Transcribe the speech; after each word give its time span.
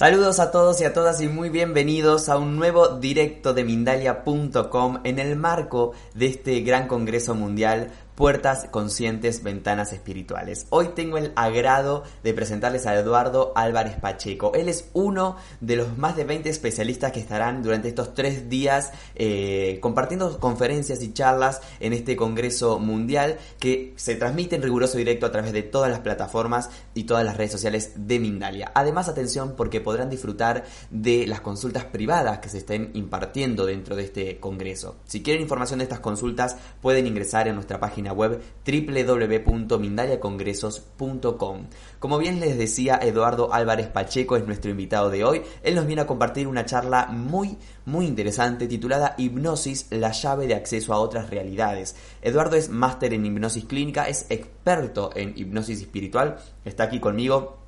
Saludos 0.00 0.40
a 0.40 0.50
todos 0.50 0.80
y 0.80 0.84
a 0.84 0.94
todas 0.94 1.20
y 1.20 1.28
muy 1.28 1.50
bienvenidos 1.50 2.30
a 2.30 2.38
un 2.38 2.56
nuevo 2.56 2.88
directo 2.88 3.52
de 3.52 3.64
Mindalia.com 3.64 5.00
en 5.04 5.18
el 5.18 5.36
marco 5.36 5.92
de 6.14 6.24
este 6.24 6.58
gran 6.62 6.88
Congreso 6.88 7.34
Mundial 7.34 7.90
Puertas 8.20 8.66
Conscientes, 8.70 9.42
Ventanas 9.42 9.94
Espirituales. 9.94 10.66
Hoy 10.68 10.88
tengo 10.94 11.16
el 11.16 11.32
agrado 11.36 12.04
de 12.22 12.34
presentarles 12.34 12.86
a 12.86 12.94
Eduardo 12.94 13.54
Álvarez 13.56 13.96
Pacheco. 13.98 14.52
Él 14.52 14.68
es 14.68 14.90
uno 14.92 15.36
de 15.62 15.76
los 15.76 15.96
más 15.96 16.16
de 16.16 16.24
20 16.24 16.50
especialistas 16.50 17.12
que 17.12 17.20
estarán 17.20 17.62
durante 17.62 17.88
estos 17.88 18.12
tres 18.12 18.50
días 18.50 18.92
eh, 19.14 19.78
compartiendo 19.80 20.38
conferencias 20.38 21.02
y 21.02 21.14
charlas 21.14 21.62
en 21.80 21.94
este 21.94 22.14
Congreso 22.14 22.78
Mundial 22.78 23.38
que 23.58 23.94
se 23.96 24.16
transmite 24.16 24.54
en 24.54 24.62
riguroso 24.64 24.98
directo 24.98 25.24
a 25.24 25.32
través 25.32 25.54
de 25.54 25.62
todas 25.62 25.90
las 25.90 26.00
plataformas 26.00 26.68
y 26.92 27.04
todas 27.04 27.24
las 27.24 27.38
redes 27.38 27.52
sociales 27.52 27.92
de 27.96 28.18
Mindalia. 28.18 28.70
Además, 28.74 29.08
atención 29.08 29.54
porque 29.56 29.80
podrán 29.80 30.10
disfrutar 30.10 30.64
de 30.90 31.26
las 31.26 31.40
consultas 31.40 31.86
privadas 31.86 32.40
que 32.40 32.50
se 32.50 32.58
estén 32.58 32.90
impartiendo 32.92 33.64
dentro 33.64 33.96
de 33.96 34.04
este 34.04 34.38
Congreso. 34.40 34.96
Si 35.06 35.22
quieren 35.22 35.40
información 35.40 35.78
de 35.78 35.84
estas 35.84 36.00
consultas, 36.00 36.58
pueden 36.82 37.06
ingresar 37.06 37.48
en 37.48 37.54
nuestra 37.54 37.80
página 37.80 38.09
web 38.12 38.40
www.mindaliacongresos.com. 38.66 41.66
Como 41.98 42.18
bien 42.18 42.40
les 42.40 42.58
decía, 42.58 42.98
Eduardo 43.02 43.52
Álvarez 43.52 43.88
Pacheco 43.88 44.36
es 44.36 44.46
nuestro 44.46 44.70
invitado 44.70 45.10
de 45.10 45.24
hoy. 45.24 45.42
Él 45.62 45.74
nos 45.74 45.86
viene 45.86 46.02
a 46.02 46.06
compartir 46.06 46.48
una 46.48 46.64
charla 46.64 47.06
muy, 47.06 47.58
muy 47.86 48.06
interesante 48.06 48.66
titulada 48.66 49.14
Hipnosis, 49.18 49.86
la 49.90 50.12
llave 50.12 50.46
de 50.46 50.54
acceso 50.54 50.92
a 50.92 50.98
otras 50.98 51.30
realidades. 51.30 51.96
Eduardo 52.22 52.56
es 52.56 52.68
máster 52.68 53.14
en 53.14 53.26
hipnosis 53.26 53.64
clínica, 53.64 54.08
es 54.08 54.26
experto 54.30 55.10
en 55.14 55.34
hipnosis 55.36 55.80
espiritual, 55.80 56.38
está 56.64 56.84
aquí 56.84 57.00
conmigo 57.00 57.58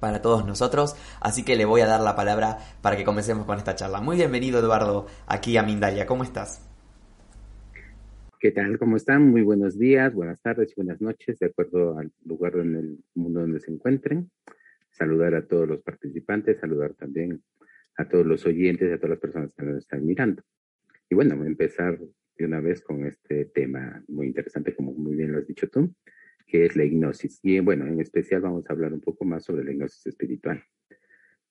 para 0.00 0.22
todos 0.22 0.44
nosotros, 0.44 0.94
así 1.20 1.42
que 1.42 1.56
le 1.56 1.64
voy 1.64 1.80
a 1.80 1.86
dar 1.86 2.00
la 2.00 2.14
palabra 2.14 2.58
para 2.80 2.96
que 2.96 3.04
comencemos 3.04 3.46
con 3.46 3.58
esta 3.58 3.74
charla. 3.74 4.00
Muy 4.00 4.16
bienvenido 4.16 4.60
Eduardo 4.60 5.06
aquí 5.26 5.56
a 5.56 5.62
Mindalia, 5.62 6.06
¿cómo 6.06 6.24
estás? 6.24 6.67
¿Qué 8.40 8.52
tal? 8.52 8.78
¿Cómo 8.78 8.96
están? 8.96 9.28
Muy 9.28 9.42
buenos 9.42 9.76
días, 9.76 10.14
buenas 10.14 10.40
tardes 10.40 10.70
y 10.70 10.74
buenas 10.76 11.00
noches, 11.00 11.40
de 11.40 11.46
acuerdo 11.46 11.98
al 11.98 12.12
lugar 12.24 12.54
en 12.54 12.76
el 12.76 12.98
mundo 13.14 13.40
donde 13.40 13.58
se 13.58 13.72
encuentren. 13.72 14.30
Saludar 14.92 15.34
a 15.34 15.44
todos 15.44 15.66
los 15.66 15.82
participantes, 15.82 16.60
saludar 16.60 16.94
también 16.94 17.42
a 17.96 18.08
todos 18.08 18.24
los 18.24 18.46
oyentes, 18.46 18.92
a 18.92 18.96
todas 18.96 19.10
las 19.10 19.18
personas 19.18 19.52
que 19.56 19.64
nos 19.64 19.78
están 19.78 20.06
mirando. 20.06 20.44
Y 21.10 21.16
bueno, 21.16 21.34
empezar 21.44 21.98
de 21.98 22.44
una 22.44 22.60
vez 22.60 22.80
con 22.80 23.04
este 23.06 23.46
tema 23.46 24.04
muy 24.06 24.28
interesante, 24.28 24.72
como 24.72 24.92
muy 24.92 25.16
bien 25.16 25.32
lo 25.32 25.38
has 25.38 25.46
dicho 25.48 25.68
tú, 25.68 25.92
que 26.46 26.64
es 26.64 26.76
la 26.76 26.84
hipnosis. 26.84 27.40
Y 27.42 27.58
bueno, 27.58 27.88
en 27.88 28.00
especial 28.00 28.42
vamos 28.42 28.70
a 28.70 28.72
hablar 28.72 28.92
un 28.92 29.00
poco 29.00 29.24
más 29.24 29.42
sobre 29.42 29.64
la 29.64 29.72
hipnosis 29.72 30.06
espiritual. 30.06 30.62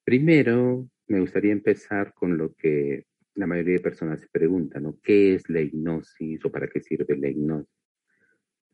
Primero, 0.06 0.88
me 1.08 1.20
gustaría 1.20 1.52
empezar 1.52 2.14
con 2.14 2.38
lo 2.38 2.54
que 2.54 3.08
la 3.38 3.48
mayoría 3.48 3.76
de 3.76 3.82
personas 3.82 4.20
se 4.20 4.28
preguntan, 4.28 4.84
¿no? 4.84 5.00
¿Qué 5.02 5.36
es 5.36 5.48
la 5.50 5.62
hipnosis 5.62 6.44
o 6.44 6.52
para 6.52 6.68
qué 6.68 6.82
sirve 6.82 7.16
la 7.18 7.30
hipnosis? 7.30 7.72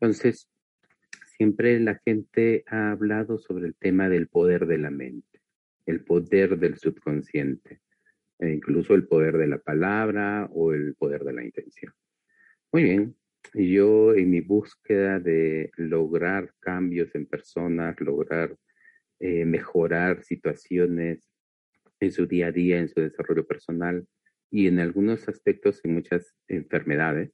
Entonces, 0.00 0.50
siempre 1.36 1.78
la 1.80 2.00
gente 2.04 2.64
ha 2.66 2.90
hablado 2.92 3.38
sobre 3.38 3.66
el 3.66 3.76
tema 3.76 4.08
del 4.08 4.28
poder 4.28 4.66
de 4.66 4.78
la 4.78 4.90
mente, 4.90 5.42
el 5.84 6.02
poder 6.02 6.58
del 6.58 6.78
subconsciente, 6.78 7.80
e 8.38 8.50
incluso 8.50 8.94
el 8.94 9.06
poder 9.06 9.36
de 9.36 9.48
la 9.48 9.58
palabra 9.58 10.48
o 10.50 10.72
el 10.72 10.94
poder 10.94 11.24
de 11.24 11.32
la 11.34 11.44
intención. 11.44 11.92
Muy 12.72 12.84
bien, 12.84 13.16
yo 13.52 14.14
en 14.14 14.30
mi 14.30 14.40
búsqueda 14.40 15.20
de 15.20 15.70
lograr 15.76 16.54
cambios 16.58 17.14
en 17.14 17.26
personas, 17.26 18.00
lograr 18.00 18.56
eh, 19.20 19.44
mejorar 19.44 20.24
situaciones 20.24 21.30
en 22.00 22.12
su 22.12 22.26
día 22.26 22.46
a 22.46 22.52
día, 22.52 22.78
en 22.78 22.88
su 22.88 23.00
desarrollo 23.00 23.46
personal, 23.46 24.06
y 24.54 24.68
en 24.68 24.78
algunos 24.78 25.28
aspectos, 25.28 25.80
en 25.82 25.94
muchas 25.94 26.32
enfermedades, 26.46 27.32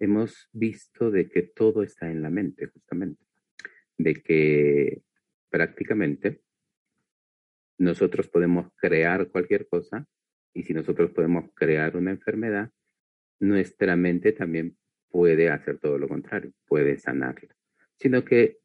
hemos 0.00 0.48
visto 0.50 1.12
de 1.12 1.28
que 1.28 1.42
todo 1.42 1.84
está 1.84 2.10
en 2.10 2.22
la 2.22 2.30
mente, 2.30 2.66
justamente, 2.66 3.24
de 3.96 4.14
que 4.14 5.02
prácticamente 5.48 6.42
nosotros 7.78 8.26
podemos 8.26 8.66
crear 8.74 9.28
cualquier 9.28 9.68
cosa 9.68 10.08
y 10.52 10.64
si 10.64 10.74
nosotros 10.74 11.12
podemos 11.12 11.52
crear 11.54 11.96
una 11.96 12.10
enfermedad, 12.10 12.72
nuestra 13.38 13.94
mente 13.94 14.32
también 14.32 14.76
puede 15.08 15.50
hacer 15.50 15.78
todo 15.78 15.98
lo 15.98 16.08
contrario, 16.08 16.52
puede 16.66 16.98
sanarla. 16.98 17.54
Sino 17.94 18.24
que 18.24 18.58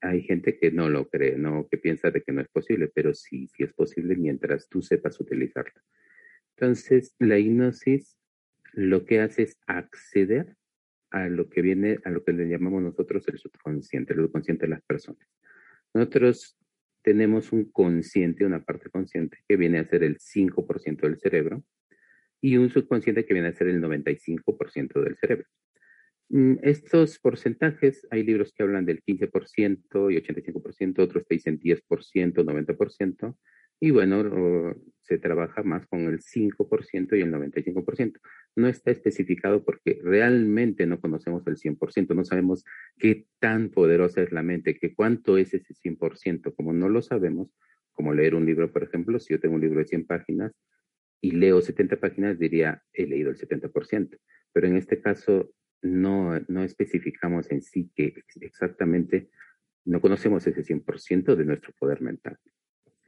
hay 0.00 0.22
gente 0.22 0.58
que 0.58 0.70
no 0.70 0.88
lo 0.88 1.06
cree, 1.10 1.36
no 1.36 1.68
que 1.70 1.76
piensa 1.76 2.10
de 2.10 2.22
que 2.22 2.32
no 2.32 2.40
es 2.40 2.48
posible, 2.48 2.90
pero 2.94 3.12
sí, 3.12 3.46
sí 3.48 3.64
es 3.64 3.74
posible 3.74 4.16
mientras 4.16 4.70
tú 4.70 4.80
sepas 4.80 5.20
utilizarla. 5.20 5.82
Entonces, 6.60 7.14
la 7.18 7.38
hipnosis 7.38 8.18
lo 8.74 9.06
que 9.06 9.20
hace 9.20 9.44
es 9.44 9.58
acceder 9.66 10.56
a 11.10 11.26
lo 11.28 11.48
que 11.48 11.62
viene, 11.62 11.98
a 12.04 12.10
lo 12.10 12.22
que 12.22 12.34
le 12.34 12.46
llamamos 12.48 12.82
nosotros 12.82 13.26
el 13.28 13.38
subconsciente, 13.38 14.12
el 14.12 14.20
subconsciente 14.20 14.66
de 14.66 14.70
las 14.72 14.82
personas. 14.82 15.26
Nosotros 15.94 16.58
tenemos 17.02 17.52
un 17.52 17.64
consciente, 17.70 18.44
una 18.44 18.62
parte 18.62 18.90
consciente 18.90 19.38
que 19.48 19.56
viene 19.56 19.78
a 19.78 19.86
ser 19.86 20.02
el 20.04 20.18
5% 20.18 21.00
del 21.00 21.18
cerebro 21.18 21.64
y 22.42 22.58
un 22.58 22.68
subconsciente 22.68 23.24
que 23.24 23.32
viene 23.32 23.48
a 23.48 23.54
ser 23.54 23.68
el 23.68 23.80
95% 23.80 25.02
del 25.02 25.16
cerebro. 25.16 25.46
Mm, 26.28 26.56
estos 26.62 27.18
porcentajes, 27.20 28.06
hay 28.10 28.22
libros 28.22 28.52
que 28.52 28.64
hablan 28.64 28.84
del 28.84 29.02
15% 29.02 30.10
y 30.10 30.16
85%, 30.18 30.98
otros 30.98 31.26
te 31.26 31.36
dicen 31.36 31.58
10%, 31.58 32.44
90%, 32.44 33.38
y 33.80 33.90
bueno, 33.90 34.74
se 35.00 35.18
trabaja 35.18 35.62
más 35.62 35.86
con 35.86 36.02
el 36.02 36.20
5% 36.20 37.16
y 37.18 37.22
el 37.22 37.32
95%. 37.32 38.20
No 38.54 38.68
está 38.68 38.90
especificado 38.90 39.64
porque 39.64 39.98
realmente 40.04 40.86
no 40.86 41.00
conocemos 41.00 41.46
el 41.46 41.56
100%, 41.56 42.14
no 42.14 42.24
sabemos 42.24 42.64
qué 42.98 43.26
tan 43.40 43.70
poderosa 43.70 44.22
es 44.22 44.32
la 44.32 44.42
mente, 44.42 44.78
que 44.78 44.94
cuánto 44.94 45.38
es 45.38 45.54
ese 45.54 45.74
100%. 45.74 46.54
Como 46.54 46.72
no 46.74 46.88
lo 46.90 47.00
sabemos, 47.00 47.48
como 47.92 48.12
leer 48.12 48.34
un 48.34 48.44
libro, 48.44 48.70
por 48.70 48.82
ejemplo, 48.82 49.18
si 49.18 49.32
yo 49.32 49.40
tengo 49.40 49.54
un 49.54 49.62
libro 49.62 49.80
de 49.80 49.86
100 49.86 50.06
páginas 50.06 50.52
y 51.22 51.32
leo 51.32 51.60
70 51.60 51.98
páginas, 51.98 52.38
diría, 52.38 52.82
he 52.92 53.06
leído 53.06 53.30
el 53.30 53.36
70%. 53.36 54.18
Pero 54.52 54.66
en 54.66 54.76
este 54.76 55.00
caso, 55.00 55.52
no, 55.82 56.38
no 56.48 56.62
especificamos 56.62 57.50
en 57.50 57.62
sí 57.62 57.90
que 57.94 58.22
exactamente 58.42 59.30
no 59.86 60.00
conocemos 60.02 60.46
ese 60.46 60.62
100% 60.62 61.34
de 61.34 61.44
nuestro 61.46 61.72
poder 61.78 62.02
mental. 62.02 62.38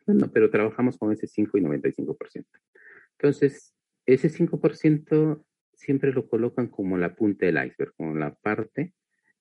Bueno, 0.06 0.30
pero 0.32 0.50
trabajamos 0.50 0.98
con 0.98 1.12
ese 1.12 1.26
5 1.26 1.58
y 1.58 1.60
95%. 1.60 2.44
Entonces, 3.18 3.74
ese 4.06 4.28
5% 4.28 5.44
siempre 5.74 6.12
lo 6.12 6.28
colocan 6.28 6.68
como 6.68 6.98
la 6.98 7.14
punta 7.14 7.46
del 7.46 7.64
iceberg, 7.64 7.94
como 7.94 8.14
la 8.16 8.34
parte 8.34 8.94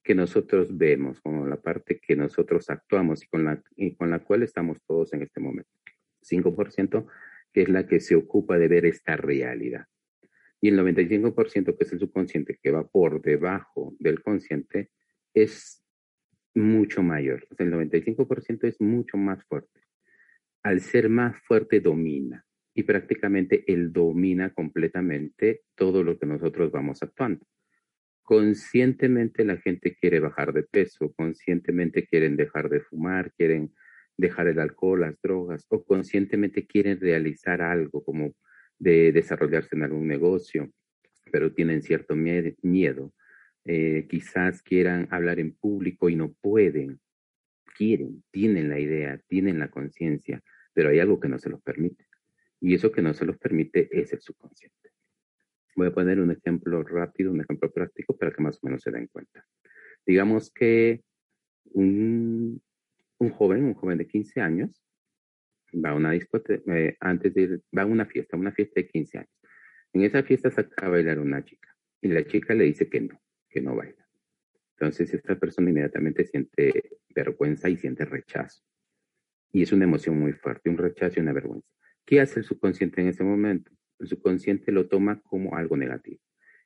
que 0.04 0.16
nosotros 0.16 0.78
vemos, 0.78 1.22
como 1.22 1.46
la 1.48 1.62
parte 1.62 2.00
que 2.00 2.16
nosotros 2.16 2.70
actuamos 2.70 3.24
y 3.24 3.28
con 3.28 3.46
la, 3.46 3.62
con 3.98 4.10
la 4.10 4.20
cual 4.20 4.44
estamos 4.44 4.78
todos 4.86 5.14
en 5.14 5.24
este 5.24 5.40
momento. 5.40 5.70
5% 6.22 7.08
que 7.54 7.64
es 7.64 7.70
la 7.70 7.86
que 7.86 8.00
se 8.00 8.16
ocupa 8.16 8.58
de 8.58 8.68
ver 8.68 8.86
esta 8.86 9.18
realidad. 9.18 9.86
Y 10.62 10.70
el 10.70 10.80
95% 10.80 11.78
que 11.78 11.84
es 11.84 11.92
el 11.92 12.00
subconsciente, 12.00 12.60
que 12.62 12.72
va 12.72 12.88
por 12.88 13.22
debajo 13.22 13.96
del 14.00 14.22
consciente, 14.22 14.92
es 15.34 15.84
mucho 16.54 17.04
mayor. 17.04 17.46
O 17.50 17.56
sea, 17.56 17.66
el 17.66 17.74
95% 17.74 18.68
es 18.68 18.80
mucho 18.80 19.18
más 19.18 19.44
fuerte 19.46 19.82
al 20.64 20.82
ser 20.82 21.10
más 21.10 21.38
fuerte 21.44 21.80
domina 21.80 22.46
y 22.74 22.84
prácticamente 22.84 23.64
él 23.68 23.92
domina 23.92 24.54
completamente 24.54 25.62
todo 25.76 26.04
lo 26.04 26.18
que 26.18 26.26
nosotros 26.26 26.72
vamos 26.72 27.04
actuando. 27.04 27.46
Conscientemente 28.24 29.44
la 29.44 29.58
gente 29.58 29.96
quiere 29.96 30.20
bajar 30.20 30.54
de 30.54 30.64
peso, 30.64 31.12
conscientemente 31.14 32.06
quieren 32.06 32.38
dejar 32.38 32.70
de 32.70 32.82
fumar, 32.82 33.34
quieren 33.34 33.74
dejar 34.16 34.48
el 34.48 34.60
alcohol, 34.60 35.02
las 35.02 35.20
drogas, 35.22 35.66
o 35.70 35.84
conscientemente 35.84 36.66
quieren 36.66 37.00
realizar 37.00 37.62
algo 37.62 38.04
como 38.04 38.34
de 38.78 39.12
desarrollarse 39.12 39.76
en 39.76 39.84
algún 39.84 40.08
negocio, 40.08 40.72
pero 41.32 41.54
tienen 41.54 41.82
cierto 41.82 42.16
miedo. 42.16 43.14
Eh, 43.66 44.08
quizás 44.10 44.64
quieran 44.64 45.08
hablar 45.12 45.40
en 45.40 45.54
público 45.54 46.10
y 46.10 46.16
no 46.16 46.34
pueden, 46.42 47.00
quieren, 47.76 48.24
tienen 48.32 48.70
la 48.70 48.80
idea, 48.80 49.20
tienen 49.28 49.60
la 49.60 49.70
conciencia, 49.70 50.42
pero 50.74 50.90
hay 50.90 51.00
algo 51.00 51.20
que 51.20 51.28
no 51.28 51.40
se 51.40 51.50
los 51.50 51.62
permite. 51.62 52.08
Y 52.60 52.76
eso 52.76 52.92
que 52.92 53.02
no 53.02 53.14
se 53.14 53.26
los 53.26 53.38
permite 53.38 53.90
es 53.92 54.14
el 54.14 54.22
subconsciente. 54.22 54.92
Voy 55.76 55.88
a 55.88 55.94
poner 55.94 56.20
un 56.20 56.32
ejemplo 56.32 56.84
rápido, 56.84 57.32
un 57.32 57.42
ejemplo 57.42 57.72
práctico 57.72 58.16
para 58.18 58.32
que 58.32 58.42
más 58.42 58.58
o 58.62 58.68
menos 58.68 58.82
se 58.82 58.92
den 58.92 59.08
cuenta. 59.08 59.46
Digamos 60.06 60.52
que 60.52 61.04
un, 61.74 62.62
joven, 63.34 63.64
un 63.64 63.74
joven 63.74 63.98
de 63.98 64.08
15 64.08 64.42
años, 64.42 64.84
va 65.74 65.92
a 65.92 65.96
una 65.96 66.12
discoteca, 66.12 66.78
eh, 66.78 66.98
antes 67.00 67.34
de 67.34 67.42
ir, 67.42 67.62
va 67.76 67.84
a 67.84 67.86
una 67.86 68.06
fiesta, 68.06 68.38
una 68.38 68.52
fiesta 68.52 68.82
de 68.82 68.88
15 68.88 69.18
años. 69.20 69.32
En 69.94 70.04
esa 70.04 70.24
fiesta 70.24 70.52
saca 70.52 70.86
a 70.86 70.90
bailar 70.90 71.20
una 71.20 71.44
chica 71.44 71.76
y 72.02 72.10
la 72.10 72.26
chica 72.26 72.54
le 72.54 72.66
dice 72.66 72.90
que 72.90 73.02
no, 73.02 73.22
que 73.50 73.62
no 73.62 73.76
baila. 73.76 74.08
Entonces 74.78 75.14
esta 75.14 75.38
persona 75.38 75.70
inmediatamente 75.70 76.26
siente 76.26 76.98
vergüenza 77.14 77.70
y 77.70 77.78
siente 77.78 78.06
rechazo. 78.06 78.64
Y 79.52 79.64
es 79.64 79.72
una 79.72 79.86
emoción 79.86 80.20
muy 80.20 80.34
fuerte, 80.34 80.70
un 80.70 80.78
rechazo 80.78 81.20
y 81.20 81.24
una 81.24 81.34
vergüenza. 81.34 81.68
¿Qué 82.06 82.22
hace 82.22 82.40
el 82.40 82.46
subconsciente 82.46 83.02
en 83.02 83.08
ese 83.08 83.24
momento? 83.24 83.72
El 84.00 84.08
subconsciente 84.08 84.72
lo 84.72 84.88
toma 84.88 85.22
como 85.22 85.56
algo 85.56 85.78
negativo. 85.78 86.20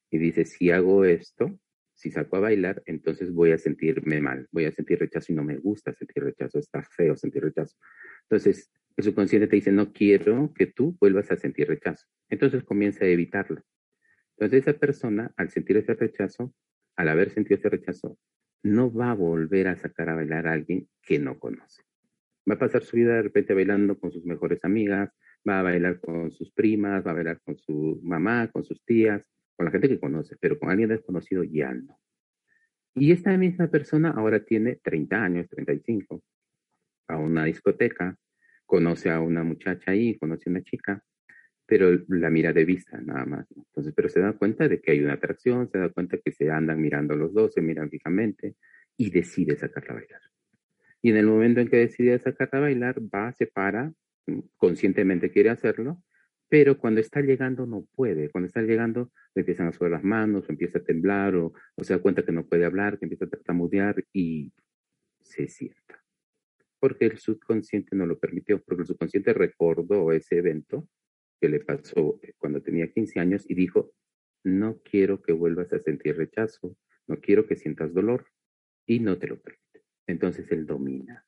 Y 0.09 0.17
dice, 0.17 0.45
si 0.45 0.71
hago 0.71 1.03
esto, 1.05 1.59
si 1.95 2.11
saco 2.11 2.37
a 2.37 2.41
bailar, 2.41 2.83
entonces 2.85 3.31
voy 3.31 3.51
a 3.51 3.57
sentirme 3.57 4.21
mal, 4.21 4.47
voy 4.51 4.65
a 4.65 4.71
sentir 4.71 4.99
rechazo 4.99 5.31
y 5.31 5.35
no 5.35 5.43
me 5.43 5.57
gusta 5.57 5.93
sentir 5.93 6.23
rechazo, 6.23 6.59
está 6.59 6.83
feo 6.83 7.15
sentir 7.15 7.43
rechazo. 7.43 7.75
Entonces, 8.23 8.71
el 8.97 9.03
subconsciente 9.03 9.47
te 9.47 9.55
dice, 9.55 9.71
no 9.71 9.91
quiero 9.91 10.53
que 10.53 10.67
tú 10.67 10.95
vuelvas 10.99 11.31
a 11.31 11.35
sentir 11.35 11.67
rechazo. 11.67 12.05
Entonces 12.29 12.63
comienza 12.63 13.03
a 13.03 13.07
evitarlo. 13.07 13.61
Entonces 14.37 14.67
esa 14.67 14.77
persona, 14.77 15.33
al 15.37 15.49
sentir 15.49 15.77
ese 15.77 15.93
rechazo, 15.93 16.53
al 16.95 17.09
haber 17.09 17.29
sentido 17.29 17.57
ese 17.57 17.69
rechazo, 17.69 18.17
no 18.63 18.93
va 18.93 19.11
a 19.11 19.15
volver 19.15 19.67
a 19.67 19.75
sacar 19.75 20.09
a 20.09 20.15
bailar 20.15 20.47
a 20.47 20.53
alguien 20.53 20.87
que 21.01 21.19
no 21.19 21.39
conoce. 21.39 21.83
Va 22.49 22.55
a 22.55 22.59
pasar 22.59 22.83
su 22.83 22.95
vida 22.97 23.15
de 23.15 23.23
repente 23.23 23.53
bailando 23.53 23.97
con 23.97 24.11
sus 24.11 24.25
mejores 24.25 24.63
amigas, 24.63 25.09
va 25.47 25.59
a 25.59 25.63
bailar 25.63 25.99
con 25.99 26.31
sus 26.31 26.51
primas, 26.51 27.05
va 27.05 27.11
a 27.11 27.15
bailar 27.15 27.41
con 27.41 27.57
su 27.57 27.99
mamá, 28.03 28.49
con 28.51 28.63
sus 28.63 28.83
tías, 28.83 29.27
con 29.55 29.65
la 29.65 29.71
gente 29.71 29.89
que 29.89 29.99
conoce, 29.99 30.35
pero 30.39 30.59
con 30.59 30.69
alguien 30.69 30.89
desconocido 30.89 31.43
ya 31.43 31.73
no. 31.73 31.99
Y 32.93 33.11
esta 33.11 33.35
misma 33.37 33.67
persona 33.67 34.11
ahora 34.11 34.43
tiene 34.43 34.77
30 34.77 35.23
años, 35.23 35.49
35, 35.49 36.23
a 37.07 37.17
una 37.17 37.45
discoteca, 37.45 38.17
conoce 38.65 39.09
a 39.09 39.19
una 39.19 39.43
muchacha 39.43 39.91
ahí, 39.91 40.17
conoce 40.17 40.49
a 40.49 40.51
una 40.51 40.63
chica, 40.63 41.03
pero 41.65 41.91
la 42.07 42.29
mira 42.29 42.53
de 42.53 42.65
vista 42.65 42.99
nada 43.01 43.25
más. 43.25 43.47
Entonces, 43.55 43.93
pero 43.95 44.09
se 44.09 44.19
da 44.19 44.33
cuenta 44.33 44.67
de 44.67 44.79
que 44.81 44.91
hay 44.91 45.01
una 45.01 45.13
atracción, 45.13 45.69
se 45.69 45.77
da 45.77 45.89
cuenta 45.89 46.17
que 46.23 46.31
se 46.31 46.49
andan 46.49 46.81
mirando 46.81 47.15
los 47.15 47.33
dos, 47.33 47.53
se 47.53 47.61
miran 47.61 47.89
fijamente 47.89 48.55
y 48.97 49.09
decide 49.09 49.57
sacarla 49.57 49.91
a 49.91 49.95
bailar. 49.95 50.21
Y 51.05 51.11
en 51.11 51.17
el 51.17 51.27
momento 51.27 51.59
en 51.59 51.67
que 51.67 51.77
decide 51.77 52.17
sacarla 52.17 52.57
a 52.57 52.61
bailar, 52.61 52.99
va, 52.99 53.31
se 53.31 53.45
para, 53.45 53.93
mm, 54.25 54.39
conscientemente 54.57 55.29
quiere 55.29 55.51
hacerlo, 55.51 56.01
pero 56.49 56.79
cuando 56.79 56.99
está 56.99 57.21
llegando 57.21 57.67
no 57.67 57.85
puede. 57.93 58.31
Cuando 58.31 58.47
está 58.47 58.63
llegando 58.63 59.11
le 59.35 59.41
empiezan 59.41 59.67
a 59.67 59.71
subir 59.71 59.91
las 59.91 60.03
manos, 60.03 60.49
o 60.49 60.51
empieza 60.51 60.79
a 60.79 60.83
temblar, 60.83 61.35
o, 61.35 61.53
se 61.83 61.93
da 61.93 62.01
cuenta 62.01 62.25
que 62.25 62.31
no 62.31 62.47
puede 62.47 62.65
hablar, 62.65 62.97
que 62.97 63.05
empieza 63.05 63.25
a 63.25 63.29
tartamudear 63.29 64.03
y 64.13 64.51
se 65.21 65.47
sienta. 65.47 66.03
Porque 66.79 67.05
el 67.05 67.19
subconsciente 67.19 67.95
no 67.95 68.07
lo 68.07 68.17
permitió, 68.17 68.63
porque 68.63 68.81
el 68.81 68.87
subconsciente 68.87 69.31
recordó 69.33 70.11
ese 70.11 70.39
evento 70.39 70.89
que 71.39 71.49
le 71.49 71.59
pasó 71.59 72.19
cuando 72.39 72.63
tenía 72.63 72.91
15 72.91 73.19
años 73.19 73.45
y 73.47 73.53
dijo, 73.53 73.93
no 74.43 74.79
quiero 74.79 75.21
que 75.21 75.33
vuelvas 75.33 75.71
a 75.71 75.77
sentir 75.77 76.17
rechazo, 76.17 76.75
no 77.05 77.19
quiero 77.19 77.45
que 77.45 77.57
sientas 77.57 77.93
dolor 77.93 78.25
y 78.87 79.01
no 79.01 79.19
te 79.19 79.27
lo 79.27 79.39
permite. 79.39 79.64
Entonces 80.07 80.51
él 80.51 80.65
domina. 80.65 81.25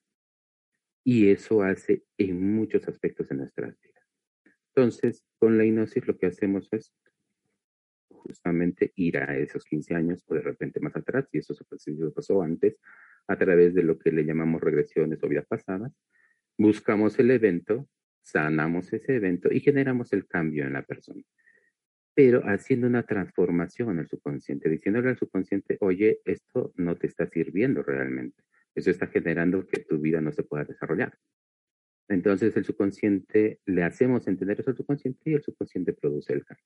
Y 1.04 1.30
eso 1.30 1.64
hace 1.64 2.04
en 2.18 2.56
muchos 2.56 2.88
aspectos 2.88 3.30
de 3.30 3.36
nuestras 3.36 3.80
vidas. 3.80 4.04
Entonces, 4.76 5.26
con 5.40 5.58
la 5.58 5.66
hipnosis 5.66 6.06
lo 6.06 6.18
que 6.18 6.28
hacemos 6.28 6.68
es 6.72 6.94
justamente 8.10 8.92
ir 8.96 9.18
a 9.18 9.38
esos 9.38 9.64
15 9.64 9.96
años 9.96 10.24
o 10.28 10.36
de 10.36 10.42
repente 10.42 10.80
más 10.80 10.96
atrás, 10.96 11.28
y 11.32 11.40
eso 11.40 11.54
se 11.54 11.64
pasó 12.14 12.42
antes, 12.42 12.78
a 13.28 13.38
través 13.38 13.74
de 13.74 13.84
lo 13.84 13.98
que 13.98 14.12
le 14.12 14.26
llamamos 14.26 14.62
regresiones 14.62 15.24
o 15.24 15.28
vidas 15.28 15.46
pasadas, 15.48 15.94
buscamos 16.58 17.18
el 17.20 17.32
evento 17.32 17.88
sanamos 18.28 18.92
ese 18.92 19.16
evento 19.16 19.50
y 19.52 19.62
generamos 19.62 20.12
el 20.12 20.28
cambio 20.28 20.66
en 20.66 20.74
la 20.74 20.84
persona. 20.84 21.24
Pero 22.14 22.42
haciendo 22.46 22.88
una 22.88 23.04
transformación 23.04 24.00
el 24.00 24.08
subconsciente, 24.08 24.70
diciéndole 24.70 25.10
al 25.10 25.18
subconsciente, 25.18 25.78
oye, 25.80 26.20
esto 26.26 26.74
no 26.76 26.96
te 26.98 27.08
está 27.08 27.28
sirviendo 27.28 27.84
realmente. 27.84 28.44
Eso 28.78 28.92
está 28.92 29.08
generando 29.08 29.66
que 29.66 29.80
tu 29.80 29.98
vida 30.00 30.22
no 30.22 30.32
se 30.32 30.44
pueda 30.44 30.64
desarrollar. 30.64 31.18
Entonces 32.08 32.56
el 32.56 32.64
subconsciente, 32.64 33.60
le 33.66 33.82
hacemos 33.82 34.28
entender 34.28 34.60
eso 34.60 34.70
al 34.70 34.78
subconsciente 34.78 35.32
y 35.32 35.34
el 35.34 35.42
subconsciente 35.42 35.94
produce 35.94 36.34
el 36.34 36.46
cambio. 36.46 36.64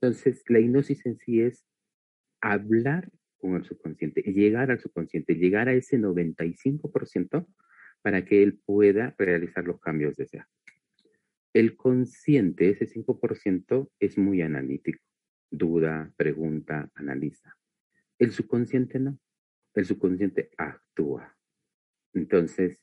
Entonces 0.00 0.42
la 0.48 0.58
hipnosis 0.58 1.06
en 1.06 1.16
sí 1.16 1.42
es 1.42 1.64
hablar 2.40 3.08
con 3.36 3.54
el 3.54 3.64
subconsciente, 3.64 4.22
llegar 4.22 4.72
al 4.72 4.80
subconsciente, 4.80 5.36
llegar 5.36 5.68
a 5.68 5.74
ese 5.74 5.96
95% 5.96 7.46
para 8.02 8.24
que 8.24 8.42
él 8.42 8.60
pueda 8.66 9.14
realizar 9.16 9.64
los 9.64 9.78
cambios 9.78 10.16
deseados. 10.16 10.50
El 11.52 11.76
consciente, 11.76 12.68
ese 12.68 12.88
5%, 12.88 13.92
es 14.00 14.18
muy 14.18 14.42
analítico. 14.42 15.04
Duda, 15.52 16.12
pregunta, 16.16 16.90
analiza. 16.96 17.56
El 18.18 18.32
subconsciente 18.32 18.98
no. 18.98 19.20
El 19.72 19.84
subconsciente 19.84 20.50
actúa. 20.58 21.33
Entonces, 22.14 22.78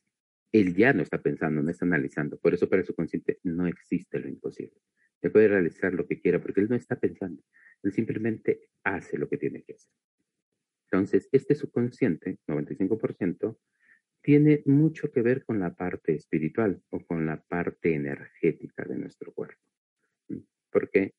él 0.52 0.76
ya 0.76 0.94
no 0.94 1.02
está 1.02 1.22
pensando, 1.22 1.62
no 1.62 1.72
está 1.72 1.86
analizando. 1.86 2.38
Por 2.38 2.54
eso 2.54 2.70
para 2.70 2.82
el 2.82 2.88
subconsciente 2.88 3.40
no 3.44 3.68
existe 3.68 4.20
lo 4.20 4.28
imposible. 4.28 4.82
Él 5.22 5.32
puede 5.32 5.48
realizar 5.48 5.94
lo 5.94 6.08
que 6.08 6.20
quiera 6.20 6.42
porque 6.42 6.62
él 6.62 6.70
no 6.70 6.76
está 6.76 7.00
pensando. 7.00 7.42
Él 7.84 7.94
simplemente 7.94 8.70
hace 8.84 9.18
lo 9.18 9.30
que 9.30 9.38
tiene 9.38 9.64
que 9.64 9.74
hacer. 9.74 9.92
Entonces, 10.92 11.30
este 11.32 11.56
subconsciente, 11.56 12.40
95%, 12.48 13.58
tiene 14.22 14.62
mucho 14.66 15.12
que 15.12 15.22
ver 15.22 15.44
con 15.46 15.60
la 15.60 15.74
parte 15.74 16.14
espiritual 16.14 16.82
o 16.90 17.00
con 17.06 17.26
la 17.26 17.42
parte 17.42 17.94
energética 17.94 18.84
de 18.84 18.98
nuestro 18.98 19.34
cuerpo, 19.34 19.62
porque 20.70 21.16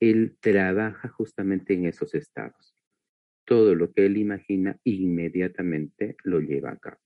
él 0.00 0.36
trabaja 0.40 1.08
justamente 1.08 1.74
en 1.74 1.86
esos 1.86 2.14
estados. 2.14 2.76
Todo 3.46 3.74
lo 3.74 3.92
que 3.92 4.06
él 4.06 4.16
imagina 4.16 4.78
inmediatamente 4.84 6.16
lo 6.24 6.40
lleva 6.40 6.72
a 6.72 6.78
cabo. 6.78 7.00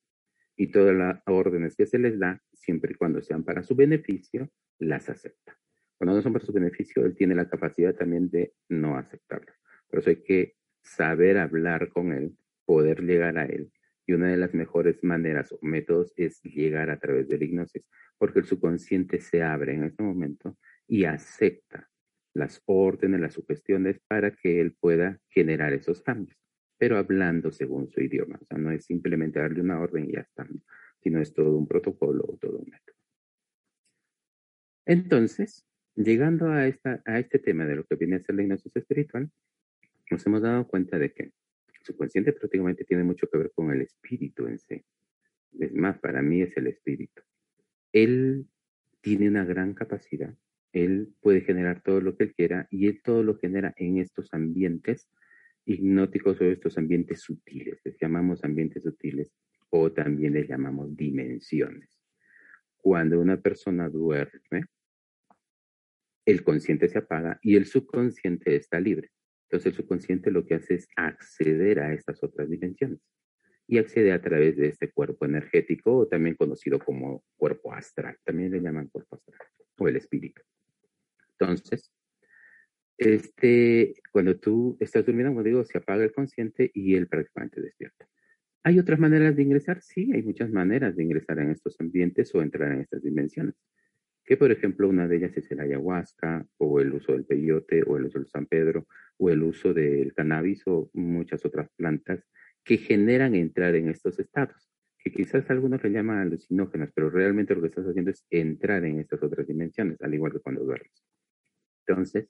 Y 0.58 0.66
todas 0.66 0.94
las 0.94 1.22
órdenes 1.26 1.75
que 1.75 1.87
se 1.87 1.99
les 1.99 2.19
da, 2.19 2.43
siempre 2.52 2.93
y 2.93 2.96
cuando 2.96 3.22
sean 3.22 3.44
para 3.44 3.62
su 3.62 3.75
beneficio, 3.75 4.50
las 4.78 5.08
acepta. 5.08 5.56
Cuando 5.96 6.16
no 6.16 6.22
son 6.22 6.34
para 6.34 6.44
su 6.44 6.52
beneficio, 6.52 7.06
él 7.06 7.14
tiene 7.14 7.34
la 7.34 7.49
capacidad 7.49 7.94
también 7.94 8.28
de 8.28 8.52
no 8.69 8.99
aceptarlas. 8.99 9.56
Por 9.88 10.00
eso 10.00 10.10
hay 10.10 10.22
que 10.22 10.56
saber 10.82 11.38
hablar 11.38 11.88
con 11.88 12.12
él, 12.12 12.36
poder 12.67 13.03
llegar 13.03 13.38
a 13.38 13.46
él 13.46 13.72
y 14.08 14.15
una 14.15 14.29
de 14.29 14.38
las 14.38 14.55
mejores 14.55 15.05
maneras 15.05 15.53
o 15.53 15.58
métodos 15.60 16.15
es 16.17 16.43
llegar 16.43 16.88
a 16.88 16.98
través 16.98 17.29
de 17.29 17.36
la 17.36 17.44
hipnosis, 17.44 17.84
porque 18.17 18.38
el 18.38 18.46
subconsciente 18.46 19.20
se 19.20 19.43
abre 19.43 19.74
en 19.74 19.84
ese 19.84 20.03
momento 20.03 20.56
y 20.86 21.05
acepta 21.05 21.91
las 22.32 22.62
órdenes, 22.65 23.20
las 23.20 23.34
sugestiones 23.34 24.00
para 24.08 24.31
que 24.31 24.62
él 24.62 24.74
pueda 24.81 25.20
generar 25.29 25.74
esos 25.74 26.00
cambios, 26.00 26.38
pero 26.79 26.97
hablando 26.97 27.51
según 27.51 27.91
su 27.91 28.01
idioma. 28.01 28.39
O 28.41 28.44
sea, 28.47 28.56
no 28.56 28.70
es 28.70 28.85
simplemente 28.85 29.41
darle 29.41 29.61
una 29.61 29.81
orden 29.81 30.08
y 30.08 30.13
ya 30.13 30.20
está, 30.20 30.47
sino 31.03 31.20
es 31.20 31.35
todo 31.35 31.56
un 31.56 31.67
protocolo 31.67 32.25
o 32.27 32.37
todo 32.37 32.58
un 32.58 32.70
método. 32.70 32.97
Entonces, 34.87 35.67
llegando 35.97 36.51
a, 36.51 36.67
este 36.67 37.39
tema 37.41 37.67
de 37.67 37.77
lo 37.77 37.85
que 37.85 37.97
viene 37.97 38.17
a 38.17 38.20
ser 38.20 38.37
la 38.37 38.43
hipnosis 38.43 38.75
espiritual, 38.75 39.31
nos 40.11 40.27
hemos 40.27 40.41
dado 40.41 40.67
cuenta 40.67 40.99
de 40.99 41.13
que 41.13 41.32
subconsciente 41.82 42.32
prácticamente 42.32 42.85
tiene 42.85 43.05
mucho 43.05 43.29
que 43.29 43.39
ver 43.39 43.51
con 43.53 43.70
el 43.70 43.82
espíritu 43.82 44.47
en 44.47 44.58
sí. 44.58 44.82
Es 45.58 45.75
más, 45.75 45.99
para 45.99 46.23
mí 46.23 46.43
es 46.43 46.56
el 46.56 46.69
espíritu. 46.69 47.23
Él 47.93 48.47
tiene 49.01 49.29
una 49.29 49.44
gran 49.44 49.75
capacidad, 49.75 50.35
él 50.73 51.15
puede 51.20 51.41
generar 51.41 51.82
todo 51.82 52.01
lo 52.01 52.17
que 52.17 52.25
él 52.25 52.35
quiera 52.35 52.69
y 52.70 52.89
él 52.89 53.01
todo 53.03 53.23
lo 53.23 53.39
genera 53.39 53.75
en 53.77 53.99
estos 53.99 54.32
ambientes 54.32 55.08
hipnóticos 55.69 56.41
o 56.41 56.44
estos 56.44 56.79
ambientes 56.79 57.20
sutiles, 57.20 57.79
les 57.84 57.96
llamamos 58.01 58.43
ambientes 58.43 58.82
sutiles 58.82 59.31
o 59.69 59.93
también 59.93 60.32
les 60.32 60.48
llamamos 60.48 60.96
dimensiones. 60.96 62.01
Cuando 62.79 63.20
una 63.20 63.39
persona 63.41 63.89
duerme, 63.91 64.65
el 66.25 66.43
consciente 66.43 66.89
se 66.89 66.98
apaga 66.98 67.39
y 67.43 67.56
el 67.56 67.67
subconsciente 67.67 68.56
está 68.56 68.81
libre. 68.81 69.10
Entonces 69.44 69.67
el 69.67 69.75
subconsciente 69.75 70.31
lo 70.31 70.46
que 70.46 70.55
hace 70.55 70.75
es 70.75 70.89
acceder 70.96 71.81
a 71.81 71.93
estas 71.93 72.22
otras 72.22 72.48
dimensiones 72.48 73.01
y 73.67 73.77
accede 73.77 74.13
a 74.13 74.22
través 74.22 74.56
de 74.56 74.69
este 74.69 74.91
cuerpo 74.91 75.27
energético 75.27 75.94
o 75.98 76.08
también 76.08 76.34
conocido 76.34 76.79
como 76.79 77.25
cuerpo 77.37 77.75
astral. 77.75 78.17
También 78.25 78.53
le 78.53 78.60
llaman 78.60 78.89
cuerpo 78.89 79.17
astral 79.17 79.48
o 79.79 79.89
el 79.89 79.96
espíritu. 79.96 80.41
Entonces, 81.32 81.93
este, 82.98 83.94
cuando 84.12 84.38
tú 84.38 84.76
estás 84.81 85.06
durmiendo, 85.06 85.32
como 85.32 85.43
digo, 85.43 85.64
se 85.64 85.78
apaga 85.78 86.05
el 86.05 86.12
consciente 86.12 86.70
y 86.74 86.94
él 86.94 87.08
prácticamente 87.08 87.60
despierta. 87.60 88.06
¿Hay 88.64 88.78
otras 88.78 88.98
maneras 88.98 89.36
de 89.36 89.43
ingresar? 89.43 89.81
Sí, 89.81 90.10
hay 90.12 90.22
muchas 90.22 90.50
maneras 90.50 90.96
de 90.96 91.05
ingresar 91.05 91.38
en 91.38 91.50
estos 91.50 91.81
ambientes 91.81 92.34
o 92.34 92.43
entrar 92.43 92.72
en 92.72 92.81
estas 92.81 93.02
dimensiones 93.02 93.55
que 94.28 94.36
por 94.36 94.52
ejemplo 94.52 94.90
una 94.90 95.08
de 95.08 95.17
ellas 95.17 95.34
es 95.38 95.50
el 95.50 95.60
ayahuasca 95.60 96.46
o 96.58 96.81
el 96.81 96.93
uso 96.93 97.12
del 97.12 97.24
peyote 97.24 97.82
o 97.86 97.96
el 97.96 98.05
uso 98.05 98.19
del 98.19 98.28
San 98.28 98.44
Pedro 98.44 98.86
o 99.17 99.31
el 99.31 99.43
uso 99.43 99.72
del 99.72 100.12
cannabis 100.12 100.64
o 100.67 100.90
muchas 100.93 101.46
otras 101.46 101.70
plantas 101.74 102.28
que 102.62 102.76
generan 102.76 103.34
entrar 103.34 103.74
en 103.74 103.88
estos 103.88 104.19
estados, 104.19 104.70
que 104.98 105.10
quizás 105.10 105.48
algunos 105.48 105.82
le 105.82 105.93
llaman 105.93 106.19
alucinógenos, 106.19 106.90
pero 106.94 107.08
realmente 107.08 107.55
lo 107.55 107.62
que 107.62 107.69
estás 107.69 107.86
haciendo 107.86 108.10
es 108.10 108.26
entrar 108.28 108.84
en 108.84 109.00
estas 109.00 109.22
otras 109.22 109.46
dimensiones, 109.46 109.98
al 110.02 110.12
igual 110.12 110.32
que 110.32 110.40
cuando 110.40 110.62
duermes. 110.62 111.02
Entonces, 111.86 112.28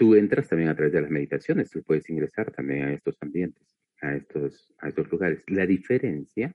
tú 0.00 0.14
entras 0.14 0.48
también 0.48 0.70
a 0.70 0.74
través 0.74 0.94
de 0.94 1.02
las 1.02 1.10
meditaciones, 1.10 1.68
tú 1.68 1.82
puedes 1.82 2.08
ingresar 2.08 2.50
también 2.50 2.84
a 2.84 2.92
estos 2.94 3.18
ambientes, 3.20 3.76
a 4.00 4.16
estos, 4.16 4.74
a 4.78 4.88
estos 4.88 5.10
lugares. 5.10 5.44
La 5.46 5.66
diferencia 5.66 6.54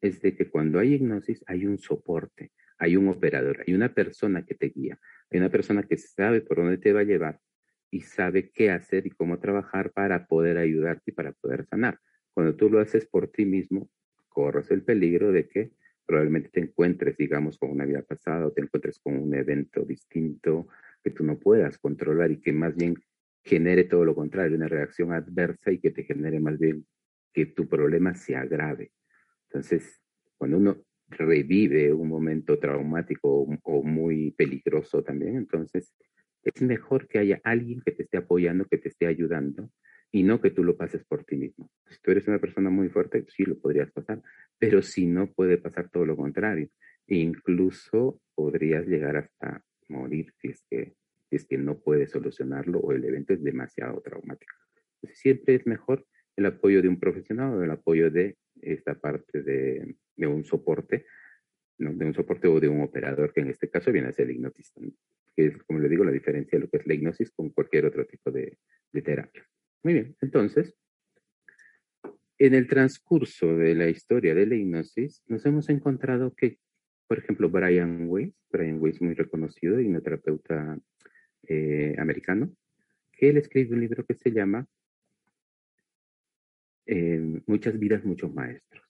es 0.00 0.20
de 0.20 0.34
que 0.34 0.50
cuando 0.50 0.80
hay 0.80 0.94
hipnosis 0.94 1.44
hay 1.46 1.66
un 1.66 1.78
soporte, 1.78 2.50
hay 2.78 2.96
un 2.96 3.06
operador, 3.06 3.62
hay 3.64 3.74
una 3.74 3.94
persona 3.94 4.44
que 4.44 4.56
te 4.56 4.70
guía, 4.70 4.98
hay 5.30 5.38
una 5.38 5.50
persona 5.50 5.84
que 5.84 5.96
sabe 5.98 6.40
por 6.40 6.56
dónde 6.56 6.78
te 6.78 6.92
va 6.92 7.02
a 7.02 7.04
llevar 7.04 7.38
y 7.92 8.00
sabe 8.00 8.50
qué 8.50 8.72
hacer 8.72 9.06
y 9.06 9.10
cómo 9.10 9.38
trabajar 9.38 9.92
para 9.92 10.26
poder 10.26 10.58
ayudarte 10.58 11.12
y 11.12 11.14
para 11.14 11.30
poder 11.30 11.66
sanar. 11.66 12.00
Cuando 12.34 12.56
tú 12.56 12.68
lo 12.68 12.80
haces 12.80 13.06
por 13.06 13.28
ti 13.28 13.44
mismo, 13.44 13.88
corres 14.28 14.68
el 14.72 14.82
peligro 14.82 15.30
de 15.30 15.46
que 15.46 15.70
probablemente 16.06 16.48
te 16.48 16.58
encuentres, 16.58 17.16
digamos, 17.16 17.56
con 17.56 17.70
una 17.70 17.84
vida 17.84 18.02
pasada 18.02 18.48
o 18.48 18.50
te 18.50 18.62
encuentres 18.62 18.98
con 18.98 19.16
un 19.16 19.32
evento 19.32 19.84
distinto 19.84 20.66
que 21.02 21.10
tú 21.10 21.24
no 21.24 21.38
puedas 21.38 21.78
controlar 21.78 22.30
y 22.30 22.40
que 22.40 22.52
más 22.52 22.76
bien 22.76 22.94
genere 23.42 23.84
todo 23.84 24.04
lo 24.04 24.14
contrario, 24.14 24.56
una 24.56 24.68
reacción 24.68 25.12
adversa 25.12 25.72
y 25.72 25.78
que 25.78 25.90
te 25.90 26.04
genere 26.04 26.40
más 26.40 26.58
bien 26.58 26.86
que 27.32 27.46
tu 27.46 27.68
problema 27.68 28.14
se 28.14 28.36
agrave. 28.36 28.92
Entonces, 29.48 30.00
cuando 30.36 30.58
uno 30.58 30.84
revive 31.08 31.92
un 31.92 32.08
momento 32.08 32.58
traumático 32.58 33.58
o, 33.62 33.82
muy 33.82 34.30
peligroso 34.32 35.02
también, 35.02 35.36
entonces 35.36 35.92
es 36.42 36.62
mejor 36.62 37.08
que 37.08 37.18
haya 37.18 37.40
alguien 37.44 37.82
que 37.84 37.92
te 37.92 38.04
esté 38.04 38.18
apoyando, 38.18 38.64
que 38.64 38.78
te 38.78 38.88
esté 38.88 39.06
ayudando 39.06 39.70
y 40.12 40.22
no 40.22 40.40
que 40.40 40.50
tú 40.50 40.64
lo 40.64 40.76
pases 40.76 41.04
por 41.04 41.24
ti 41.24 41.36
mismo. 41.36 41.70
Si 41.88 41.98
tú 42.00 42.10
eres 42.10 42.26
una 42.28 42.38
persona 42.38 42.70
muy 42.70 42.88
fuerte, 42.88 43.24
sí 43.28 43.44
lo 43.44 43.58
podrías 43.58 43.90
pasar, 43.90 44.22
pero 44.58 44.82
si 44.82 45.06
no 45.06 45.30
puede 45.32 45.58
pasar 45.58 45.88
todo 45.90 46.06
lo 46.06 46.16
contrario. 46.16 46.68
E 47.06 47.16
incluso 47.16 48.20
podrías 48.34 48.86
llegar 48.86 49.16
hasta 49.16 49.62
morir 49.90 50.32
si 50.38 50.48
es 50.48 50.64
que, 50.70 50.94
si 51.28 51.36
es 51.36 51.46
que 51.46 51.58
no 51.58 51.78
puedes 51.78 52.10
solucionarlo 52.10 52.78
o 52.78 52.92
el 52.92 53.04
evento 53.04 53.34
es 53.34 53.42
demasiado 53.42 54.00
traumático. 54.00 54.54
Entonces, 54.94 55.20
siempre 55.20 55.54
es 55.54 55.66
mejor 55.66 56.06
el 56.36 56.46
apoyo 56.46 56.80
de 56.82 56.88
un 56.88 56.98
profesional 56.98 57.54
o 57.54 57.62
el 57.62 57.70
apoyo 57.70 58.10
de 58.10 58.36
esta 58.62 58.94
parte 58.94 59.42
de, 59.42 59.96
de 60.16 60.26
un 60.26 60.44
soporte, 60.44 61.06
¿no? 61.78 61.94
de 61.94 62.06
un 62.06 62.14
soporte 62.14 62.48
o 62.48 62.60
de 62.60 62.68
un 62.68 62.82
operador, 62.82 63.32
que 63.32 63.40
en 63.40 63.48
este 63.48 63.68
caso 63.68 63.92
viene 63.92 64.08
a 64.08 64.12
ser 64.12 64.26
el 64.26 64.36
hipnotista, 64.36 64.80
que 65.36 65.46
es, 65.46 65.62
como 65.64 65.80
le 65.80 65.88
digo, 65.88 66.04
la 66.04 66.12
diferencia 66.12 66.58
de 66.58 66.64
lo 66.64 66.70
que 66.70 66.78
es 66.78 66.86
la 66.86 66.94
hipnosis 66.94 67.30
con 67.30 67.50
cualquier 67.50 67.86
otro 67.86 68.06
tipo 68.06 68.30
de, 68.30 68.58
de 68.92 69.02
terapia. 69.02 69.46
Muy 69.82 69.94
bien, 69.94 70.16
entonces, 70.20 70.74
en 72.38 72.54
el 72.54 72.66
transcurso 72.66 73.56
de 73.56 73.74
la 73.74 73.88
historia 73.88 74.34
de 74.34 74.46
la 74.46 74.54
hipnosis, 74.54 75.22
nos 75.26 75.44
hemos 75.46 75.68
encontrado 75.68 76.34
que, 76.34 76.58
por 77.10 77.18
ejemplo, 77.18 77.50
Brian 77.50 78.06
Weiss, 78.08 78.32
Brian 78.52 78.80
Weiss 78.80 79.02
muy 79.02 79.14
reconocido, 79.14 79.80
hipnoterapeuta 79.80 80.78
eh, 81.42 81.96
americano, 81.98 82.54
que 83.10 83.30
él 83.30 83.36
escribe 83.36 83.74
un 83.74 83.80
libro 83.80 84.06
que 84.06 84.14
se 84.14 84.30
llama 84.30 84.64
eh, 86.86 87.42
Muchas 87.46 87.76
vidas, 87.80 88.04
muchos 88.04 88.32
maestros. 88.32 88.86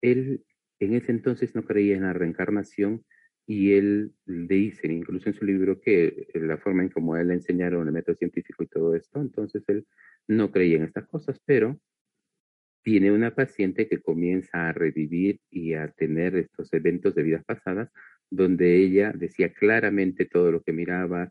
Él 0.00 0.44
en 0.80 0.94
ese 0.94 1.12
entonces 1.12 1.54
no 1.54 1.62
creía 1.62 1.94
en 1.94 2.02
la 2.02 2.12
reencarnación 2.12 3.04
y 3.46 3.74
él 3.74 4.14
le 4.24 4.56
dice, 4.56 4.92
incluso 4.92 5.28
en 5.28 5.36
su 5.36 5.44
libro, 5.44 5.80
que 5.80 6.26
la 6.34 6.58
forma 6.58 6.82
en 6.82 6.88
cómo 6.88 7.16
él 7.16 7.28
le 7.28 7.34
enseñaron 7.34 7.86
el 7.86 7.92
método 7.92 8.16
científico 8.16 8.64
y 8.64 8.66
todo 8.66 8.96
esto, 8.96 9.20
entonces 9.20 9.62
él 9.68 9.86
no 10.26 10.50
creía 10.50 10.78
en 10.78 10.82
estas 10.86 11.06
cosas, 11.06 11.40
pero 11.46 11.78
tiene 12.82 13.12
una 13.12 13.34
paciente 13.34 13.88
que 13.88 14.00
comienza 14.00 14.68
a 14.68 14.72
revivir 14.72 15.40
y 15.50 15.74
a 15.74 15.88
tener 15.88 16.36
estos 16.36 16.72
eventos 16.72 17.14
de 17.14 17.22
vidas 17.22 17.44
pasadas, 17.44 17.90
donde 18.30 18.76
ella 18.76 19.12
decía 19.14 19.52
claramente 19.52 20.24
todo 20.26 20.52
lo 20.52 20.62
que 20.62 20.72
miraba, 20.72 21.30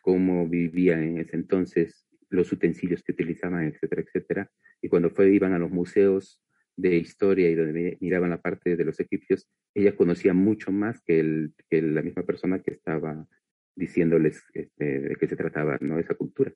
cómo 0.00 0.48
vivía 0.48 1.02
en 1.02 1.18
ese 1.18 1.36
entonces, 1.36 2.06
los 2.30 2.50
utensilios 2.52 3.02
que 3.02 3.12
utilizaban, 3.12 3.64
etcétera, 3.64 4.02
etcétera. 4.02 4.50
Y 4.80 4.88
cuando 4.88 5.10
fue, 5.10 5.32
iban 5.32 5.52
a 5.52 5.58
los 5.58 5.70
museos 5.70 6.42
de 6.76 6.96
historia 6.96 7.50
y 7.50 7.54
donde 7.54 7.98
miraban 8.00 8.30
la 8.30 8.40
parte 8.40 8.76
de 8.76 8.84
los 8.84 8.98
egipcios, 8.98 9.48
ella 9.74 9.94
conocía 9.94 10.32
mucho 10.32 10.72
más 10.72 11.00
que, 11.02 11.20
el, 11.20 11.54
que 11.68 11.82
la 11.82 12.02
misma 12.02 12.22
persona 12.22 12.62
que 12.62 12.72
estaba 12.72 13.26
diciéndoles 13.76 14.42
este, 14.54 15.00
de 15.00 15.16
qué 15.16 15.26
se 15.26 15.36
trataba, 15.36 15.78
¿no? 15.80 15.98
Esa 15.98 16.14
cultura. 16.14 16.52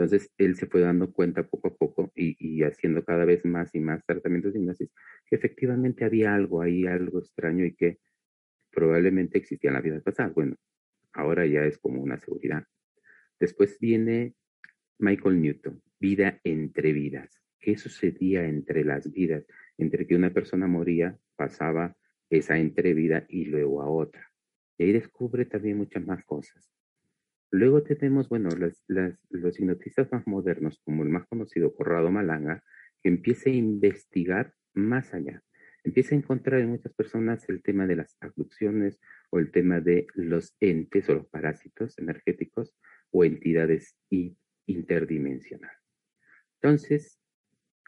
Entonces, 0.00 0.32
él 0.38 0.56
se 0.56 0.66
fue 0.66 0.80
dando 0.80 1.12
cuenta 1.12 1.42
poco 1.42 1.68
a 1.68 1.76
poco 1.76 2.10
y, 2.14 2.36
y, 2.38 2.62
haciendo 2.62 3.04
cada 3.04 3.26
vez 3.26 3.44
más 3.44 3.74
y 3.74 3.80
más 3.80 4.04
tratamientos 4.06 4.54
de 4.54 4.60
hipnosis, 4.60 4.90
que 5.26 5.36
efectivamente 5.36 6.04
había 6.04 6.34
algo 6.34 6.62
ahí, 6.62 6.86
algo 6.86 7.18
extraño 7.18 7.64
y 7.66 7.74
que 7.74 7.98
probablemente 8.70 9.38
existía 9.38 9.68
en 9.68 9.74
la 9.74 9.82
vida 9.82 10.00
pasada. 10.00 10.30
Bueno, 10.30 10.56
ahora 11.12 11.44
ya 11.46 11.64
es 11.64 11.78
como 11.78 12.02
una 12.02 12.18
seguridad. 12.18 12.64
Después 13.38 13.78
viene 13.78 14.34
Michael 14.98 15.40
Newton, 15.40 15.82
vida 15.98 16.40
entre 16.44 16.92
vidas 16.92 17.40
qué 17.60 17.76
sucedía 17.76 18.46
entre 18.46 18.84
las 18.84 19.12
vidas, 19.12 19.44
entre 19.76 20.06
que 20.06 20.16
una 20.16 20.32
persona 20.32 20.66
moría, 20.66 21.18
pasaba 21.36 21.96
esa 22.30 22.58
entrevida 22.58 23.26
y 23.28 23.44
luego 23.44 23.82
a 23.82 23.90
otra. 23.90 24.32
Y 24.78 24.84
ahí 24.84 24.92
descubre 24.92 25.44
también 25.44 25.76
muchas 25.76 26.04
más 26.04 26.24
cosas. 26.24 26.72
Luego 27.50 27.82
tenemos, 27.82 28.28
bueno, 28.28 28.48
los 28.56 29.58
hipnotistas 29.58 30.10
más 30.12 30.26
modernos, 30.26 30.80
como 30.84 31.02
el 31.02 31.08
más 31.08 31.26
conocido 31.26 31.74
Corrado 31.74 32.10
Malanga, 32.10 32.62
que 33.02 33.08
empieza 33.08 33.50
a 33.50 33.54
investigar 33.54 34.54
más 34.72 35.12
allá. 35.14 35.42
Empieza 35.82 36.14
a 36.14 36.18
encontrar 36.18 36.60
en 36.60 36.70
muchas 36.70 36.92
personas 36.92 37.48
el 37.48 37.62
tema 37.62 37.86
de 37.86 37.96
las 37.96 38.16
abducciones 38.20 39.00
o 39.30 39.38
el 39.38 39.50
tema 39.50 39.80
de 39.80 40.06
los 40.14 40.54
entes 40.60 41.08
o 41.08 41.14
los 41.14 41.26
parásitos 41.26 41.98
energéticos 41.98 42.76
o 43.10 43.24
entidades 43.24 43.96
interdimensionales. 44.66 45.78
Entonces, 46.60 47.18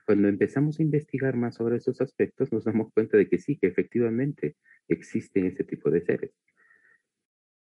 cuando 0.06 0.28
empezamos 0.28 0.80
a 0.80 0.82
investigar 0.82 1.36
más 1.36 1.56
sobre 1.56 1.76
esos 1.76 2.00
aspectos, 2.00 2.50
nos 2.50 2.64
damos 2.64 2.92
cuenta 2.92 3.16
de 3.16 3.28
que 3.28 3.38
sí, 3.38 3.58
que 3.58 3.68
efectivamente 3.68 4.56
existen 4.88 5.46
ese 5.46 5.62
tipo 5.62 5.90
de 5.90 6.00
seres. 6.00 6.32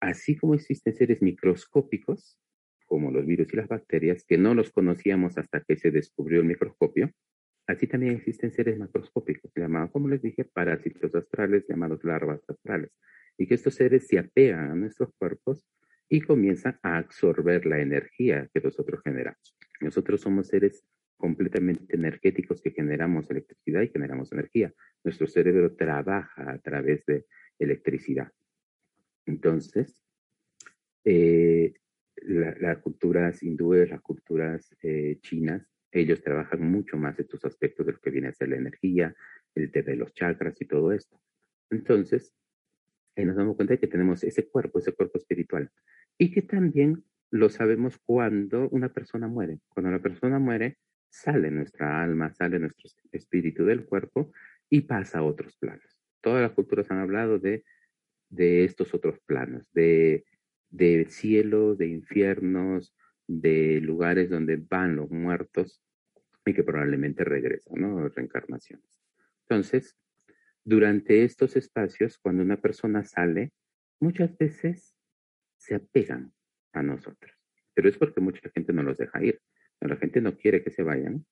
Así 0.02 0.36
como 0.36 0.54
existen 0.54 0.96
seres 0.96 1.22
microscópicos, 1.22 2.36
como 2.86 3.12
los 3.12 3.24
virus 3.24 3.52
y 3.52 3.56
las 3.56 3.68
bacterias, 3.68 4.24
que 4.24 4.36
no 4.36 4.52
los 4.52 4.72
conocíamos 4.72 5.38
hasta 5.38 5.60
que 5.60 5.76
se 5.76 5.92
descubrió 5.92 6.40
el 6.40 6.46
microscopio, 6.46 7.12
así 7.68 7.86
también 7.86 8.16
existen 8.16 8.50
seres 8.50 8.76
macroscópicos, 8.80 9.52
llamados, 9.54 9.92
como 9.92 10.08
les 10.08 10.20
dije, 10.20 10.44
parásitos 10.44 11.14
astrales, 11.14 11.64
llamados 11.68 12.02
larvas 12.02 12.40
astrales, 12.48 12.90
y 13.38 13.46
que 13.46 13.54
estos 13.54 13.76
seres 13.76 14.08
se 14.08 14.18
apegan 14.18 14.72
a 14.72 14.74
nuestros 14.74 15.10
cuerpos 15.16 15.64
y 16.08 16.20
comienzan 16.20 16.80
a 16.82 16.98
absorber 16.98 17.64
la 17.64 17.78
energía 17.78 18.50
que 18.52 18.60
nosotros 18.60 19.02
generamos. 19.04 19.56
Nosotros 19.80 20.20
somos 20.20 20.48
seres 20.48 20.84
completamente 21.16 21.94
energéticos 21.94 22.60
que 22.60 22.72
generamos 22.72 23.30
electricidad 23.30 23.82
y 23.82 23.88
generamos 23.88 24.32
energía. 24.32 24.74
Nuestro 25.04 25.28
cerebro 25.28 25.76
trabaja 25.76 26.50
a 26.50 26.58
través 26.58 27.06
de 27.06 27.24
electricidad. 27.60 28.32
Entonces, 29.26 29.96
eh, 31.04 31.74
las 32.16 32.78
culturas 32.78 33.42
hindúes, 33.42 33.90
las 33.90 34.00
culturas 34.00 34.74
eh, 34.82 35.18
chinas, 35.20 35.66
ellos 35.90 36.22
trabajan 36.22 36.70
mucho 36.70 36.96
más 36.96 37.18
estos 37.18 37.44
aspectos 37.44 37.86
de 37.86 37.92
lo 37.92 38.00
que 38.00 38.10
viene 38.10 38.28
a 38.28 38.32
ser 38.32 38.48
la 38.48 38.56
energía, 38.56 39.14
el 39.54 39.70
de 39.70 39.96
los 39.96 40.12
chakras 40.14 40.60
y 40.60 40.64
todo 40.64 40.92
esto. 40.92 41.20
Entonces, 41.70 42.34
ahí 43.16 43.24
nos 43.24 43.36
damos 43.36 43.56
cuenta 43.56 43.74
de 43.74 43.80
que 43.80 43.86
tenemos 43.86 44.24
ese 44.24 44.48
cuerpo, 44.48 44.78
ese 44.78 44.92
cuerpo 44.92 45.18
espiritual, 45.18 45.70
y 46.18 46.32
que 46.32 46.42
también 46.42 47.04
lo 47.30 47.48
sabemos 47.48 47.98
cuando 47.98 48.68
una 48.70 48.92
persona 48.92 49.28
muere. 49.28 49.60
Cuando 49.68 49.90
la 49.90 50.00
persona 50.00 50.38
muere, 50.38 50.78
sale 51.10 51.50
nuestra 51.50 52.02
alma, 52.02 52.32
sale 52.32 52.58
nuestro 52.58 52.90
espíritu 53.10 53.64
del 53.64 53.84
cuerpo 53.84 54.32
y 54.70 54.82
pasa 54.82 55.18
a 55.18 55.22
otros 55.22 55.56
planos. 55.56 55.98
Todas 56.22 56.42
las 56.42 56.52
culturas 56.52 56.90
han 56.90 56.98
hablado 56.98 57.38
de, 57.38 57.64
de 58.32 58.64
estos 58.64 58.94
otros 58.94 59.20
planos, 59.26 59.70
de, 59.72 60.24
de 60.70 61.06
cielos, 61.08 61.78
de 61.78 61.86
infiernos, 61.86 62.96
de 63.26 63.80
lugares 63.80 64.30
donde 64.30 64.56
van 64.56 64.96
los 64.96 65.10
muertos 65.10 65.82
y 66.44 66.54
que 66.54 66.64
probablemente 66.64 67.24
regresan, 67.24 67.80
¿no? 67.80 68.08
Reencarnaciones. 68.08 69.00
Entonces, 69.42 69.96
durante 70.64 71.24
estos 71.24 71.56
espacios, 71.56 72.18
cuando 72.18 72.42
una 72.42 72.60
persona 72.60 73.04
sale, 73.04 73.52
muchas 74.00 74.36
veces 74.38 74.96
se 75.58 75.74
apegan 75.74 76.32
a 76.72 76.82
nosotros, 76.82 77.32
pero 77.74 77.88
es 77.88 77.98
porque 77.98 78.20
mucha 78.20 78.48
gente 78.50 78.72
no 78.72 78.82
los 78.82 78.96
deja 78.96 79.22
ir. 79.22 79.40
La 79.80 79.96
gente 79.96 80.20
no 80.20 80.36
quiere 80.36 80.62
que 80.62 80.70
se 80.70 80.82
vayan 80.82 81.26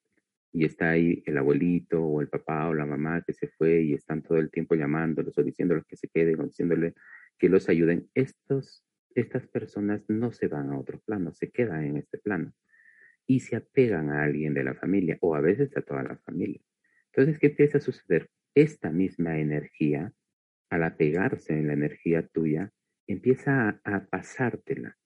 y 0.52 0.64
está 0.64 0.90
ahí 0.90 1.22
el 1.26 1.38
abuelito 1.38 2.02
o 2.02 2.20
el 2.20 2.28
papá 2.28 2.68
o 2.68 2.74
la 2.74 2.86
mamá 2.86 3.22
que 3.24 3.32
se 3.32 3.48
fue 3.48 3.82
y 3.82 3.94
están 3.94 4.22
todo 4.22 4.38
el 4.38 4.50
tiempo 4.50 4.74
llamándolos 4.74 5.36
o 5.38 5.42
diciéndoles 5.42 5.84
que 5.86 5.96
se 5.96 6.08
queden 6.08 6.40
o 6.40 6.44
diciéndoles 6.44 6.94
que 7.38 7.48
los 7.48 7.68
ayuden. 7.68 8.08
Estos, 8.14 8.84
estas 9.14 9.46
personas 9.46 10.02
no 10.08 10.32
se 10.32 10.48
van 10.48 10.70
a 10.70 10.78
otro 10.78 11.00
plano, 11.00 11.32
se 11.32 11.50
quedan 11.50 11.84
en 11.84 11.96
este 11.98 12.18
plano 12.18 12.52
y 13.26 13.40
se 13.40 13.56
apegan 13.56 14.10
a 14.10 14.24
alguien 14.24 14.54
de 14.54 14.64
la 14.64 14.74
familia 14.74 15.16
o 15.20 15.36
a 15.36 15.40
veces 15.40 15.76
a 15.76 15.82
toda 15.82 16.02
la 16.02 16.16
familia. 16.16 16.60
Entonces, 17.12 17.38
¿qué 17.38 17.48
empieza 17.48 17.78
a 17.78 17.80
suceder? 17.80 18.28
Esta 18.54 18.90
misma 18.90 19.38
energía, 19.38 20.12
al 20.68 20.82
apegarse 20.82 21.52
en 21.52 21.68
la 21.68 21.74
energía 21.74 22.26
tuya, 22.26 22.72
empieza 23.06 23.80
a, 23.84 24.04
pasártela. 24.06 24.96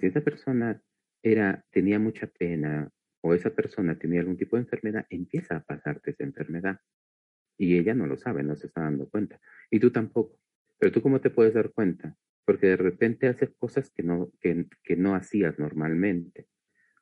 si 0.00 0.06
esta 0.06 0.20
persona 0.20 0.80
era, 1.22 1.64
tenía 1.70 1.98
mucha 1.98 2.28
pena 2.28 2.88
o 3.22 3.34
esa 3.34 3.50
persona 3.50 3.98
tenía 3.98 4.20
algún 4.20 4.36
tipo 4.36 4.56
de 4.56 4.62
enfermedad, 4.62 5.06
empieza 5.08 5.56
a 5.56 5.62
pasarte 5.62 6.10
esa 6.10 6.24
enfermedad. 6.24 6.80
Y 7.56 7.78
ella 7.78 7.94
no 7.94 8.06
lo 8.06 8.16
sabe, 8.16 8.42
no 8.42 8.56
se 8.56 8.66
está 8.66 8.82
dando 8.82 9.08
cuenta. 9.08 9.40
Y 9.70 9.78
tú 9.78 9.90
tampoco. 9.90 10.38
Pero 10.78 10.92
tú 10.92 11.00
cómo 11.00 11.20
te 11.20 11.30
puedes 11.30 11.54
dar 11.54 11.70
cuenta? 11.70 12.16
Porque 12.44 12.66
de 12.66 12.76
repente 12.76 13.28
haces 13.28 13.50
cosas 13.56 13.90
que 13.90 14.02
no, 14.02 14.32
que, 14.40 14.66
que 14.82 14.96
no 14.96 15.14
hacías 15.14 15.58
normalmente. 15.58 16.48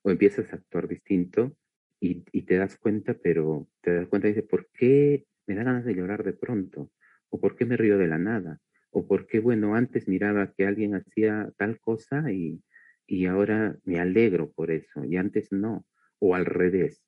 O 0.02 0.10
empiezas 0.10 0.52
a 0.52 0.56
actuar 0.56 0.88
distinto 0.88 1.56
y, 1.98 2.24
y, 2.32 2.42
te 2.42 2.56
das 2.56 2.76
cuenta, 2.76 3.14
pero 3.14 3.68
te 3.80 3.94
das 3.94 4.08
cuenta 4.08 4.28
y 4.28 4.32
dices, 4.32 4.48
¿por 4.48 4.68
qué 4.72 5.26
me 5.46 5.54
da 5.54 5.64
ganas 5.64 5.84
de 5.86 5.94
llorar 5.94 6.22
de 6.24 6.34
pronto? 6.34 6.90
¿O 7.30 7.40
por 7.40 7.56
qué 7.56 7.64
me 7.64 7.78
río 7.78 7.96
de 7.96 8.08
la 8.08 8.18
nada? 8.18 8.60
¿O 8.90 9.06
por 9.06 9.26
qué, 9.26 9.40
bueno, 9.40 9.74
antes 9.74 10.08
miraba 10.08 10.52
que 10.52 10.66
alguien 10.66 10.94
hacía 10.94 11.50
tal 11.56 11.80
cosa 11.80 12.30
y, 12.30 12.62
y 13.06 13.26
ahora 13.26 13.78
me 13.84 14.00
alegro 14.00 14.52
por 14.52 14.70
eso 14.70 15.04
y 15.04 15.16
antes 15.16 15.52
no? 15.52 15.86
O 16.20 16.34
al 16.34 16.46
revés, 16.46 17.02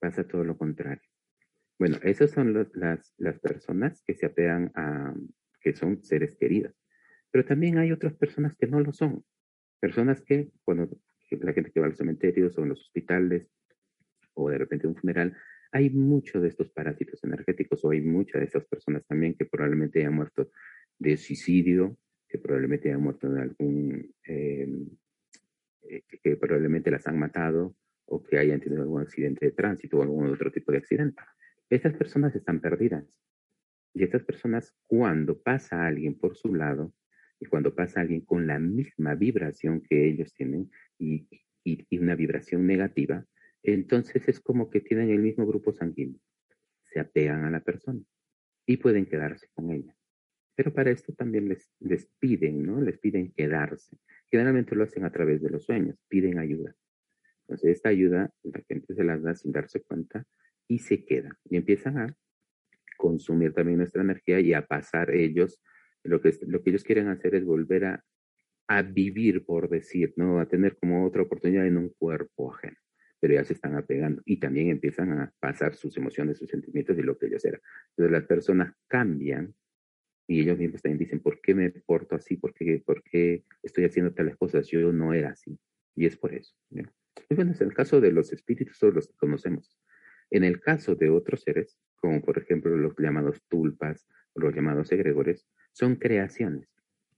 pasa 0.00 0.26
todo 0.26 0.42
lo 0.44 0.58
contrario. 0.58 1.08
Bueno, 1.78 1.98
esas 2.02 2.32
son 2.32 2.52
las, 2.52 3.14
las 3.18 3.38
personas 3.38 4.02
que 4.04 4.14
se 4.14 4.26
apegan 4.26 4.72
a, 4.74 5.14
que 5.60 5.74
son 5.74 6.02
seres 6.02 6.36
queridos. 6.36 6.74
Pero 7.30 7.44
también 7.44 7.78
hay 7.78 7.92
otras 7.92 8.14
personas 8.14 8.56
que 8.56 8.66
no 8.66 8.80
lo 8.80 8.92
son. 8.92 9.24
Personas 9.80 10.22
que, 10.22 10.50
cuando 10.62 10.88
la 11.30 11.52
gente 11.52 11.70
que 11.70 11.80
va 11.80 11.86
a 11.86 11.90
los 11.90 11.98
cementerios 11.98 12.56
o 12.58 12.62
en 12.62 12.70
los 12.70 12.80
hospitales 12.80 13.48
o 14.34 14.48
de 14.50 14.58
repente 14.58 14.86
un 14.86 14.96
funeral, 14.96 15.36
hay 15.72 15.90
muchos 15.90 16.42
de 16.42 16.48
estos 16.48 16.70
parásitos 16.70 17.22
energéticos 17.24 17.84
o 17.84 17.90
hay 17.90 18.00
muchas 18.00 18.40
de 18.40 18.46
esas 18.46 18.64
personas 18.64 19.04
también 19.06 19.34
que 19.34 19.44
probablemente 19.44 20.00
hayan 20.00 20.14
muerto 20.14 20.50
de 20.98 21.16
suicidio, 21.16 21.98
que 22.28 22.38
probablemente 22.38 22.88
hayan 22.88 23.02
muerto 23.02 23.26
en 23.26 23.38
algún, 23.38 24.14
em, 24.24 24.88
eh, 25.82 26.02
que 26.22 26.36
probablemente 26.36 26.90
las 26.90 27.06
han 27.06 27.18
matado 27.18 27.76
o 28.08 28.22
que 28.22 28.38
hayan 28.38 28.60
tenido 28.60 28.82
algún 28.82 29.02
accidente 29.02 29.46
de 29.46 29.52
tránsito 29.52 29.98
o 29.98 30.02
algún 30.02 30.26
otro 30.28 30.50
tipo 30.50 30.72
de 30.72 30.78
accidente. 30.78 31.22
Estas 31.70 31.94
personas 31.94 32.34
están 32.34 32.60
perdidas. 32.60 33.04
Y 33.94 34.02
estas 34.02 34.22
personas, 34.22 34.74
cuando 34.86 35.40
pasa 35.40 35.86
alguien 35.86 36.18
por 36.18 36.36
su 36.36 36.54
lado 36.54 36.94
y 37.40 37.46
cuando 37.46 37.74
pasa 37.74 38.00
alguien 38.00 38.22
con 38.22 38.46
la 38.46 38.58
misma 38.58 39.14
vibración 39.14 39.80
que 39.80 40.08
ellos 40.08 40.32
tienen 40.32 40.70
y, 40.98 41.28
y 41.64 41.98
una 41.98 42.14
vibración 42.14 42.66
negativa, 42.66 43.24
entonces 43.62 44.28
es 44.28 44.40
como 44.40 44.70
que 44.70 44.80
tienen 44.80 45.10
el 45.10 45.20
mismo 45.20 45.46
grupo 45.46 45.72
sanguíneo. 45.72 46.20
Se 46.82 47.00
apegan 47.00 47.44
a 47.44 47.50
la 47.50 47.60
persona 47.60 48.00
y 48.66 48.76
pueden 48.78 49.06
quedarse 49.06 49.48
con 49.54 49.70
ella. 49.70 49.94
Pero 50.54 50.72
para 50.72 50.90
esto 50.90 51.12
también 51.12 51.48
les, 51.48 51.70
les 51.80 52.06
piden, 52.18 52.64
¿no? 52.64 52.80
Les 52.80 52.98
piden 52.98 53.32
quedarse. 53.32 53.96
Generalmente 54.30 54.74
lo 54.74 54.84
hacen 54.84 55.04
a 55.04 55.12
través 55.12 55.40
de 55.42 55.50
los 55.50 55.64
sueños, 55.64 55.96
piden 56.08 56.38
ayuda. 56.38 56.74
Entonces 57.48 57.76
esta 57.76 57.88
ayuda 57.88 58.30
la 58.42 58.62
gente 58.68 58.94
se 58.94 59.04
las 59.04 59.22
da 59.22 59.34
sin 59.34 59.52
darse 59.52 59.80
cuenta 59.80 60.24
y 60.68 60.80
se 60.80 61.04
queda. 61.04 61.38
Y 61.48 61.56
empiezan 61.56 61.98
a 61.98 62.14
consumir 62.98 63.54
también 63.54 63.78
nuestra 63.78 64.02
energía 64.02 64.40
y 64.40 64.52
a 64.52 64.66
pasar 64.66 65.10
ellos. 65.10 65.62
Lo 66.04 66.20
que, 66.20 66.32
lo 66.46 66.62
que 66.62 66.70
ellos 66.70 66.84
quieren 66.84 67.08
hacer 67.08 67.34
es 67.34 67.44
volver 67.44 67.84
a, 67.86 68.04
a 68.68 68.82
vivir, 68.82 69.44
por 69.44 69.68
decir, 69.68 70.12
¿no? 70.16 70.40
A 70.40 70.46
tener 70.46 70.76
como 70.76 71.06
otra 71.06 71.22
oportunidad 71.22 71.66
en 71.66 71.78
un 71.78 71.88
cuerpo 71.98 72.54
ajeno 72.54 72.76
pero 73.20 73.34
ya 73.34 73.44
se 73.44 73.54
están 73.54 73.74
apegando 73.76 74.22
y 74.24 74.38
también 74.38 74.68
empiezan 74.68 75.12
a 75.12 75.32
pasar 75.40 75.74
sus 75.74 75.96
emociones, 75.96 76.38
sus 76.38 76.48
sentimientos 76.48 76.96
y 76.98 77.02
lo 77.02 77.18
que 77.18 77.26
ellos 77.26 77.44
eran. 77.44 77.60
Entonces 77.90 78.12
las 78.12 78.24
personas 78.24 78.72
cambian 78.86 79.54
y 80.26 80.40
ellos 80.40 80.58
mismos 80.58 80.82
también 80.82 80.98
dicen, 80.98 81.20
¿por 81.20 81.40
qué 81.40 81.54
me 81.54 81.70
porto 81.70 82.14
así? 82.14 82.36
¿Por 82.36 82.52
qué, 82.54 82.82
por 82.84 83.02
qué 83.02 83.44
estoy 83.62 83.84
haciendo 83.84 84.12
tales 84.12 84.36
cosas? 84.36 84.68
Yo 84.68 84.92
no 84.92 85.14
era 85.14 85.30
así. 85.30 85.58
Y 85.96 86.06
es 86.06 86.16
por 86.16 86.34
eso. 86.34 86.54
Y 86.70 86.82
bueno, 87.36 87.52
es 87.52 87.60
el 87.60 87.74
caso 87.74 88.00
de 88.00 88.12
los 88.12 88.32
espíritus, 88.32 88.78
todos 88.78 88.94
los 88.94 89.08
que 89.08 89.16
conocemos. 89.16 89.78
En 90.30 90.44
el 90.44 90.60
caso 90.60 90.94
de 90.94 91.10
otros 91.10 91.42
seres, 91.42 91.78
como 91.96 92.20
por 92.20 92.38
ejemplo 92.38 92.76
los 92.76 92.94
llamados 92.98 93.42
tulpas 93.48 94.06
o 94.34 94.40
los 94.40 94.54
llamados 94.54 94.92
egregores, 94.92 95.46
son 95.72 95.96
creaciones. 95.96 96.68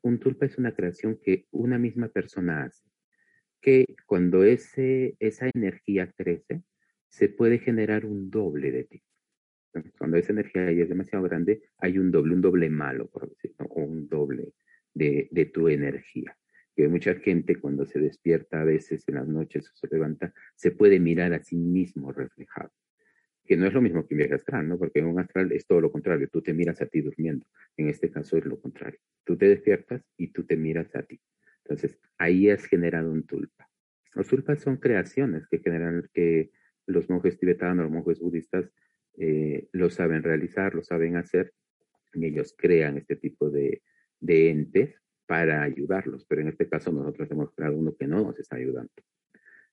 Un 0.02 0.18
tulpa 0.18 0.46
es 0.46 0.58
una 0.58 0.74
creación 0.74 1.18
que 1.22 1.46
una 1.50 1.78
misma 1.78 2.08
persona 2.08 2.64
hace 2.64 2.90
que 3.60 3.96
cuando 4.06 4.44
ese, 4.44 5.16
esa 5.18 5.50
energía 5.54 6.10
crece, 6.12 6.62
se 7.08 7.28
puede 7.28 7.58
generar 7.58 8.06
un 8.06 8.30
doble 8.30 8.70
de 8.70 8.84
ti. 8.84 9.02
Cuando 9.98 10.16
esa 10.16 10.32
energía 10.32 10.72
ya 10.72 10.82
es 10.82 10.88
demasiado 10.88 11.24
grande, 11.24 11.62
hay 11.78 11.98
un 11.98 12.10
doble, 12.10 12.34
un 12.34 12.40
doble 12.40 12.70
malo, 12.70 13.08
por 13.08 13.28
decirlo, 13.28 13.66
o 13.66 13.82
un 13.82 14.08
doble 14.08 14.54
de, 14.94 15.28
de 15.30 15.46
tu 15.46 15.68
energía. 15.68 16.36
Que 16.80 16.88
mucha 16.88 17.14
gente 17.16 17.56
cuando 17.56 17.84
se 17.84 18.00
despierta 18.00 18.62
a 18.62 18.64
veces 18.64 19.04
en 19.06 19.16
las 19.16 19.28
noches 19.28 19.68
o 19.68 19.76
se 19.76 19.86
levanta, 19.94 20.32
se 20.54 20.70
puede 20.70 20.98
mirar 20.98 21.34
a 21.34 21.42
sí 21.42 21.54
mismo 21.54 22.10
reflejado. 22.10 22.72
Que 23.44 23.58
no 23.58 23.66
es 23.66 23.74
lo 23.74 23.82
mismo 23.82 24.06
que 24.06 24.14
un 24.14 24.18
viaje 24.20 24.36
astral, 24.36 24.66
¿no? 24.66 24.78
Porque 24.78 25.00
en 25.00 25.04
un 25.04 25.18
astral 25.18 25.52
es 25.52 25.66
todo 25.66 25.82
lo 25.82 25.92
contrario, 25.92 26.26
tú 26.32 26.40
te 26.40 26.54
miras 26.54 26.80
a 26.80 26.86
ti 26.86 27.02
durmiendo. 27.02 27.44
En 27.76 27.90
este 27.90 28.10
caso 28.10 28.38
es 28.38 28.46
lo 28.46 28.58
contrario. 28.58 28.98
Tú 29.24 29.36
te 29.36 29.46
despiertas 29.46 30.02
y 30.16 30.28
tú 30.28 30.44
te 30.44 30.56
miras 30.56 30.96
a 30.96 31.02
ti. 31.02 31.20
Entonces, 31.64 31.98
ahí 32.16 32.48
has 32.48 32.64
generado 32.64 33.12
un 33.12 33.26
tulpa. 33.26 33.68
Los 34.14 34.28
tulpas 34.28 34.60
son 34.60 34.78
creaciones 34.78 35.46
que 35.48 35.58
generan 35.58 36.08
que 36.14 36.50
los 36.86 37.10
monjes 37.10 37.38
tibetanos, 37.38 37.84
los 37.84 37.92
monjes 37.92 38.20
budistas, 38.20 38.72
eh, 39.18 39.68
lo 39.72 39.90
saben 39.90 40.22
realizar, 40.22 40.74
lo 40.74 40.82
saben 40.82 41.16
hacer, 41.16 41.52
y 42.14 42.24
ellos 42.24 42.54
crean 42.56 42.96
este 42.96 43.16
tipo 43.16 43.50
de, 43.50 43.82
de 44.18 44.48
entes 44.48 44.99
para 45.30 45.62
ayudarlos. 45.62 46.24
Pero 46.26 46.40
en 46.40 46.48
este 46.48 46.68
caso 46.68 46.90
nosotros 46.90 47.30
hemos 47.30 47.54
creado 47.54 47.76
uno 47.76 47.94
que 47.94 48.08
no 48.08 48.20
nos 48.24 48.38
está 48.40 48.56
ayudando. 48.56 48.90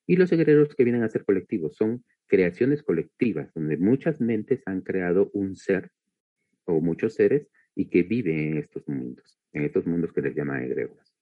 Y 0.05 0.17
los 0.17 0.29
guerreros 0.29 0.75
que 0.75 0.83
vienen 0.83 1.01
a 1.01 1.09
ser 1.09 1.25
colectivos 1.25 1.75
son 1.75 2.03
creaciones 2.27 2.83
colectivas, 2.83 3.51
donde 3.55 3.77
muchas 3.77 4.21
mentes 4.21 4.61
han 4.67 4.81
creado 4.81 5.31
un 5.33 5.55
ser 5.55 5.89
o 6.65 6.79
muchos 6.79 7.15
seres 7.15 7.47
y 7.73 7.89
que 7.89 8.03
viven 8.03 8.37
en 8.39 8.57
estos 8.57 8.87
mundos, 8.87 9.39
en 9.51 9.63
estos 9.63 9.87
mundos 9.87 10.13
que 10.13 10.21
les 10.21 10.35
llaman 10.35 10.61
egregores 10.61 11.17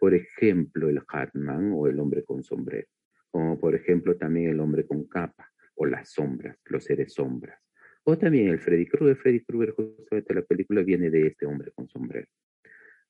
por 0.00 0.14
ejemplo, 0.14 0.88
el 0.88 1.02
Hartman 1.06 1.72
o 1.74 1.86
el 1.86 2.00
hombre 2.00 2.24
con 2.24 2.42
sombrero, 2.42 2.88
como 3.30 3.60
por 3.60 3.74
ejemplo 3.74 4.16
también 4.16 4.48
el 4.48 4.60
hombre 4.60 4.86
con 4.86 5.04
capa 5.06 5.52
o 5.74 5.84
las 5.84 6.10
sombras, 6.10 6.58
los 6.64 6.84
seres 6.84 7.12
sombras, 7.12 7.60
o 8.04 8.16
también 8.16 8.48
el 8.48 8.58
Freddy 8.58 8.86
Krueger. 8.86 9.16
Freddy 9.16 9.44
Krueger, 9.44 9.74
justamente 9.74 10.34
la 10.34 10.42
película 10.42 10.82
viene 10.82 11.10
de 11.10 11.26
este 11.26 11.44
hombre 11.44 11.70
con 11.72 11.86
sombrero, 11.86 12.26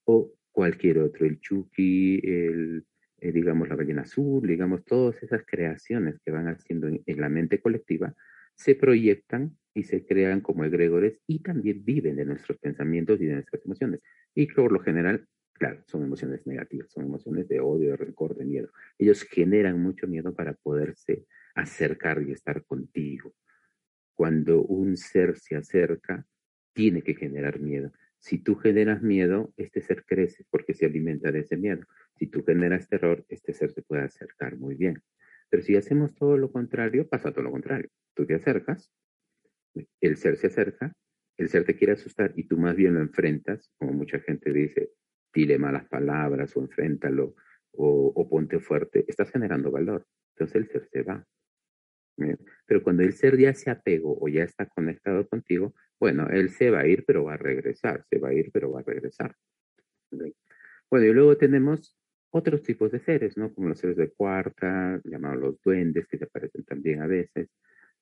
o 0.05 0.33
cualquier 0.53 0.99
otro, 0.99 1.27
el 1.27 1.41
Chucky, 1.41 2.21
el, 2.23 2.85
eh, 3.19 3.33
digamos, 3.33 3.69
la 3.69 3.77
ballena 3.77 4.03
azul, 4.03 4.47
digamos, 4.47 4.85
todas 4.85 5.23
esas 5.23 5.43
creaciones 5.47 6.21
que 6.25 6.31
van 6.31 6.49
haciendo 6.49 6.89
en, 6.89 7.03
en 7.07 7.21
la 7.21 7.29
mente 7.29 7.61
colectiva 7.61 8.15
se 8.55 8.75
proyectan 8.75 9.57
y 9.75 9.85
se 9.85 10.05
crean 10.05 10.41
como 10.41 10.65
egregores 10.65 11.19
y 11.27 11.41
también 11.41 11.85
viven 11.85 12.17
de 12.17 12.25
nuestros 12.25 12.59
pensamientos 12.59 13.21
y 13.21 13.27
de 13.27 13.35
nuestras 13.35 13.65
emociones. 13.65 14.01
Y 14.35 14.47
por 14.47 14.73
lo 14.73 14.81
general 14.81 15.27
Claro, 15.61 15.85
son 15.87 16.05
emociones 16.05 16.47
negativas, 16.47 16.91
son 16.91 17.05
emociones 17.05 17.47
de 17.47 17.61
odio, 17.61 17.91
de 17.91 17.97
rencor, 17.99 18.35
de 18.35 18.47
miedo. 18.47 18.71
Ellos 18.97 19.25
generan 19.25 19.79
mucho 19.79 20.07
miedo 20.07 20.35
para 20.35 20.55
poderse 20.55 21.27
acercar 21.55 22.23
y 22.23 22.33
estar 22.33 22.65
contigo. 22.65 23.35
Cuando 24.15 24.63
un 24.63 24.97
ser 24.97 25.39
se 25.39 25.57
acerca, 25.57 26.25
tiene 26.73 27.03
que 27.03 27.15
generar 27.15 27.61
miedo. 27.61 27.93
Si 28.21 28.39
tú 28.39 28.55
generas 28.55 29.03
miedo, 29.03 29.53
este 29.57 29.81
ser 29.81 30.05
crece 30.05 30.45
porque 30.51 30.75
se 30.75 30.87
alimenta 30.87 31.33
de 31.33 31.41
ese 31.41 31.57
miedo. 31.57 31.87
Si 32.17 32.27
tú 32.27 32.45
generas 32.45 32.87
terror, 32.87 33.25
este 33.29 33.55
ser 33.55 33.73
se 33.73 33.83
puede 33.83 34.03
acercar 34.03 34.57
muy 34.57 34.75
bien. 34.75 35.03
Pero 35.49 35.63
si 35.63 35.75
hacemos 35.75 36.15
todo 36.15 36.37
lo 36.37 36.53
contrario, 36.53 37.09
pasa 37.09 37.33
todo 37.33 37.45
lo 37.45 37.51
contrario. 37.51 37.89
Tú 38.15 38.27
te 38.27 38.35
acercas, 38.35 38.93
el 40.01 40.17
ser 40.17 40.37
se 40.37 40.49
acerca, 40.49 40.93
el 41.39 41.49
ser 41.49 41.65
te 41.65 41.75
quiere 41.75 41.95
asustar 41.95 42.33
y 42.37 42.45
tú 42.45 42.59
más 42.59 42.77
bien 42.77 42.95
lo 42.95 43.01
enfrentas, 43.01 43.73
como 43.79 43.93
mucha 43.93 44.21
gente 44.21 44.53
dice, 44.53 44.91
dile 45.33 45.59
malas 45.59 45.87
palabras 45.87 46.55
o 46.57 46.61
enfréntalo 46.61 47.35
o, 47.73 48.29
ponte 48.29 48.59
fuerte, 48.59 49.05
estás 49.09 49.31
generando 49.31 49.71
valor. 49.71 50.07
Entonces 50.35 50.57
el 50.57 50.69
ser 50.69 50.89
se 50.93 51.03
va. 51.03 51.27
Pero 52.67 52.83
cuando 52.83 53.03
el 53.03 53.15
ser 53.15 53.39
ya 53.39 53.55
se 53.55 53.71
apegó 53.71 54.19
o 54.21 54.29
ya 54.29 54.45
está 54.45 54.67
conectado 54.67 55.27
contigo, 55.27 55.75
bueno, 56.01 56.29
él 56.31 56.49
se 56.51 56.71
va 56.71 56.81
a 56.81 56.87
ir, 56.87 57.05
pero 57.07 57.25
va 57.25 57.35
a 57.35 57.37
regresar, 57.37 58.05
se 58.09 58.19
va 58.19 58.31
a 58.31 58.35
ir, 58.35 58.51
pero 58.53 58.73
va 58.73 58.81
a 58.81 58.85
regresar. 58.85 59.37
Bueno, 60.91 61.07
y 61.07 61.13
luego 61.13 61.37
tenemos 61.37 61.97
otros 62.31 62.63
tipos 62.63 62.91
de 62.91 63.01
seres, 63.01 63.37
¿no? 63.37 63.53
Como 63.53 63.69
los 63.69 63.79
seres 63.79 63.97
de 63.97 64.11
cuarta, 64.11 65.01
llamados 65.05 65.41
los 65.41 65.63
duendes, 65.63 66.09
que 66.09 66.17
se 66.17 66.25
aparecen 66.25 66.65
también 66.65 67.03
a 67.03 67.07
veces, 67.07 67.51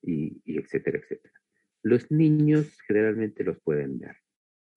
y, 0.01 0.41
y 0.45 0.59
etcétera, 0.59 0.99
etcétera. 0.99 1.35
Los 1.83 2.11
niños 2.11 2.79
generalmente 2.87 3.43
los 3.43 3.61
pueden 3.61 3.99
ver. 3.99 4.17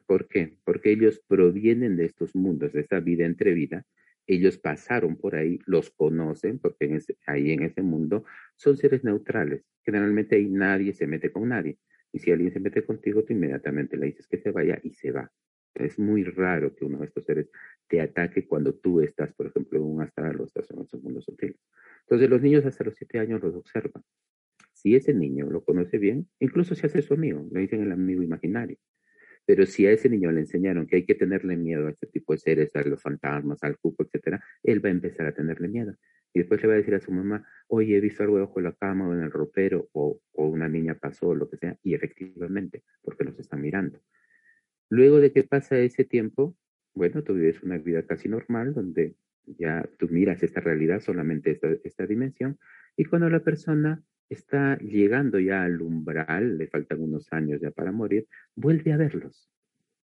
¿Por 0.08 0.28
qué? 0.28 0.58
Porque 0.64 0.92
ellos 0.92 1.22
provienen 1.28 1.96
de 1.98 2.06
estos 2.06 2.36
mundos, 2.36 2.74
de 2.74 2.82
esta 2.82 3.00
vida 3.00 3.26
entre 3.26 3.54
vida. 3.54 3.86
Ellos 4.26 4.58
pasaron 4.58 5.16
por 5.16 5.36
ahí, 5.36 5.60
los 5.68 5.92
conocen, 5.92 6.60
porque 6.60 7.00
ahí 7.28 7.52
en 7.52 7.64
ese 7.64 7.82
mundo 7.82 8.26
son 8.56 8.78
seres 8.78 9.04
neutrales. 9.04 9.64
Generalmente 9.86 10.36
ahí 10.36 10.50
nadie 10.50 10.94
se 10.94 11.08
mete 11.08 11.32
con 11.32 11.50
nadie. 11.50 11.78
Y 12.14 12.20
si 12.20 12.32
alguien 12.32 12.52
se 12.52 12.60
mete 12.60 12.86
contigo, 12.86 13.24
tú 13.24 13.34
inmediatamente 13.34 13.98
le 13.98 14.08
dices 14.08 14.28
que 14.28 14.38
se 14.38 14.52
vaya 14.52 14.80
y 14.84 14.94
se 14.94 15.12
va. 15.12 15.32
Es 15.74 15.98
muy 15.98 16.24
raro 16.24 16.76
que 16.76 16.86
uno 16.86 17.00
de 17.00 17.06
estos 17.06 17.26
seres 17.26 17.50
te 17.88 18.02
ataque 18.02 18.46
cuando 18.46 18.74
tú 18.76 19.02
estás, 19.02 19.34
por 19.34 19.48
ejemplo, 19.48 19.80
en 19.80 19.86
un 19.86 20.02
astral 20.02 20.42
o 20.42 20.46
estás 20.46 20.70
en 20.72 20.80
otro 20.80 21.00
mundo 21.00 21.22
sutil. 21.22 21.58
Entonces 22.02 22.30
los 22.30 22.42
niños 22.42 22.66
hasta 22.66 22.84
los 22.84 22.96
siete 22.96 23.20
años 23.20 23.42
los 23.42 23.56
observan. 23.56 24.04
Si 24.74 24.96
ese 24.96 25.14
niño 25.14 25.50
lo 25.50 25.64
conoce 25.64 25.98
bien, 25.98 26.28
incluso 26.40 26.76
se 26.76 26.88
hace 26.88 27.02
su 27.02 27.14
amigo, 27.14 27.48
le 27.52 27.62
dicen 27.62 27.84
el 27.84 27.92
amigo 27.92 28.24
imaginario. 28.24 28.78
Pero 29.46 29.66
si 29.66 29.86
a 29.86 29.92
ese 29.92 30.10
niño 30.10 30.32
le 30.32 30.42
enseñaron 30.42 30.88
que 30.88 30.98
hay 30.98 31.06
que 31.06 31.16
tenerle 31.16 31.56
miedo 31.56 31.88
a 31.88 31.92
este 31.92 32.08
tipo 32.08 32.34
de 32.34 32.40
seres, 32.40 32.76
a 32.76 32.84
los 32.84 33.02
fantasmas, 33.02 33.64
al 33.64 33.78
cupo, 33.78 34.04
etcétera, 34.04 34.44
él 34.64 34.84
va 34.84 34.90
a 34.90 34.92
empezar 34.92 35.26
a 35.28 35.34
tenerle 35.34 35.68
miedo. 35.68 35.96
Y 36.34 36.40
después 36.40 36.62
le 36.62 36.68
va 36.68 36.74
a 36.76 36.78
decir 36.78 36.96
a 36.96 37.00
su 37.00 37.12
mamá, 37.12 37.46
oye, 37.68 37.98
he 37.98 38.02
visto 38.02 38.24
algo 38.24 38.38
debajo 38.38 38.60
de 38.60 38.64
la 38.64 38.74
cama 38.74 39.08
o 39.08 39.14
en 39.14 39.22
el 39.22 39.32
ropero, 39.32 39.90
o, 39.92 40.20
o 40.34 40.48
una 40.48 40.68
niña 40.68 40.96
pasó, 40.96 41.30
o 41.30 41.36
lo 41.36 41.50
que 41.50 41.58
sea, 41.58 41.78
y 41.84 41.94
efectivamente, 41.94 42.84
porque 43.02 43.24
los 43.24 43.38
están 43.40 43.62
mirando. 43.62 44.02
Luego 44.90 45.20
de 45.20 45.32
que 45.32 45.44
pasa 45.44 45.78
ese 45.78 46.06
tiempo, 46.06 46.56
bueno, 46.94 47.24
tú 47.24 47.34
vives 47.34 47.62
una 47.64 47.78
vida 47.78 48.04
casi 48.04 48.30
normal, 48.30 48.74
donde 48.74 49.16
ya 49.46 49.88
tú 49.98 50.08
miras 50.10 50.44
esta 50.44 50.62
realidad, 50.62 51.00
solamente 51.00 51.52
esta, 51.52 51.70
esta 51.84 52.06
dimensión, 52.06 52.60
y 52.96 53.06
cuando 53.06 53.30
la 53.30 53.40
persona 53.40 54.04
está 54.30 54.78
llegando 54.78 55.40
ya 55.40 55.64
al 55.64 55.82
umbral, 55.82 56.58
le 56.58 56.68
faltan 56.68 57.02
unos 57.02 57.32
años 57.34 57.60
ya 57.62 57.72
para 57.72 57.92
morir, 57.92 58.28
vuelve 58.56 58.94
a 58.94 58.98
verlos. 58.98 59.50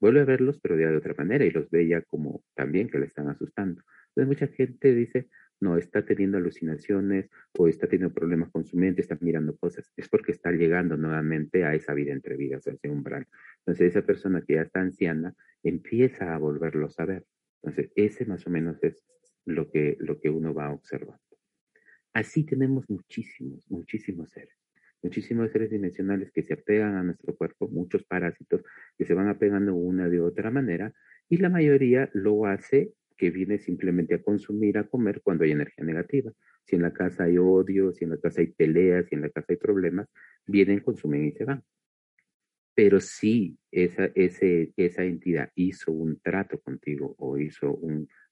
Vuelve 0.01 0.21
a 0.21 0.25
verlos, 0.25 0.59
pero 0.61 0.77
de 0.77 0.97
otra 0.97 1.15
manera, 1.15 1.45
y 1.45 1.51
los 1.51 1.71
ve 1.71 1.87
ya 1.87 2.03
como 2.03 2.43
también 2.55 2.89
que 2.89 2.99
le 2.99 3.07
están 3.07 3.29
asustando. 3.29 3.83
Entonces 4.09 4.27
mucha 4.27 4.55
gente 4.55 4.95
dice, 4.95 5.29
no, 5.63 5.79
está 5.79 6.05
teniendo 6.05 6.39
alucinaciones 6.39 7.31
o 7.57 7.69
está 7.69 7.87
teniendo 7.87 8.13
problemas 8.13 8.51
con 8.51 8.65
su 8.65 8.77
mente, 8.77 9.01
está 9.01 9.17
mirando 9.21 9.57
cosas. 9.57 9.91
Es 9.97 10.09
porque 10.09 10.33
está 10.33 10.51
llegando 10.51 10.97
nuevamente 10.97 11.65
a 11.65 11.75
esa 11.75 11.95
vida 11.95 12.13
entre 12.13 12.37
vidas, 12.37 12.67
a 12.67 12.73
ese 12.73 12.91
umbral. 12.91 13.27
Entonces 13.59 13.93
esa 13.93 14.03
persona 14.05 14.43
que 14.43 14.55
ya 14.55 14.63
está 14.63 14.81
anciana 14.81 15.35
empieza 15.63 16.35
a 16.35 16.39
volverlos 16.39 16.99
a 16.99 17.07
ver. 17.07 17.25
Entonces 17.63 17.93
ese 17.95 18.27
más 18.27 18.47
o 18.47 18.51
menos 18.51 18.83
es 18.83 19.05
lo 19.45 19.71
que, 19.71 19.97
lo 20.01 20.21
que 20.21 20.31
uno 20.31 20.53
va 20.53 20.73
observando. 20.73 21.21
Así 22.13 22.45
tenemos 22.45 22.91
muchísimos, 22.91 23.65
muchísimos 23.71 24.31
seres, 24.31 24.59
muchísimos 25.01 25.51
seres 25.51 25.71
dimensionales 25.71 26.31
que 26.33 26.43
se 26.43 26.55
apegan 26.55 26.97
a 26.97 27.03
nuestro 27.05 27.35
cuerpo, 27.37 27.69
muchos 27.69 28.05
parásitos 28.05 28.63
que 28.99 29.05
se 29.05 29.15
van 29.15 29.29
apegando 29.29 29.75
una 29.75 30.09
de 30.09 30.21
otra 30.21 30.51
manera 30.51 30.93
y 31.29 31.39
la 31.39 31.49
mayoría 31.49 32.11
lo 32.13 32.47
hace 32.47 32.93
que 33.23 33.31
viene 33.31 33.57
simplemente 33.57 34.17
a 34.17 34.21
consumir, 34.21 34.77
a 34.79 34.89
comer 34.89 35.21
cuando 35.23 35.45
hay 35.45 35.53
energía 35.53 35.85
negativa. 35.85 36.33
Si 36.65 36.75
en 36.75 36.83
la 36.83 36.93
casa 36.93 37.23
hay 37.23 37.39
odio, 37.39 37.93
si 37.93 38.03
en 38.03 38.11
la 38.11 38.17
casa 38.17 38.41
hay 38.41 38.49
peleas, 38.49 39.07
si 39.07 39.15
en 39.15 39.21
la 39.21 39.31
casa 39.31 39.47
hay 39.51 39.59
problemas, 39.59 40.09
vienen, 40.45 40.81
consumen 40.81 41.27
y 41.27 41.31
se 41.31 41.45
van. 41.45 41.63
Pero 42.75 42.99
si 42.99 43.57
esa, 43.71 44.07
ese, 44.17 44.73
esa 44.77 45.05
entidad 45.05 45.53
hizo 45.55 45.93
un 45.93 46.19
trato 46.19 46.59
contigo 46.59 47.15
o 47.17 47.39
hizo 47.39 47.79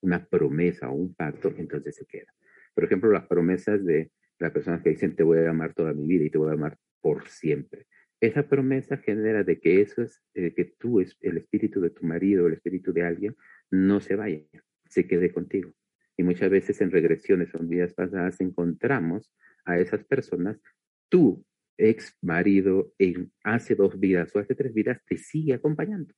una 0.01 0.25
promesa 0.25 0.89
o 0.89 0.93
un 0.93 1.13
pacto, 1.13 1.53
entonces 1.57 1.95
se 1.95 2.05
queda. 2.05 2.33
Por 2.73 2.83
ejemplo, 2.83 3.09
las 3.13 3.27
promesas 3.27 3.85
de 3.85 4.11
la 4.39 4.51
persona 4.51 4.83
que 4.83 4.89
dicen 4.89 5.15
te 5.15 5.23
voy 5.23 5.37
a 5.37 5.51
amar 5.51 5.73
toda 5.73 5.93
mi 5.93 6.05
vida 6.05 6.25
y 6.25 6.29
te 6.29 6.37
voy 6.37 6.49
a 6.49 6.55
amar 6.55 6.77
por 6.99 7.29
siempre. 7.29 7.87
Esa 8.19 8.43
promesa 8.43 8.97
genera 8.97 9.45
de 9.45 9.57
que 9.61 9.79
eso 9.79 10.01
es, 10.01 10.21
que 10.33 10.75
tú, 10.77 10.99
el 10.99 11.37
espíritu 11.37 11.79
de 11.79 11.91
tu 11.91 12.05
marido, 12.05 12.47
el 12.47 12.55
espíritu 12.55 12.91
de 12.91 13.03
alguien, 13.03 13.37
no 13.69 14.01
se 14.01 14.17
vaya, 14.17 14.43
se 14.91 15.07
quede 15.07 15.31
contigo. 15.31 15.73
Y 16.17 16.23
muchas 16.23 16.51
veces 16.51 16.81
en 16.81 16.91
regresiones 16.91 17.53
o 17.55 17.59
en 17.59 17.69
vidas 17.69 17.93
pasadas 17.93 18.41
encontramos 18.41 19.33
a 19.65 19.79
esas 19.79 20.03
personas, 20.03 20.61
tu 21.09 21.43
ex 21.77 22.17
marido 22.21 22.93
en 22.99 23.31
hace 23.43 23.75
dos 23.75 23.99
vidas 23.99 24.35
o 24.35 24.39
hace 24.39 24.53
tres 24.53 24.73
vidas 24.73 24.99
te 25.07 25.17
sigue 25.17 25.53
acompañando 25.53 26.13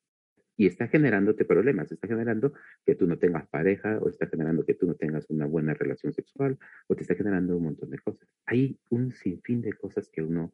y 0.58 0.68
está 0.68 0.88
generándote 0.88 1.46
problemas, 1.46 1.92
está 1.92 2.08
generando 2.08 2.54
que 2.86 2.96
tú 2.96 3.08
no 3.08 3.18
tengas 3.18 3.48
pareja 3.48 4.00
o 4.00 4.10
está 4.10 4.28
generando 4.28 4.66
que 4.66 4.74
tú 4.74 4.88
no 4.88 4.96
tengas 4.96 5.30
una 5.30 5.46
buena 5.46 5.74
relación 5.74 6.14
sexual 6.14 6.58
o 6.88 6.96
te 6.96 7.02
está 7.02 7.16
generando 7.16 7.56
un 7.58 7.64
montón 7.64 7.90
de 7.90 8.00
cosas. 8.00 8.28
Hay 8.46 8.80
un 8.90 9.12
sinfín 9.12 9.62
de 9.62 9.74
cosas 9.74 10.10
que 10.10 10.22
uno 10.22 10.54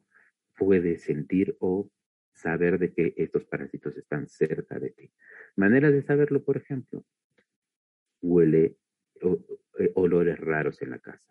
puede 0.56 0.98
sentir 0.98 1.56
o 1.58 1.90
saber 2.32 2.78
de 2.78 2.92
que 2.92 3.14
estos 3.16 3.44
parásitos 3.44 3.96
están 3.96 4.28
cerca 4.28 4.78
de 4.78 4.90
ti. 4.90 5.10
Maneras 5.56 5.92
de 5.92 6.02
saberlo, 6.02 6.42
por 6.42 6.56
ejemplo, 6.56 7.04
huele 8.20 8.76
eh, 9.20 9.92
olores 9.94 10.38
raros 10.38 10.80
en 10.82 10.90
la 10.90 10.98
casa. 10.98 11.24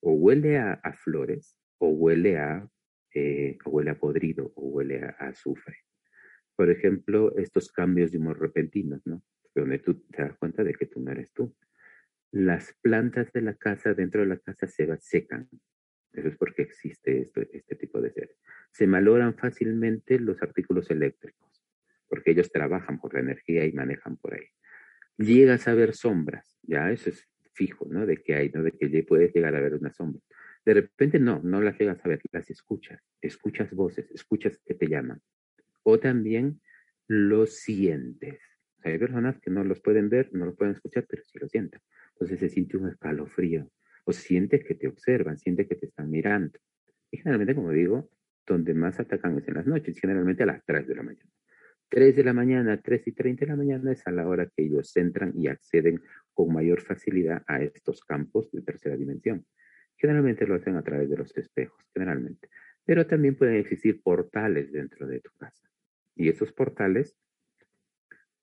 O 0.00 0.12
huele 0.14 0.58
a, 0.58 0.80
flores, 0.94 1.56
o 1.78 1.88
huele 1.88 2.38
a, 2.38 2.68
eh, 3.14 3.56
huele 3.64 3.90
a 3.90 3.98
podrido, 3.98 4.52
o 4.56 4.68
huele 4.68 5.02
a 5.02 5.10
azufre 5.18 5.76
por 6.56 6.70
ejemplo, 6.70 7.36
estos 7.36 7.72
cambios 7.72 8.12
de 8.12 8.18
humor 8.18 8.40
repentinos, 8.40 9.00
¿no? 9.06 9.22
Donde 9.54 9.78
tú 9.78 9.94
te 9.94 10.22
das 10.22 10.36
cuenta 10.36 10.62
de 10.62 10.74
que 10.74 10.86
tú 10.86 11.00
no 11.00 11.10
eres 11.10 11.32
tú. 11.32 11.54
Las 12.30 12.74
plantas 12.80 13.32
de 13.32 13.42
la 13.42 13.54
casa, 13.54 13.94
dentro 13.94 14.20
de 14.20 14.28
la 14.28 14.38
casa, 14.38 14.66
se 14.66 14.86
secan. 15.00 15.48
Eso 16.12 16.28
es 16.28 16.36
porque 16.36 16.62
existe 16.62 17.30
este 17.52 17.74
tipo 17.76 18.00
de 18.00 18.12
seres. 18.12 18.38
Se 18.70 18.86
maloran 18.86 19.34
fácilmente 19.34 20.18
los 20.18 20.42
artículos 20.42 20.90
eléctricos, 20.90 21.64
porque 22.06 22.32
ellos 22.32 22.50
trabajan 22.52 23.00
por 23.00 23.14
la 23.14 23.20
energía 23.20 23.64
y 23.64 23.72
manejan 23.72 24.16
por 24.18 24.34
ahí. 24.34 24.46
Llegas 25.18 25.68
a 25.68 25.74
ver 25.74 25.94
sombras, 25.94 26.58
ya 26.62 26.90
eso 26.90 27.10
es 27.10 27.28
fijo, 27.54 27.86
¿no? 27.88 28.06
De 28.06 28.16
que 28.16 28.34
hay, 28.34 28.50
¿no? 28.50 28.62
De 28.62 28.72
que 28.72 29.02
puedes 29.02 29.34
llegar 29.34 29.54
a 29.54 29.60
ver 29.60 29.74
una 29.74 29.92
sombra. 29.92 30.20
De 30.64 30.74
repente 30.74 31.18
no, 31.18 31.40
no 31.42 31.60
las 31.60 31.78
llegas 31.78 32.04
a 32.04 32.08
ver, 32.08 32.20
las 32.30 32.48
escuchas, 32.50 33.00
escuchas 33.20 33.72
voces, 33.72 34.10
escuchas 34.10 34.58
que 34.64 34.74
te 34.74 34.86
llaman 34.86 35.20
o 35.82 35.98
también 35.98 36.60
lo 37.08 37.46
sientes. 37.46 38.40
hay 38.84 38.98
personas 38.98 39.38
que 39.40 39.50
no 39.50 39.64
los 39.64 39.80
pueden 39.80 40.08
ver, 40.08 40.30
no 40.32 40.46
los 40.46 40.56
pueden 40.56 40.74
escuchar, 40.74 41.06
pero 41.08 41.22
sí 41.22 41.38
lo 41.38 41.48
sienten. 41.48 41.80
Entonces 42.14 42.40
se 42.40 42.48
siente 42.48 42.76
un 42.76 42.88
escalofrío 42.88 43.70
o 44.04 44.12
sientes 44.12 44.64
que 44.64 44.74
te 44.74 44.88
observan, 44.88 45.38
sientes 45.38 45.68
que 45.68 45.76
te 45.76 45.86
están 45.86 46.10
mirando. 46.10 46.58
Y 47.10 47.18
generalmente, 47.18 47.54
como 47.54 47.70
digo, 47.70 48.10
donde 48.46 48.74
más 48.74 48.98
atacan 48.98 49.38
es 49.38 49.46
en 49.46 49.54
las 49.54 49.66
noches, 49.66 49.98
generalmente 49.98 50.42
a 50.42 50.46
las 50.46 50.64
3 50.64 50.86
de 50.86 50.94
la 50.94 51.02
mañana. 51.02 51.30
3 51.92 52.16
de 52.16 52.24
la 52.24 52.32
mañana, 52.32 52.80
3 52.80 53.06
y 53.08 53.12
30 53.12 53.44
de 53.44 53.50
la 53.50 53.56
mañana 53.56 53.92
es 53.92 54.06
a 54.06 54.10
la 54.10 54.26
hora 54.26 54.46
que 54.46 54.62
ellos 54.64 54.96
entran 54.96 55.34
y 55.36 55.48
acceden 55.48 56.00
con 56.32 56.50
mayor 56.50 56.80
facilidad 56.80 57.42
a 57.46 57.60
estos 57.62 58.00
campos 58.02 58.50
de 58.50 58.62
tercera 58.62 58.96
dimensión. 58.96 59.44
Generalmente 59.98 60.46
lo 60.46 60.54
hacen 60.54 60.76
a 60.76 60.82
través 60.82 61.10
de 61.10 61.18
los 61.18 61.36
espejos, 61.36 61.84
generalmente. 61.92 62.48
Pero 62.86 63.06
también 63.06 63.36
pueden 63.36 63.56
existir 63.56 64.00
portales 64.02 64.72
dentro 64.72 65.06
de 65.06 65.20
tu 65.20 65.32
casa. 65.36 65.68
Y 66.16 66.30
esos 66.30 66.50
portales, 66.54 67.14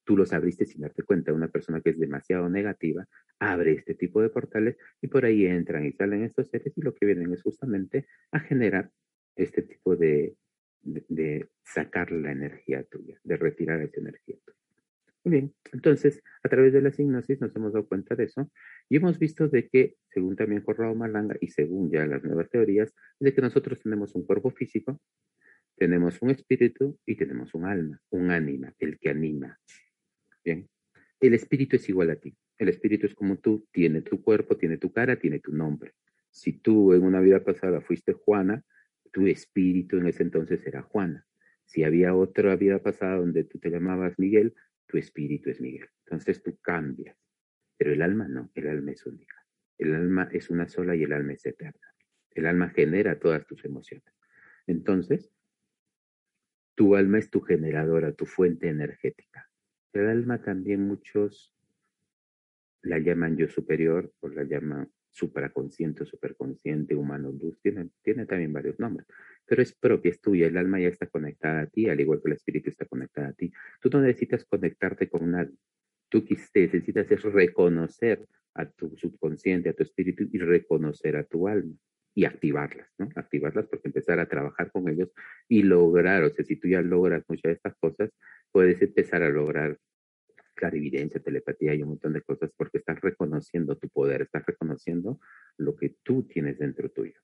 tú 0.04 0.16
los 0.16 0.32
abriste 0.32 0.68
sin 0.68 0.82
darte 0.82 1.02
cuenta. 1.02 1.34
Una 1.34 1.48
persona 1.48 1.82
que 1.82 1.90
es 1.90 2.00
demasiado 2.00 2.52
negativa 2.52 3.08
abre 3.40 3.72
este 3.72 3.96
tipo 3.96 4.22
de 4.22 4.30
portales 4.30 4.78
y 5.02 5.08
por 5.08 5.26
ahí 5.26 5.48
entran 5.48 5.88
y 5.88 5.92
salen 5.94 6.24
estos 6.24 6.50
seres 6.50 6.78
y 6.78 6.82
lo 6.82 6.94
que 6.94 7.08
vienen 7.08 7.34
es 7.34 7.42
justamente 7.42 8.06
a 8.30 8.42
generar 8.42 8.92
este 9.36 9.64
tipo 9.64 9.96
de, 9.96 10.36
de, 10.82 11.50
sacar 11.64 12.12
la 12.12 12.32
energía 12.32 12.84
tuya, 12.84 13.20
de 13.24 13.38
retirar 13.38 13.82
esa 13.82 14.00
energía 14.00 14.38
tuya. 14.44 14.58
Muy 15.24 15.32
bien, 15.32 15.54
entonces 15.74 16.24
a 16.44 16.50
través 16.50 16.74
de 16.74 16.82
la 16.82 16.90
hipnosis 16.98 17.42
nos 17.42 17.56
hemos 17.56 17.74
dado 17.74 17.88
cuenta 17.88 18.16
de 18.16 18.24
eso 18.24 18.50
y 18.88 18.96
hemos 18.96 19.20
visto 19.20 19.48
de 19.48 19.68
que, 19.68 19.96
según 20.08 20.36
también 20.36 20.62
Corrado 20.62 20.96
Malanga 20.96 21.36
y 21.42 21.50
según 21.50 21.92
ya 21.92 22.06
las 22.08 22.24
nuevas 22.24 22.50
teorías, 22.50 22.94
de 23.20 23.34
que 23.34 23.42
nosotros 23.42 23.82
tenemos 23.82 24.16
un 24.16 24.26
cuerpo 24.26 24.50
físico, 24.50 25.00
tenemos 25.76 26.22
un 26.22 26.32
espíritu 26.32 26.98
y 27.06 27.16
tenemos 27.16 27.54
un 27.54 27.66
alma, 27.66 28.02
un 28.10 28.32
ánima, 28.32 28.74
el 28.80 28.98
que 28.98 29.10
anima. 29.10 29.60
Bien. 30.44 30.68
El 31.20 31.34
espíritu 31.34 31.76
es 31.76 31.88
igual 31.90 32.10
a 32.12 32.16
ti. 32.16 32.36
El 32.58 32.70
espíritu 32.70 33.06
es 33.06 33.16
como 33.16 33.38
tú, 33.38 33.68
tiene 33.72 34.02
tu 34.02 34.22
cuerpo, 34.22 34.58
tiene 34.58 34.78
tu 34.78 34.92
cara, 34.92 35.18
tiene 35.18 35.40
tu 35.40 35.52
nombre. 35.54 35.94
Si 36.30 36.54
tú 36.54 36.94
en 36.94 37.04
una 37.04 37.22
vida 37.22 37.44
pasada 37.44 37.82
fuiste 37.82 38.14
Juana, 38.14 38.64
tu 39.12 39.28
espíritu 39.28 39.98
en 39.98 40.08
ese 40.08 40.24
entonces 40.24 40.66
era 40.66 40.82
Juana. 40.82 41.26
Si 41.66 41.84
había 41.84 42.16
otra 42.16 42.56
vida 42.56 42.80
pasada 42.80 43.18
donde 43.18 43.44
tú 43.44 43.60
te 43.60 43.70
llamabas 43.70 44.18
Miguel, 44.18 44.56
tu 44.88 44.98
espíritu 44.98 45.50
es 45.50 45.62
Miguel. 45.62 45.88
Entonces 46.06 46.42
tú 46.42 46.58
cambias. 46.62 47.16
Pero 47.78 47.94
el 47.94 48.02
alma 48.02 48.28
no, 48.28 48.52
el 48.56 48.68
alma 48.68 48.92
es 48.92 49.06
única. 49.06 49.36
El 49.78 49.96
alma 49.96 50.30
es 50.32 50.50
una 50.50 50.68
sola 50.68 50.96
y 50.96 51.04
el 51.04 51.14
alma 51.14 51.34
es 51.34 51.46
eterna. 51.46 51.88
El 52.32 52.46
alma 52.46 52.70
genera 52.70 53.20
todas 53.20 53.46
tus 53.46 53.64
emociones. 53.66 54.14
Entonces, 54.68 55.32
tu 56.76 56.96
alma 56.96 57.20
es 57.20 57.30
tu 57.30 57.42
generadora, 57.42 58.14
tu 58.14 58.26
fuente 58.26 58.68
energética. 58.68 59.50
El 59.94 60.08
alma 60.08 60.42
también 60.42 60.88
muchos 60.88 61.56
la 62.82 63.00
llaman 63.00 63.38
yo 63.38 63.48
superior 63.48 64.14
o 64.20 64.30
la 64.30 64.44
llaman 64.44 64.92
supraconsciente, 65.20 66.06
superconsciente, 66.06 66.96
humano 66.96 67.32
luz, 67.32 67.60
tiene, 67.62 67.90
tiene 68.02 68.26
también 68.26 68.54
varios 68.54 68.80
nombres, 68.80 69.06
pero 69.46 69.62
es 69.62 69.74
propia, 69.74 70.12
es 70.12 70.22
tuya, 70.22 70.48
el 70.48 70.58
alma 70.58 70.80
ya 70.80 70.88
está 70.88 71.08
conectada 71.08 71.62
a 71.62 71.68
ti, 71.68 71.90
al 71.90 72.00
igual 72.00 72.22
que 72.22 72.30
el 72.30 72.36
espíritu 72.36 72.70
está 72.70 72.86
conectada 72.86 73.30
a 73.30 73.34
ti. 73.34 73.52
Tú 73.82 73.90
no 73.92 74.02
necesitas 74.02 74.46
conectarte 74.46 75.10
con 75.10 75.32
nadie, 75.32 75.56
tú 76.10 76.24
necesitas 76.56 77.12
es 77.12 77.24
reconocer 77.24 78.26
a 78.54 78.66
tu 78.66 78.96
subconsciente, 78.98 79.70
a 79.70 79.74
tu 79.74 79.84
espíritu 79.84 80.24
y 80.32 80.40
reconocer 80.40 81.18
a 81.18 81.24
tu 81.24 81.48
alma 81.48 81.76
y 82.16 82.26
activarlas, 82.26 82.90
¿no? 82.98 83.10
Activarlas 83.16 83.68
porque 83.68 83.90
empezar 83.90 84.20
a 84.20 84.28
trabajar 84.28 84.72
con 84.72 84.90
ellos 84.90 85.10
y 85.48 85.64
lograr, 85.64 86.24
o 86.24 86.30
sea, 86.30 86.44
si 86.44 86.56
tú 86.56 86.68
ya 86.68 86.82
logras 86.82 87.24
muchas 87.28 87.50
de 87.50 87.54
estas 87.54 87.76
cosas, 87.76 88.10
puedes 88.52 88.82
empezar 88.82 89.22
a 89.24 89.30
lograr 89.30 89.78
clarividencia, 90.60 91.22
telepatía 91.22 91.74
y 91.74 91.84
un 91.84 91.90
montón 91.90 92.14
de 92.14 92.22
cosas 92.22 92.52
porque 92.58 92.80
estás 92.80 93.00
reconociendo 93.00 93.78
tu 93.78 93.88
poder, 93.88 94.24
estás 94.24 94.46
reconociendo 94.46 95.20
lo 95.58 95.76
que 95.78 95.96
tú 96.04 96.24
tienes 96.24 96.60
dentro 96.60 96.90
tuyo. 96.90 97.20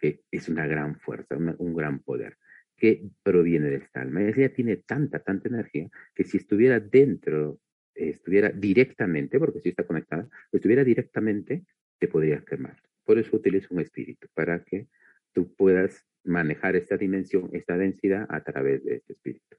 que 0.00 0.22
es 0.30 0.48
una 0.48 0.66
gran 0.68 1.00
fuerza, 1.00 1.36
un 1.36 1.74
gran 1.74 1.98
poder 1.98 2.38
que 2.76 3.08
proviene 3.22 3.70
de 3.70 3.76
esta 3.76 4.02
alma. 4.02 4.22
Ella 4.22 4.52
tiene 4.52 4.76
tanta, 4.76 5.18
tanta 5.18 5.48
energía 5.48 5.88
que 6.14 6.24
si 6.24 6.36
estuviera 6.36 6.78
dentro, 6.78 7.58
estuviera 7.94 8.50
directamente, 8.50 9.38
porque 9.38 9.60
si 9.60 9.70
está 9.70 9.84
conectada, 9.84 10.28
estuviera 10.52 10.84
directamente, 10.84 11.64
te 11.98 12.08
podrías 12.08 12.44
quemar. 12.44 12.80
Por 13.04 13.18
eso 13.18 13.36
utilizo 13.36 13.74
un 13.74 13.80
espíritu, 13.80 14.28
para 14.34 14.62
que 14.64 14.86
tú 15.32 15.54
puedas 15.54 16.06
manejar 16.24 16.76
esta 16.76 16.96
dimensión, 16.96 17.50
esta 17.52 17.76
densidad 17.76 18.26
a 18.28 18.42
través 18.42 18.84
de 18.84 18.96
este 18.96 19.12
espíritu. 19.12 19.56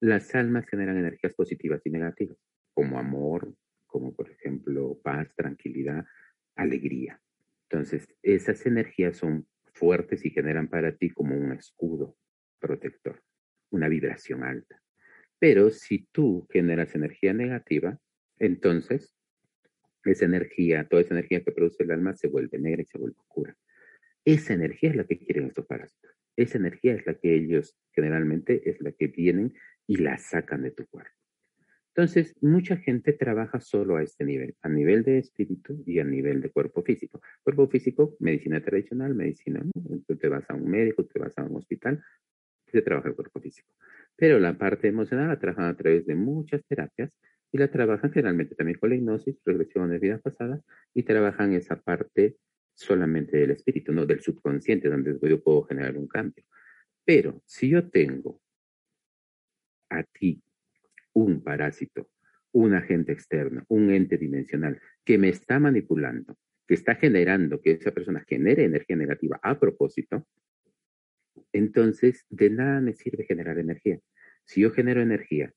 Las 0.00 0.34
almas 0.34 0.66
generan 0.66 0.96
energías 0.96 1.34
positivas 1.34 1.80
y 1.84 1.90
negativas, 1.90 2.38
como 2.72 2.98
amor, 2.98 3.54
como 3.86 4.14
por 4.14 4.30
ejemplo 4.30 4.98
paz, 5.02 5.28
tranquilidad, 5.34 6.04
alegría. 6.54 7.20
Entonces, 7.68 8.08
esas 8.22 8.64
energías 8.66 9.16
son 9.16 9.46
fuertes 9.74 10.24
y 10.24 10.30
generan 10.30 10.68
para 10.68 10.96
ti 10.96 11.10
como 11.10 11.36
un 11.36 11.52
escudo 11.52 12.16
protector, 12.60 13.22
una 13.70 13.88
vibración 13.88 14.44
alta. 14.44 14.80
Pero 15.38 15.70
si 15.70 16.06
tú 16.12 16.46
generas 16.50 16.94
energía 16.94 17.32
negativa, 17.32 17.98
entonces 18.38 19.14
esa 20.04 20.24
energía, 20.24 20.86
toda 20.88 21.02
esa 21.02 21.14
energía 21.14 21.42
que 21.42 21.52
produce 21.52 21.82
el 21.82 21.90
alma 21.90 22.14
se 22.14 22.28
vuelve 22.28 22.58
negra 22.58 22.82
y 22.82 22.86
se 22.86 22.98
vuelve 22.98 23.18
oscura. 23.18 23.56
Esa 24.24 24.54
energía 24.54 24.90
es 24.90 24.96
la 24.96 25.04
que 25.04 25.18
quieren 25.18 25.46
estos 25.46 25.66
parásitos. 25.66 26.10
Esa 26.38 26.58
energía 26.58 26.94
es 26.94 27.04
la 27.04 27.14
que 27.14 27.34
ellos 27.34 27.76
generalmente 27.90 28.70
es 28.70 28.80
la 28.80 28.92
que 28.92 29.08
vienen 29.08 29.54
y 29.88 29.96
la 29.96 30.16
sacan 30.18 30.62
de 30.62 30.70
tu 30.70 30.86
cuerpo. 30.86 31.10
Entonces, 31.88 32.36
mucha 32.40 32.76
gente 32.76 33.12
trabaja 33.12 33.58
solo 33.58 33.96
a 33.96 34.04
este 34.04 34.24
nivel, 34.24 34.54
a 34.62 34.68
nivel 34.68 35.02
de 35.02 35.18
espíritu 35.18 35.82
y 35.84 35.98
a 35.98 36.04
nivel 36.04 36.40
de 36.40 36.50
cuerpo 36.50 36.84
físico. 36.84 37.20
Cuerpo 37.42 37.66
físico, 37.66 38.14
medicina 38.20 38.62
tradicional, 38.62 39.16
medicina, 39.16 39.60
tú 40.06 40.16
te 40.16 40.28
vas 40.28 40.48
a 40.48 40.54
un 40.54 40.70
médico, 40.70 41.04
te 41.06 41.18
vas 41.18 41.36
a 41.38 41.42
un 41.42 41.56
hospital, 41.56 42.00
se 42.68 42.82
trabaja 42.82 43.08
el 43.08 43.16
cuerpo 43.16 43.40
físico. 43.40 43.72
Pero 44.14 44.38
la 44.38 44.56
parte 44.56 44.86
emocional 44.86 45.26
la 45.26 45.40
trabajan 45.40 45.64
a 45.64 45.76
través 45.76 46.06
de 46.06 46.14
muchas 46.14 46.64
terapias 46.68 47.10
y 47.50 47.58
la 47.58 47.68
trabajan 47.68 48.12
generalmente 48.12 48.54
también 48.54 48.78
con 48.78 48.90
la 48.90 48.94
hipnosis, 48.94 49.40
regresión 49.44 49.90
de 49.90 49.98
vidas 49.98 50.22
pasadas 50.22 50.62
y 50.94 51.02
trabajan 51.02 51.52
esa 51.52 51.80
parte 51.80 52.36
solamente 52.78 53.36
del 53.36 53.50
espíritu, 53.50 53.92
no 53.92 54.06
del 54.06 54.20
subconsciente, 54.20 54.88
donde 54.88 55.18
yo 55.20 55.42
puedo 55.42 55.64
generar 55.64 55.96
un 55.96 56.06
cambio. 56.06 56.44
Pero 57.04 57.42
si 57.44 57.70
yo 57.70 57.88
tengo 57.90 58.40
a 59.90 60.04
ti 60.04 60.40
un 61.12 61.42
parásito, 61.42 62.10
un 62.52 62.74
agente 62.74 63.12
externo, 63.12 63.64
un 63.68 63.90
ente 63.90 64.16
dimensional 64.16 64.80
que 65.04 65.18
me 65.18 65.28
está 65.28 65.58
manipulando, 65.58 66.36
que 66.66 66.74
está 66.74 66.94
generando 66.94 67.60
que 67.60 67.72
esa 67.72 67.90
persona 67.90 68.24
genere 68.28 68.64
energía 68.64 68.96
negativa 68.96 69.40
a 69.42 69.58
propósito, 69.58 70.26
entonces 71.52 72.26
de 72.30 72.50
nada 72.50 72.80
me 72.80 72.94
sirve 72.94 73.24
generar 73.24 73.58
energía. 73.58 73.98
Si 74.44 74.60
yo 74.60 74.70
genero 74.70 75.00
energía, 75.00 75.52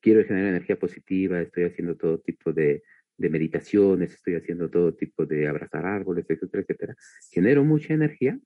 quiero 0.00 0.24
generar 0.24 0.48
energía 0.48 0.78
positiva, 0.78 1.40
estoy 1.40 1.64
haciendo 1.64 1.96
todo 1.96 2.18
tipo 2.20 2.52
de, 2.52 2.82
de 3.16 3.30
meditaciones, 3.30 4.14
estoy 4.14 4.34
haciendo 4.34 4.70
todo 4.70 4.94
tipo 4.94 5.26
de 5.26 5.46
abrazar 5.48 5.86
árboles, 5.86 6.24
etcétera, 6.28 6.62
etcétera, 6.62 6.96
genero 7.30 7.64
mucha 7.64 7.94
energía, 7.94 8.38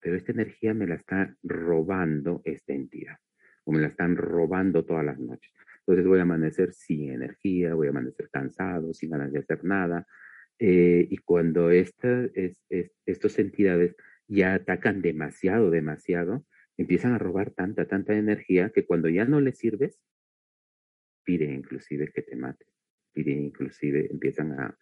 pero 0.00 0.16
esta 0.16 0.32
energía 0.32 0.74
me 0.74 0.86
la 0.86 0.96
está 0.96 1.36
robando 1.42 2.42
esta 2.44 2.72
entidad, 2.72 3.16
o 3.64 3.72
me 3.72 3.80
la 3.80 3.88
están 3.88 4.16
robando 4.16 4.84
todas 4.84 5.04
las 5.04 5.18
noches. 5.18 5.52
Entonces 5.80 6.06
voy 6.06 6.18
a 6.18 6.22
amanecer 6.22 6.72
sin 6.72 7.10
energía, 7.10 7.74
voy 7.74 7.88
a 7.88 7.90
amanecer 7.90 8.30
cansado, 8.30 8.94
sin 8.94 9.10
ganas 9.10 9.32
de 9.32 9.40
hacer 9.40 9.64
nada. 9.64 10.06
Eh, 10.58 11.06
y 11.10 11.18
cuando 11.18 11.70
estas 11.70 12.30
entidades 13.38 13.94
ya 14.26 14.54
atacan 14.54 15.02
demasiado, 15.02 15.70
demasiado, 15.70 16.46
empiezan 16.76 17.12
a 17.12 17.18
robar 17.18 17.50
tanta, 17.50 17.86
tanta 17.86 18.14
energía 18.14 18.70
que 18.70 18.86
cuando 18.86 19.08
ya 19.08 19.24
no 19.24 19.40
les 19.40 19.58
sirves, 19.58 20.00
piden 21.24 21.52
inclusive 21.52 22.12
que 22.12 22.22
te 22.22 22.36
maten. 23.14 23.24
Piden 23.24 23.44
inclusive, 23.44 24.08
empiezan 24.10 24.52
a, 24.52 24.78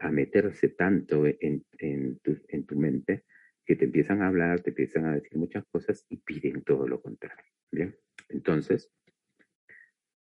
a, 0.00 0.10
meterse 0.10 0.68
tanto 0.70 1.26
en, 1.26 1.64
en, 1.78 2.18
tu, 2.20 2.36
en 2.48 2.66
tu 2.66 2.76
mente 2.76 3.24
que 3.64 3.76
te 3.76 3.84
empiezan 3.86 4.22
a 4.22 4.28
hablar, 4.28 4.60
te 4.60 4.70
empiezan 4.70 5.06
a 5.06 5.14
decir 5.14 5.36
muchas 5.36 5.64
cosas 5.66 6.06
y 6.08 6.18
piden 6.18 6.62
todo 6.62 6.86
lo 6.86 7.00
contrario. 7.02 7.44
Bien, 7.70 7.96
entonces, 8.28 8.92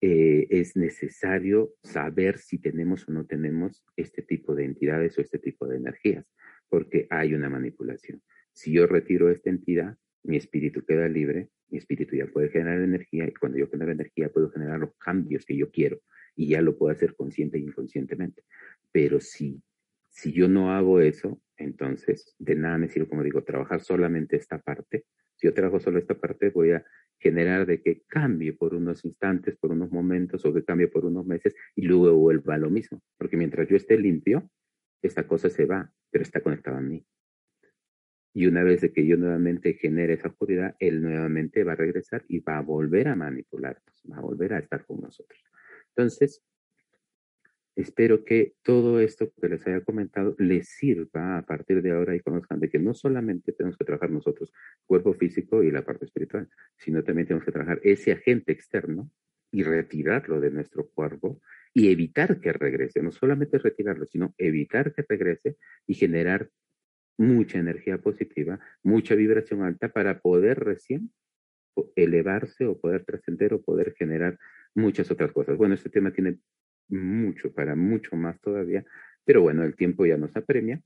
eh, 0.01 0.47
es 0.51 0.77
necesario 0.77 1.75
saber 1.83 2.39
si 2.39 2.59
tenemos 2.59 3.09
o 3.09 3.13
no 3.13 3.27
tenemos 3.27 3.85
este 3.97 4.23
tipo 4.23 4.55
de 4.55 4.65
entidades 4.65 5.19
o 5.19 5.23
este 5.23 5.39
tipo 5.39 5.67
de 5.67 5.79
energías, 5.79 6.25
porque 6.69 7.07
hay 7.11 7.35
una 7.35 7.51
manipulación. 7.51 8.23
Si 8.53 8.73
yo 8.73 8.87
retiro 8.87 9.31
esta 9.31 9.51
entidad, 9.51 9.97
mi 10.23 10.37
espíritu 10.37 10.85
queda 10.85 11.09
libre, 11.09 11.49
mi 11.69 11.79
espíritu 11.79 12.15
ya 12.15 12.27
puede 12.27 12.49
generar 12.49 12.81
energía 12.81 13.27
y 13.27 13.35
cuando 13.35 13.59
yo 13.59 13.69
genero 13.69 13.91
energía 13.91 14.29
puedo 14.29 14.51
generar 14.51 14.79
los 14.79 14.97
cambios 14.99 15.45
que 15.45 15.57
yo 15.57 15.71
quiero 15.71 16.01
y 16.37 16.49
ya 16.49 16.61
lo 16.61 16.77
puedo 16.77 16.93
hacer 16.93 17.17
consciente 17.17 17.59
e 17.59 17.63
inconscientemente. 17.63 18.45
Pero 18.93 19.21
si, 19.21 19.63
si 20.11 20.33
yo 20.33 20.49
no 20.49 20.73
hago 20.73 21.01
eso, 21.01 21.41
entonces 21.57 22.35
de 22.39 22.55
nada 22.55 22.79
me 22.79 22.89
sirve, 22.89 23.09
como 23.09 23.23
digo, 23.23 23.43
trabajar 23.43 23.81
solamente 23.81 24.37
esta 24.37 24.59
parte. 24.59 25.05
Si 25.35 25.47
yo 25.47 25.55
trabajo 25.55 25.81
solo 25.81 25.99
esta 25.99 26.15
parte, 26.15 26.51
voy 26.51 26.73
a 26.73 26.85
generar 27.19 27.67
de 27.67 27.83
que 27.83 28.03
cambie 28.07 28.53
por 28.53 28.75
unos 28.75 29.05
instantes, 29.05 29.57
por 29.57 29.73
unos 29.73 29.91
momentos 29.91 30.45
o 30.45 30.53
que 30.53 30.65
cambie 30.65 30.89
por 30.89 31.05
unos 31.05 31.27
meses 31.27 31.55
y 31.75 31.83
luego 31.83 32.17
vuelva 32.17 32.55
a 32.55 32.59
lo 32.59 32.71
mismo. 32.71 33.03
Porque 33.17 33.37
mientras 33.37 33.69
yo 33.69 33.77
esté 33.77 33.99
limpio, 33.99 34.51
esta 35.03 35.27
cosa 35.27 35.49
se 35.49 35.67
va, 35.67 35.91
pero 36.11 36.23
está 36.23 36.41
conectada 36.41 36.79
a 36.79 36.83
mí. 36.83 37.05
Y 38.35 38.47
una 38.47 38.63
vez 38.63 38.91
que 38.95 39.07
yo 39.07 39.17
nuevamente 39.17 39.75
genere 39.75 40.13
esa 40.13 40.29
oscuridad, 40.29 40.77
él 40.79 41.01
nuevamente 41.01 41.65
va 41.65 41.73
a 41.73 41.77
regresar 41.77 42.23
y 42.29 42.41
va 42.41 42.59
a 42.59 42.63
volver 42.63 43.09
a 43.09 43.17
manipularnos, 43.17 44.03
va 44.13 44.19
a 44.19 44.21
volver 44.21 44.53
a 44.53 44.59
estar 44.59 44.85
con 44.85 45.01
nosotros. 45.01 45.41
Entonces, 45.97 46.43
Espero 47.77 48.25
que 48.25 48.55
todo 48.63 49.01
esto 49.01 49.31
que 49.39 49.51
les 49.51 49.67
haya 49.67 49.83
comentado 49.83 50.35
les 50.39 50.67
sirva 50.67 51.37
a 51.37 51.45
partir 51.45 51.83
de 51.83 51.91
ahora 51.91 52.17
y 52.17 52.21
conozcan 52.21 52.59
de 52.59 52.71
que 52.71 52.79
no 52.79 52.95
solamente 52.95 53.53
tenemos 53.53 53.77
que 53.77 53.85
trabajar 53.85 54.11
nosotros, 54.11 54.51
cuerpo 54.87 55.13
físico 55.13 55.63
y 55.63 55.71
la 55.71 55.85
parte 55.85 56.07
espiritual, 56.07 56.49
sino 56.79 57.05
también 57.05 57.29
tenemos 57.29 57.45
que 57.45 57.53
trabajar 57.53 57.79
ese 57.83 58.13
agente 58.13 58.53
externo 58.53 59.11
y 59.53 59.63
retirarlo 59.63 60.41
de 60.41 60.51
nuestro 60.51 60.89
cuerpo 60.89 61.43
y 61.75 61.91
evitar 61.91 62.41
que 62.41 62.55
regrese, 62.55 63.03
no 63.03 63.13
solamente 63.13 63.59
retirarlo, 63.59 64.07
sino 64.07 64.35
evitar 64.39 64.95
que 64.95 65.05
regrese 65.07 65.59
y 65.87 65.93
generar 65.93 66.49
mucha 67.19 67.59
energía 67.59 67.99
positiva, 67.99 68.59
mucha 68.83 69.15
vibración 69.15 69.63
alta 69.63 69.91
para 69.91 70.21
poder 70.21 70.61
recién 70.61 71.13
elevarse 71.95 72.65
o 72.65 72.81
poder 72.81 73.05
trascender 73.05 73.53
o 73.53 73.61
poder 73.61 73.95
generar 73.99 74.39
muchas 74.77 75.11
otras 75.11 75.33
cosas. 75.33 75.57
Bueno, 75.57 75.75
este 75.75 75.91
tema 75.91 76.13
tiene 76.13 76.39
mucho, 76.89 77.53
para 77.53 77.75
mucho 77.75 78.15
más 78.15 78.41
todavía, 78.41 78.85
pero 79.25 79.43
bueno, 79.43 79.65
el 79.65 79.75
tiempo 79.75 80.07
ya 80.07 80.17
nos 80.17 80.37
apremia 80.37 80.81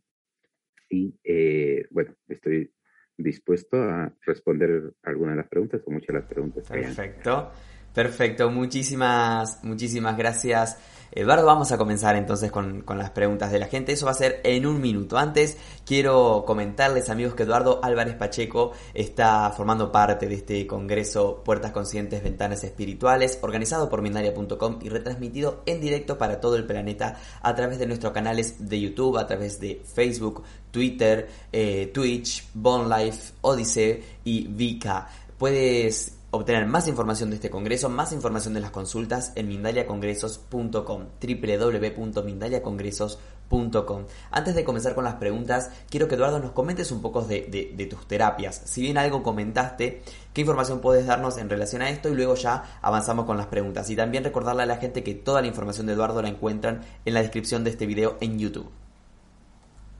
y 0.88 1.14
eh, 1.24 1.86
bueno, 1.90 2.14
estoy 2.28 2.72
dispuesto 3.16 3.82
a 3.82 4.12
responder 4.22 4.94
algunas 5.02 5.34
de 5.34 5.42
las 5.42 5.48
preguntas 5.48 5.82
o 5.84 5.90
muchas 5.90 6.08
de 6.08 6.14
las 6.14 6.24
preguntas. 6.24 6.68
Perfecto. 6.68 7.52
Perfecto, 7.94 8.50
muchísimas, 8.50 9.58
muchísimas 9.64 10.16
gracias. 10.16 10.76
Eduardo, 11.12 11.44
vamos 11.44 11.72
a 11.72 11.78
comenzar 11.78 12.14
entonces 12.14 12.52
con, 12.52 12.84
las 12.86 13.10
preguntas 13.10 13.50
de 13.50 13.58
la 13.58 13.66
gente. 13.66 13.92
Eso 13.92 14.06
va 14.06 14.12
a 14.12 14.14
ser 14.14 14.40
en 14.44 14.64
un 14.64 14.80
minuto. 14.80 15.18
Antes, 15.18 15.56
quiero 15.84 16.44
comentarles, 16.46 17.10
amigos, 17.10 17.34
que 17.34 17.42
Eduardo 17.42 17.80
Álvarez 17.82 18.14
Pacheco 18.14 18.70
está 18.94 19.50
formando 19.50 19.90
parte 19.90 20.28
de 20.28 20.36
este 20.36 20.66
congreso 20.68 21.42
Puertas 21.44 21.72
Conscientes, 21.72 22.22
Ventanas 22.22 22.62
Espirituales, 22.62 23.40
organizado 23.42 23.88
por 23.88 24.02
Mindalia.com 24.02 24.78
y 24.82 24.88
retransmitido 24.88 25.62
en 25.66 25.80
directo 25.80 26.16
para 26.16 26.40
todo 26.40 26.54
el 26.54 26.64
planeta 26.64 27.18
a 27.42 27.54
través 27.56 27.80
de 27.80 27.86
nuestros 27.88 28.12
canales 28.12 28.68
de 28.68 28.80
YouTube, 28.80 29.18
a 29.18 29.26
través 29.26 29.58
de 29.58 29.82
Facebook, 29.84 30.44
Twitter, 30.70 31.28
eh, 31.50 31.90
Twitch, 31.92 32.46
Bonlife, 32.54 33.32
Odyssey 33.40 34.00
y 34.22 34.46
Vika. 34.46 35.08
Puedes 35.36 36.19
obtener 36.30 36.66
más 36.66 36.86
información 36.88 37.30
de 37.30 37.36
este 37.36 37.48
congreso, 37.50 37.88
más 37.88 38.12
información 38.12 38.52
de 38.54 38.60
las 38.60 38.70
consultas 38.70 39.32
en 39.36 39.48
mindaliacongresos.com, 39.48 41.08
www.mindaliacongresos.com. 41.20 44.06
Antes 44.30 44.54
de 44.54 44.64
comenzar 44.64 44.94
con 44.94 45.02
las 45.04 45.16
preguntas, 45.16 45.72
quiero 45.90 46.06
que 46.06 46.14
Eduardo 46.14 46.38
nos 46.38 46.52
comentes 46.52 46.92
un 46.92 47.02
poco 47.02 47.22
de, 47.22 47.88
tus 47.90 48.06
terapias. 48.06 48.62
Si 48.66 48.82
bien 48.82 48.96
algo 48.96 49.24
comentaste, 49.24 50.02
¿qué 50.32 50.42
información 50.42 50.80
puedes 50.80 51.06
darnos 51.06 51.36
en 51.38 51.50
relación 51.50 51.82
a 51.82 51.90
esto? 51.90 52.08
Y 52.08 52.14
luego 52.14 52.36
ya 52.36 52.78
avanzamos 52.80 53.26
con 53.26 53.36
las 53.36 53.48
preguntas. 53.48 53.90
Y 53.90 53.96
también 53.96 54.22
recordarle 54.22 54.62
a 54.62 54.66
la 54.66 54.76
gente 54.76 55.02
que 55.02 55.14
toda 55.14 55.42
la 55.42 55.48
información 55.48 55.86
de 55.86 55.94
Eduardo 55.94 56.22
la 56.22 56.28
encuentran 56.28 56.82
en 57.04 57.14
la 57.14 57.22
descripción 57.22 57.64
de 57.64 57.70
este 57.70 57.86
video 57.86 58.18
en 58.20 58.38
YouTube. 58.38 58.70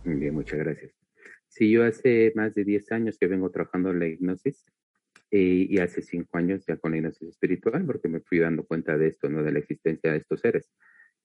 Bien, 0.05 0.33
muchas 0.33 0.61
gracias. 0.61 0.93
Si 1.49 1.73
yo 1.73 1.85
hace 1.85 2.31
más 2.37 2.55
de 2.55 2.63
10 2.65 2.93
años 2.93 3.19
que 3.19 3.27
vengo 3.27 3.51
trabajando 3.51 3.91
en 3.91 3.99
la 3.99 4.07
hipnosis, 4.07 4.65
y 5.31 5.79
hace 5.79 6.03
cinco 6.03 6.39
años 6.39 6.65
ya 6.67 6.77
con 6.77 6.91
la 6.91 6.99
hipnosis 6.99 7.29
espiritual, 7.29 7.85
porque 7.87 8.09
me 8.09 8.21
fui 8.21 8.39
dando 8.39 8.65
cuenta 8.65 8.99
de 8.99 9.09
esto, 9.09 9.29
¿no? 9.29 9.43
De 9.43 9.53
la 9.53 9.61
existencia 9.61 10.11
de 10.11 10.19
estos 10.19 10.41
seres 10.41 10.71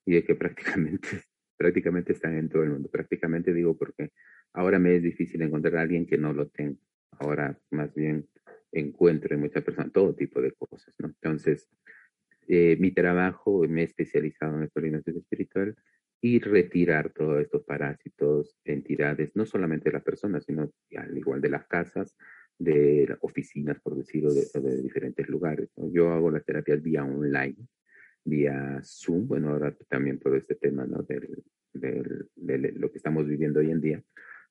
y 0.04 0.14
de 0.14 0.24
que 0.24 0.34
prácticamente, 0.36 1.08
prácticamente 1.56 2.12
están 2.12 2.36
en 2.36 2.48
todo 2.48 2.62
el 2.62 2.70
mundo. 2.70 2.88
Prácticamente 2.88 3.52
digo 3.52 3.76
porque 3.76 4.12
Ahora 4.56 4.78
me 4.78 4.96
es 4.96 5.02
difícil 5.02 5.42
encontrar 5.42 5.76
a 5.76 5.82
alguien 5.82 6.06
que 6.06 6.16
no 6.16 6.32
lo 6.32 6.48
tenga. 6.48 6.78
Ahora 7.18 7.58
más 7.70 7.94
bien 7.94 8.26
encuentro 8.72 9.34
en 9.34 9.42
muchas 9.42 9.62
personas 9.62 9.92
todo 9.92 10.14
tipo 10.14 10.40
de 10.40 10.52
cosas, 10.52 10.94
¿no? 10.98 11.08
Entonces, 11.08 11.68
eh, 12.48 12.76
mi 12.80 12.90
trabajo, 12.90 13.68
me 13.68 13.82
he 13.82 13.84
especializado 13.84 14.56
en 14.56 14.62
el 14.62 14.70
coordinación 14.70 15.18
espiritual 15.18 15.76
y 16.22 16.38
retirar 16.38 17.12
todos 17.12 17.42
estos 17.42 17.64
parásitos, 17.64 18.56
entidades, 18.64 19.30
no 19.34 19.44
solamente 19.44 19.90
de 19.90 19.94
las 19.94 20.02
personas, 20.02 20.44
sino 20.44 20.72
al 20.96 21.18
igual 21.18 21.42
de 21.42 21.50
las 21.50 21.66
casas, 21.66 22.16
de 22.58 23.16
oficinas, 23.20 23.78
por 23.80 23.96
decirlo, 23.96 24.32
de, 24.32 24.82
diferentes 24.82 25.28
lugares. 25.28 25.70
Yo 25.92 26.12
hago 26.12 26.30
las 26.30 26.44
terapias 26.44 26.82
vía 26.82 27.04
online, 27.04 27.56
vía 28.24 28.80
Zoom, 28.82 29.26
bueno, 29.26 29.50
ahora 29.50 29.76
también 29.88 30.18
por 30.18 30.36
este 30.36 30.54
tema, 30.54 30.86
¿no? 30.86 31.02
Del, 31.02 31.44
del, 31.72 32.28
de 32.34 32.72
lo 32.72 32.90
que 32.90 32.98
estamos 32.98 33.26
viviendo 33.26 33.60
hoy 33.60 33.70
en 33.70 33.80
día. 33.80 34.02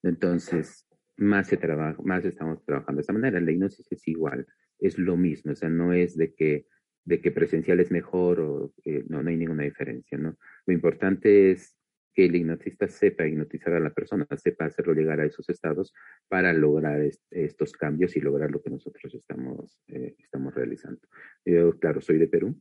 Entonces, 0.04 0.88
más 1.18 1.48
se 1.48 1.58
trabaja, 1.58 2.02
más 2.04 2.24
estamos 2.26 2.64
trabajando 2.66 2.98
de 2.98 3.02
esta 3.02 3.14
manera. 3.14 3.40
La 3.40 3.52
hipnosis 3.52 3.92
es 3.92 4.08
igual, 4.08 4.46
es 4.80 4.98
lo 4.98 5.18
mismo, 5.18 5.54
o 5.54 5.56
sea, 5.56 5.70
no 5.70 5.94
es 5.94 6.16
de 6.16 6.34
que 6.34 6.68
de 7.06 7.22
que 7.22 7.32
presencial 7.32 7.80
es 7.80 7.92
mejor 7.92 8.40
o 8.42 8.74
no, 9.08 9.22
no 9.22 9.30
hay 9.30 9.38
ninguna 9.38 9.64
diferencia, 9.64 10.18
¿no? 10.18 10.38
Lo 10.66 10.74
importante 10.74 11.52
es 11.52 11.78
que 12.16 12.26
el 12.26 12.36
hipnotista 12.36 12.88
sepa 12.88 13.28
hipnotizar 13.28 13.74
a 13.74 13.80
la 13.80 13.94
persona, 13.94 14.26
sepa 14.38 14.66
hacerlo 14.66 14.94
llegar 14.94 15.20
a 15.20 15.26
esos 15.26 15.50
estados 15.50 15.94
para 16.30 16.54
lograr 16.54 17.02
estos 17.30 17.74
cambios 17.74 18.16
y 18.16 18.22
lograr 18.22 18.50
lo 18.50 18.62
que 18.62 18.70
nosotros 18.70 19.14
estamos, 19.14 19.82
eh, 19.90 20.16
estamos 20.18 20.56
realizando. 20.56 21.02
Yo, 21.44 21.78
claro, 21.78 22.00
soy 22.00 22.18
de 22.18 22.28
Perú, 22.28 22.58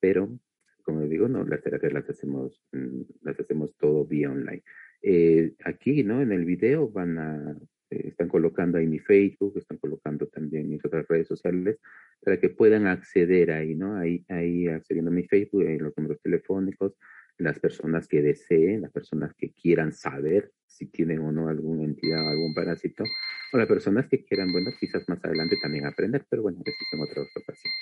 pero 0.00 0.38
como 0.82 1.02
digo, 1.02 1.28
no, 1.28 1.44
las 1.44 1.62
terapias 1.62 1.92
las 1.92 2.08
hacemos, 2.08 2.60
mm, 2.72 3.02
las 3.22 3.38
hacemos 3.38 3.76
todo 3.76 4.04
vía 4.04 4.30
online. 4.30 4.62
Eh, 5.02 5.54
aquí, 5.64 6.02
¿no? 6.02 6.20
En 6.20 6.32
el 6.32 6.44
video 6.44 6.88
van 6.88 7.18
a, 7.18 7.56
eh, 7.90 8.08
están 8.08 8.28
colocando 8.28 8.78
ahí 8.78 8.86
mi 8.86 8.98
Facebook, 8.98 9.56
están 9.58 9.78
colocando 9.78 10.26
también 10.26 10.68
mis 10.68 10.84
otras 10.84 11.06
redes 11.08 11.28
sociales 11.28 11.78
para 12.20 12.38
que 12.38 12.48
puedan 12.48 12.86
acceder 12.86 13.52
ahí, 13.52 13.74
¿no? 13.74 13.96
Ahí, 13.96 14.24
ahí 14.28 14.68
accediendo 14.68 15.10
a 15.10 15.14
mi 15.14 15.24
Facebook, 15.24 15.62
en 15.62 15.82
los 15.82 15.96
números 15.96 16.20
telefónicos, 16.22 16.94
las 17.38 17.58
personas 17.58 18.06
que 18.08 18.22
deseen, 18.22 18.82
las 18.82 18.92
personas 18.92 19.34
que 19.36 19.52
quieran 19.52 19.92
saber 19.92 20.52
si 20.66 20.86
tienen 20.86 21.20
o 21.20 21.32
no 21.32 21.48
alguna 21.48 21.84
entidad 21.84 22.26
o 22.26 22.30
algún 22.30 22.54
parásito, 22.54 23.04
o 23.52 23.58
las 23.58 23.66
personas 23.66 24.06
que 24.08 24.24
quieran, 24.24 24.50
bueno, 24.52 24.70
quizás 24.78 25.06
más 25.08 25.22
adelante 25.24 25.56
también 25.62 25.86
aprender, 25.86 26.24
pero 26.28 26.42
bueno, 26.42 26.58
eso 26.64 26.76
es 26.80 26.92
en 26.92 27.02
otra 27.02 27.22
ocasión. 27.22 27.72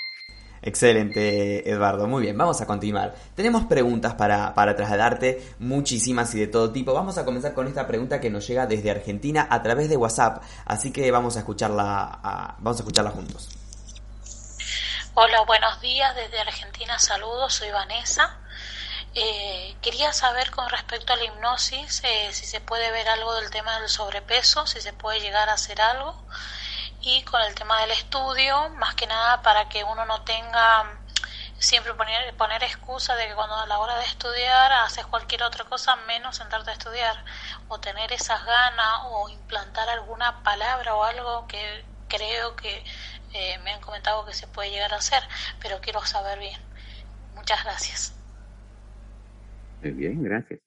Excelente, 0.62 1.70
Eduardo. 1.70 2.06
Muy 2.06 2.22
bien, 2.22 2.36
vamos 2.36 2.60
a 2.60 2.66
continuar. 2.66 3.14
Tenemos 3.34 3.64
preguntas 3.64 4.14
para, 4.14 4.54
para, 4.54 4.76
trasladarte, 4.76 5.40
muchísimas 5.58 6.34
y 6.34 6.40
de 6.40 6.48
todo 6.48 6.70
tipo. 6.70 6.92
Vamos 6.92 7.16
a 7.16 7.24
comenzar 7.24 7.54
con 7.54 7.66
esta 7.66 7.86
pregunta 7.86 8.20
que 8.20 8.28
nos 8.28 8.46
llega 8.46 8.66
desde 8.66 8.90
Argentina 8.90 9.46
a 9.48 9.62
través 9.62 9.88
de 9.88 9.96
WhatsApp, 9.96 10.42
así 10.66 10.92
que 10.92 11.10
vamos 11.10 11.36
a 11.36 11.40
escucharla, 11.40 12.56
vamos 12.58 12.78
a 12.78 12.82
escucharla 12.82 13.10
juntos. 13.10 13.48
Hola, 15.14 15.42
buenos 15.46 15.80
días 15.80 16.14
desde 16.14 16.38
Argentina. 16.40 16.98
Saludos, 16.98 17.54
soy 17.54 17.70
Vanessa. 17.70 18.38
Eh, 19.14 19.76
quería 19.82 20.12
saber 20.12 20.50
con 20.52 20.68
respecto 20.68 21.12
a 21.12 21.16
la 21.16 21.24
hipnosis 21.24 22.00
eh, 22.04 22.32
si 22.32 22.46
se 22.46 22.60
puede 22.60 22.92
ver 22.92 23.08
algo 23.08 23.34
del 23.34 23.50
tema 23.50 23.80
del 23.80 23.88
sobrepeso, 23.88 24.66
si 24.66 24.80
se 24.80 24.92
puede 24.92 25.20
llegar 25.20 25.48
a 25.48 25.54
hacer 25.54 25.80
algo 25.80 26.14
y 27.00 27.22
con 27.24 27.40
el 27.42 27.54
tema 27.54 27.80
del 27.80 27.90
estudio, 27.92 28.68
más 28.70 28.94
que 28.94 29.06
nada 29.06 29.42
para 29.42 29.68
que 29.68 29.82
uno 29.84 30.04
no 30.04 30.22
tenga 30.22 31.00
siempre 31.58 31.92
poner, 31.94 32.36
poner 32.36 32.62
excusa 32.62 33.16
de 33.16 33.26
que 33.28 33.34
cuando 33.34 33.56
a 33.56 33.66
la 33.66 33.78
hora 33.80 33.96
de 33.96 34.04
estudiar 34.04 34.72
haces 34.72 35.06
cualquier 35.06 35.42
otra 35.42 35.64
cosa 35.64 35.96
menos 35.96 36.36
sentarte 36.36 36.70
a 36.70 36.74
estudiar 36.74 37.24
o 37.68 37.80
tener 37.80 38.12
esas 38.12 38.44
ganas 38.44 39.00
o 39.06 39.28
implantar 39.28 39.88
alguna 39.90 40.42
palabra 40.42 40.94
o 40.94 41.04
algo 41.04 41.46
que 41.48 41.84
creo 42.08 42.56
que 42.56 42.84
eh, 43.32 43.58
me 43.58 43.72
han 43.72 43.80
comentado 43.80 44.24
que 44.24 44.34
se 44.34 44.46
puede 44.48 44.70
llegar 44.70 44.92
a 44.94 44.98
hacer, 44.98 45.22
pero 45.60 45.80
quiero 45.80 46.04
saber 46.06 46.38
bien. 46.38 46.60
Muchas 47.34 47.64
gracias. 47.64 48.19
Muy 49.82 49.92
bien, 49.92 50.22
gracias. 50.22 50.60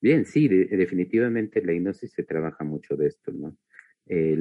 Bien, 0.00 0.24
sí, 0.24 0.48
definitivamente 0.48 1.64
la 1.64 1.72
hipnosis 1.72 2.12
se 2.12 2.24
trabaja 2.24 2.64
mucho 2.64 2.96
de 2.96 3.06
esto, 3.08 3.32
¿no? 3.32 3.56
eh, 4.06 4.36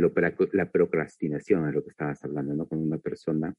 la 0.54 0.72
procrastinación, 0.72 1.66
a 1.66 1.72
lo 1.72 1.84
que 1.84 1.92
estabas 1.92 2.24
hablando, 2.24 2.54
¿no? 2.56 2.68
Cuando 2.68 2.88
una 2.88 2.98
persona 2.98 3.54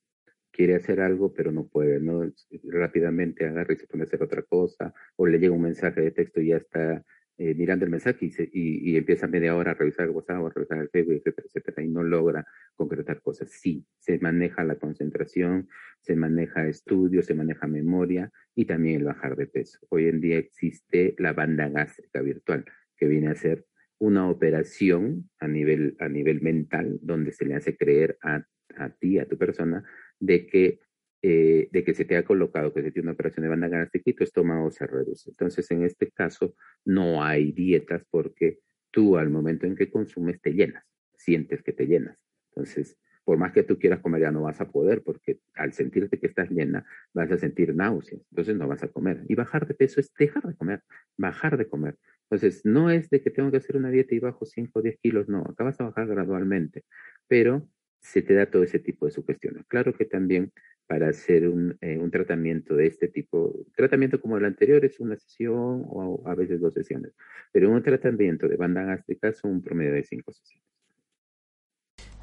quiere 0.51 0.75
hacer 0.75 1.01
algo, 1.01 1.33
pero 1.33 1.53
no 1.53 1.67
puede, 1.67 2.01
¿no? 2.01 2.31
Rápidamente 2.65 3.47
agarra 3.47 3.75
y 3.75 3.77
se 3.77 3.87
pone 3.87 4.03
a 4.03 4.07
hacer 4.07 4.23
otra 4.23 4.43
cosa, 4.43 4.93
o 5.17 5.27
le 5.27 5.39
llega 5.39 5.55
un 5.55 5.63
mensaje 5.63 6.01
de 6.01 6.11
texto 6.11 6.41
y 6.41 6.49
ya 6.49 6.57
está 6.57 7.05
eh, 7.39 7.55
mirando 7.55 7.85
el 7.85 7.91
mensaje 7.91 8.27
y, 8.27 8.91
y, 8.93 8.97
empieza 8.97 9.27
media 9.27 9.57
hora 9.57 9.73
a 9.73 9.75
revisar 9.75 10.07
el 10.07 10.13
WhatsApp 10.13 10.45
a 10.45 10.51
revisar 10.51 10.79
el 10.79 10.91
Facebook, 10.91 11.15
etcétera, 11.15 11.47
etcétera, 11.47 11.83
y 11.83 11.89
no 11.89 12.03
logra 12.03 12.47
concretar 12.75 13.23
cosas. 13.23 13.51
Sí, 13.51 13.87
se 13.99 14.19
maneja 14.19 14.65
la 14.65 14.77
concentración, 14.77 15.69
se 16.01 16.15
maneja 16.15 16.69
estudio, 16.69 17.23
se 17.23 17.35
maneja 17.35 17.67
memoria 17.67 18.31
y 18.55 18.67
también 18.67 18.97
el 18.97 19.05
bajar 19.05 19.37
de 19.37 19.47
peso. 19.47 19.79
Hoy 19.89 20.09
en 20.09 20.21
día 20.21 20.39
existe 20.39 21.15
la 21.19 21.33
banda 21.33 21.69
gástrica 21.69 22.21
virtual, 22.21 22.65
que 22.97 23.07
viene 23.07 23.29
a 23.29 23.35
ser 23.35 23.67
una 23.99 24.29
operación 24.29 25.31
a 25.39 25.49
nivel, 25.49 25.97
a 26.01 26.09
nivel 26.09 26.43
mental 26.43 26.99
donde 27.03 27.33
se 27.33 27.47
le 27.47 27.55
hace 27.55 27.77
creer 27.77 28.19
a, 28.23 28.45
a 28.77 28.91
ti, 28.91 29.19
a 29.19 29.27
tu 29.27 29.39
persona, 29.39 29.85
de 30.19 30.47
que, 30.47 30.81
eh, 31.23 31.69
de 31.71 31.85
que 31.85 31.95
se 31.95 32.05
te 32.05 32.17
ha 32.17 32.25
colocado, 32.25 32.75
que 32.75 32.83
se 32.83 32.91
tiene 32.91 33.07
una 33.07 33.15
operación 33.15 33.45
de 33.45 33.49
banda 33.49 33.69
gástrica 33.69 34.11
y 34.11 34.15
tu 34.15 34.25
estómago 34.25 34.71
se 34.73 34.87
reduce. 34.87 35.31
Entonces, 35.31 35.71
en 35.71 35.85
este 35.85 36.11
caso, 36.11 36.57
no 36.85 37.23
hay 37.23 37.53
dietas 37.53 38.03
porque 38.11 38.59
tú 38.91 39.17
al 39.17 39.31
momento 39.31 39.67
en 39.67 39.77
que 39.77 39.91
consumes 39.91 40.41
te 40.41 40.53
llenas, 40.53 40.85
sientes 41.17 41.63
que 41.63 41.73
te 41.73 41.87
llenas. 41.87 42.19
Entonces, 42.51 42.99
por 43.25 43.39
más 43.39 43.53
que 43.53 43.63
tú 43.63 43.79
quieras 43.79 44.01
comer, 44.01 44.23
ya 44.23 44.33
no 44.33 44.43
vas 44.43 44.61
a 44.61 44.71
poder, 44.71 45.03
porque 45.05 45.39
al 45.55 45.73
sentirte 45.73 46.19
que 46.19 46.27
estás 46.27 46.51
llena, 46.51 46.85
vas 47.15 47.31
a 47.31 47.39
sentir 47.39 47.75
náuseas, 47.75 48.21
entonces 48.31 48.57
no 48.57 48.67
vas 48.67 48.83
a 48.83 48.89
comer. 48.89 49.25
Y 49.29 49.37
bajar 49.37 49.67
de 49.67 49.75
peso 49.75 50.01
es 50.01 50.13
dejar 50.19 50.43
de 50.43 50.57
comer, 50.57 50.83
bajar 51.17 51.57
de 51.57 51.69
comer. 51.69 51.97
Entonces, 52.25 52.63
no 52.65 52.91
es 52.91 53.11
de 53.11 53.23
que 53.23 53.31
tengo 53.31 53.51
que 53.51 53.59
hacer 53.59 53.77
una 53.77 53.91
dieta 53.91 54.15
y 54.15 54.19
bajo 54.19 54.45
5 54.45 54.81
o 54.81 54.83
10 54.83 54.99
kilos, 55.01 55.29
no, 55.29 55.43
acá 55.43 55.65
vas 55.65 55.81
a 55.81 55.85
bajar 55.85 56.09
gradualmente, 56.09 56.85
pero 57.29 57.69
se 58.01 58.23
te 58.23 58.35
da 58.35 58.47
todo 58.47 58.65
ese 58.65 58.81
tipo 58.81 59.07
de 59.07 59.13
sugestiones. 59.13 59.65
Claro 59.69 59.95
que 59.95 60.05
también 60.05 60.53
para 60.87 61.09
hacer 61.09 61.49
un, 61.49 61.77
eh, 61.81 61.99
un, 61.99 62.11
tratamiento 62.11 62.75
de 62.75 62.87
este 62.87 63.09
tipo, 63.09 63.55
tratamiento 63.75 64.21
como 64.21 64.37
el 64.37 64.45
anterior 64.45 64.85
es 64.85 65.01
una 65.01 65.17
sesión 65.17 65.85
o 65.87 66.23
a 66.27 66.35
veces 66.35 66.61
dos 66.61 66.75
sesiones, 66.75 67.13
pero 67.51 67.71
un 67.71 67.83
tratamiento 67.83 68.49
de 68.49 68.57
banda 68.57 68.83
gástrica 68.83 69.33
son 69.33 69.53
un 69.53 69.63
promedio 69.63 69.95
de 69.95 70.03
5 70.03 70.33
sesiones. 70.33 70.69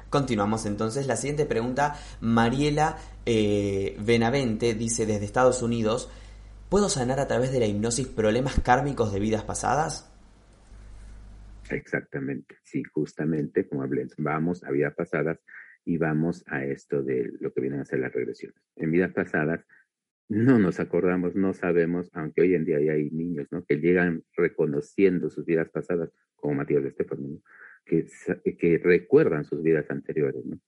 Continuamos 0.08 0.66
entonces. 0.66 1.06
La 1.06 1.16
siguiente 1.16 1.46
pregunta, 1.46 1.94
Mariela 2.20 2.96
eh, 3.26 3.96
Benavente 4.04 4.74
dice 4.74 5.06
desde 5.06 5.24
Estados 5.24 5.62
Unidos, 5.62 6.10
¿Puedo 6.70 6.88
sanar 6.88 7.18
a 7.18 7.26
través 7.26 7.50
de 7.50 7.58
la 7.58 7.66
hipnosis 7.66 8.06
problemas 8.06 8.60
kármicos 8.60 9.12
de 9.12 9.18
vidas 9.18 9.42
pasadas? 9.42 10.08
Exactamente, 11.68 12.58
sí, 12.62 12.84
justamente 12.84 13.68
como 13.68 13.82
hablé, 13.82 14.06
vamos 14.18 14.62
a 14.62 14.70
vidas 14.70 14.94
pasadas 14.94 15.40
y 15.84 15.96
vamos 15.98 16.44
a 16.46 16.64
esto 16.64 17.02
de 17.02 17.32
lo 17.40 17.52
que 17.52 17.60
vienen 17.60 17.80
a 17.80 17.84
ser 17.84 18.00
las 18.00 18.12
regresiones. 18.12 18.60
En 18.76 18.90
vidas 18.90 19.12
pasadas 19.12 19.64
no 20.28 20.58
nos 20.58 20.78
acordamos, 20.78 21.34
no 21.34 21.52
sabemos, 21.54 22.10
aunque 22.12 22.42
hoy 22.42 22.54
en 22.54 22.64
día 22.64 22.76
hay 22.76 23.10
niños 23.10 23.48
¿no? 23.50 23.64
que 23.64 23.76
llegan 23.76 24.22
reconociendo 24.36 25.28
sus 25.28 25.44
vidas 25.44 25.68
pasadas, 25.70 26.10
como 26.36 26.54
Matías 26.54 26.82
de 26.82 26.90
Estefano, 26.90 27.42
que, 27.84 28.06
que 28.58 28.78
recuerdan 28.78 29.44
sus 29.44 29.62
vidas 29.62 29.90
anteriores. 29.90 30.44
¿no? 30.44 30.58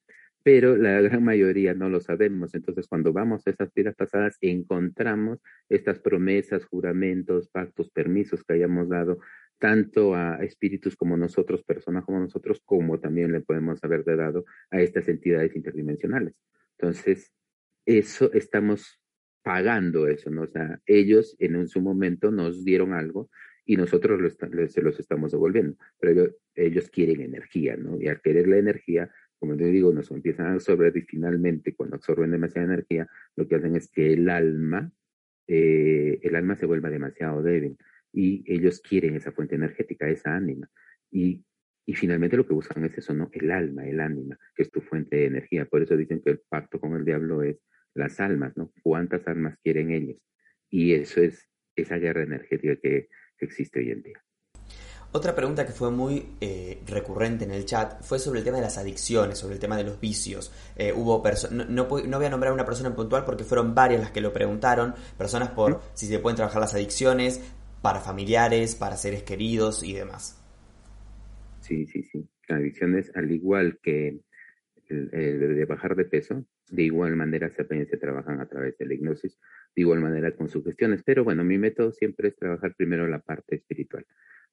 pero 0.43 0.75
la 0.75 0.99
gran 1.01 1.23
mayoría 1.23 1.73
no 1.73 1.89
lo 1.89 2.01
sabemos. 2.01 2.53
Entonces, 2.53 2.87
cuando 2.87 3.13
vamos 3.13 3.47
a 3.47 3.49
esas 3.49 3.73
vidas 3.73 3.95
pasadas, 3.95 4.37
encontramos 4.41 5.39
estas 5.69 5.99
promesas, 5.99 6.65
juramentos, 6.65 7.47
pactos, 7.47 7.89
permisos 7.89 8.43
que 8.43 8.53
hayamos 8.53 8.89
dado 8.89 9.19
tanto 9.63 10.13
a 10.13 10.43
espíritus 10.43 10.97
como 10.97 11.15
nosotros, 11.15 11.63
personas 11.63 12.03
como 12.03 12.19
nosotros, 12.19 12.61
como 12.65 12.99
también 12.99 13.31
le 13.31 13.39
podemos 13.39 13.81
haber 13.81 14.03
dado 14.03 14.43
a 14.69 14.81
estas 14.81 15.07
entidades 15.07 15.55
interdimensionales. 15.55 16.35
Entonces, 16.77 17.31
eso 17.85 18.29
estamos 18.33 18.99
pagando 19.41 20.09
eso, 20.09 20.29
¿no? 20.29 20.41
O 20.41 20.47
sea, 20.47 20.81
ellos 20.85 21.37
en 21.39 21.65
su 21.69 21.79
momento 21.79 22.29
nos 22.29 22.65
dieron 22.65 22.91
algo 22.91 23.29
y 23.63 23.77
nosotros 23.77 24.35
se 24.67 24.81
los 24.81 24.99
estamos 24.99 25.31
devolviendo, 25.31 25.77
pero 25.97 26.11
ellos, 26.11 26.35
ellos 26.55 26.89
quieren 26.89 27.21
energía, 27.21 27.77
¿no? 27.77 27.97
Y 28.01 28.09
al 28.09 28.19
querer 28.19 28.49
la 28.49 28.57
energía, 28.57 29.09
como 29.39 29.55
te 29.55 29.63
digo, 29.67 29.93
nos 29.93 30.11
empiezan 30.11 30.47
a 30.47 30.53
absorber 30.55 30.91
y 30.97 31.03
finalmente 31.03 31.73
cuando 31.73 31.95
absorben 31.95 32.31
demasiada 32.31 32.67
energía, 32.67 33.07
lo 33.37 33.47
que 33.47 33.55
hacen 33.55 33.77
es 33.77 33.87
que 33.87 34.11
el 34.11 34.27
alma, 34.27 34.91
eh, 35.47 36.19
el 36.21 36.35
alma 36.35 36.57
se 36.57 36.65
vuelva 36.65 36.89
demasiado 36.89 37.41
débil 37.41 37.77
y 38.13 38.43
ellos 38.45 38.79
quieren 38.79 39.15
esa 39.15 39.31
fuente 39.31 39.55
energética, 39.55 40.07
esa 40.07 40.35
ánima. 40.35 40.69
Y, 41.11 41.43
y 41.85 41.95
finalmente 41.95 42.37
lo 42.37 42.47
que 42.47 42.53
buscan 42.53 42.85
es 42.85 42.97
eso, 42.97 43.13
¿no? 43.13 43.29
El 43.33 43.51
alma, 43.51 43.85
el 43.85 43.99
ánima, 43.99 44.39
que 44.55 44.63
es 44.63 44.71
tu 44.71 44.81
fuente 44.81 45.17
de 45.17 45.25
energía. 45.25 45.65
Por 45.65 45.81
eso 45.81 45.97
dicen 45.97 46.21
que 46.21 46.29
el 46.29 46.39
pacto 46.47 46.79
con 46.79 46.95
el 46.95 47.03
diablo 47.03 47.43
es 47.43 47.57
las 47.93 48.19
almas, 48.19 48.55
¿no? 48.55 48.71
¿Cuántas 48.81 49.27
almas 49.27 49.57
quieren 49.63 49.91
ellos? 49.91 50.17
Y 50.69 50.93
eso 50.93 51.21
es 51.21 51.49
esa 51.75 51.97
guerra 51.97 52.23
energética 52.23 52.75
que 52.81 53.09
existe 53.39 53.79
hoy 53.79 53.91
en 53.91 54.03
día. 54.03 54.23
Otra 55.15 55.35
pregunta 55.35 55.63
que 55.63 55.73
fue 55.73 55.91
muy 55.91 56.25
eh, 56.41 56.81
recurrente 56.87 57.45
en 57.45 57.51
el 57.51 57.65
chat 57.65 58.01
fue 58.01 58.17
sobre 58.17 58.39
el 58.39 58.45
tema 58.45 58.57
de 58.57 58.63
las 58.63 58.79
adicciones, 58.79 59.37
sobre 59.37 59.53
el 59.53 59.59
tema 59.59 59.77
de 59.77 59.83
los 59.83 59.99
vicios. 59.99 60.51
Eh, 60.75 60.91
hubo 60.91 61.21
no, 61.51 61.65
no, 61.65 61.85
voy 61.85 62.25
a 62.25 62.29
nombrar 62.31 62.51
una 62.51 62.65
persona 62.65 62.89
en 62.89 62.95
puntual 62.95 63.23
porque 63.23 63.43
fueron 63.43 63.75
varias 63.75 64.01
las 64.01 64.09
que 64.09 64.21
lo 64.21 64.33
preguntaron, 64.33 64.95
personas 65.15 65.49
por 65.49 65.81
si 65.93 66.07
se 66.07 66.17
pueden 66.17 66.35
trabajar 66.35 66.61
las 66.61 66.73
adicciones 66.73 67.41
para 67.83 67.99
familiares, 67.99 68.75
para 68.75 68.97
seres 68.97 69.21
queridos 69.21 69.83
y 69.83 69.93
demás. 69.93 70.41
Sí, 71.59 71.85
sí, 71.85 72.01
sí. 72.01 72.27
Adicciones, 72.49 73.11
al 73.15 73.31
igual 73.31 73.77
que 73.83 74.21
el, 74.87 75.09
de 75.11 75.65
bajar 75.65 75.95
de 75.95 76.05
peso, 76.05 76.45
de 76.71 76.83
igual 76.83 77.15
manera 77.15 77.51
se, 77.51 77.65
se 77.65 77.97
trabajan 77.97 78.41
a 78.41 78.47
través 78.47 78.77
de 78.77 78.85
la 78.87 78.95
hipnosis, 78.95 79.37
de 79.75 79.81
igual 79.81 79.99
manera 79.99 80.31
con 80.31 80.49
sugestiones. 80.49 81.03
Pero 81.03 81.23
bueno, 81.23 81.43
mi 81.43 81.57
método 81.57 81.91
siempre 81.91 82.29
es 82.29 82.35
trabajar 82.35 82.73
primero 82.75 83.07
la 83.07 83.19
parte 83.19 83.57
espiritual 83.57 84.05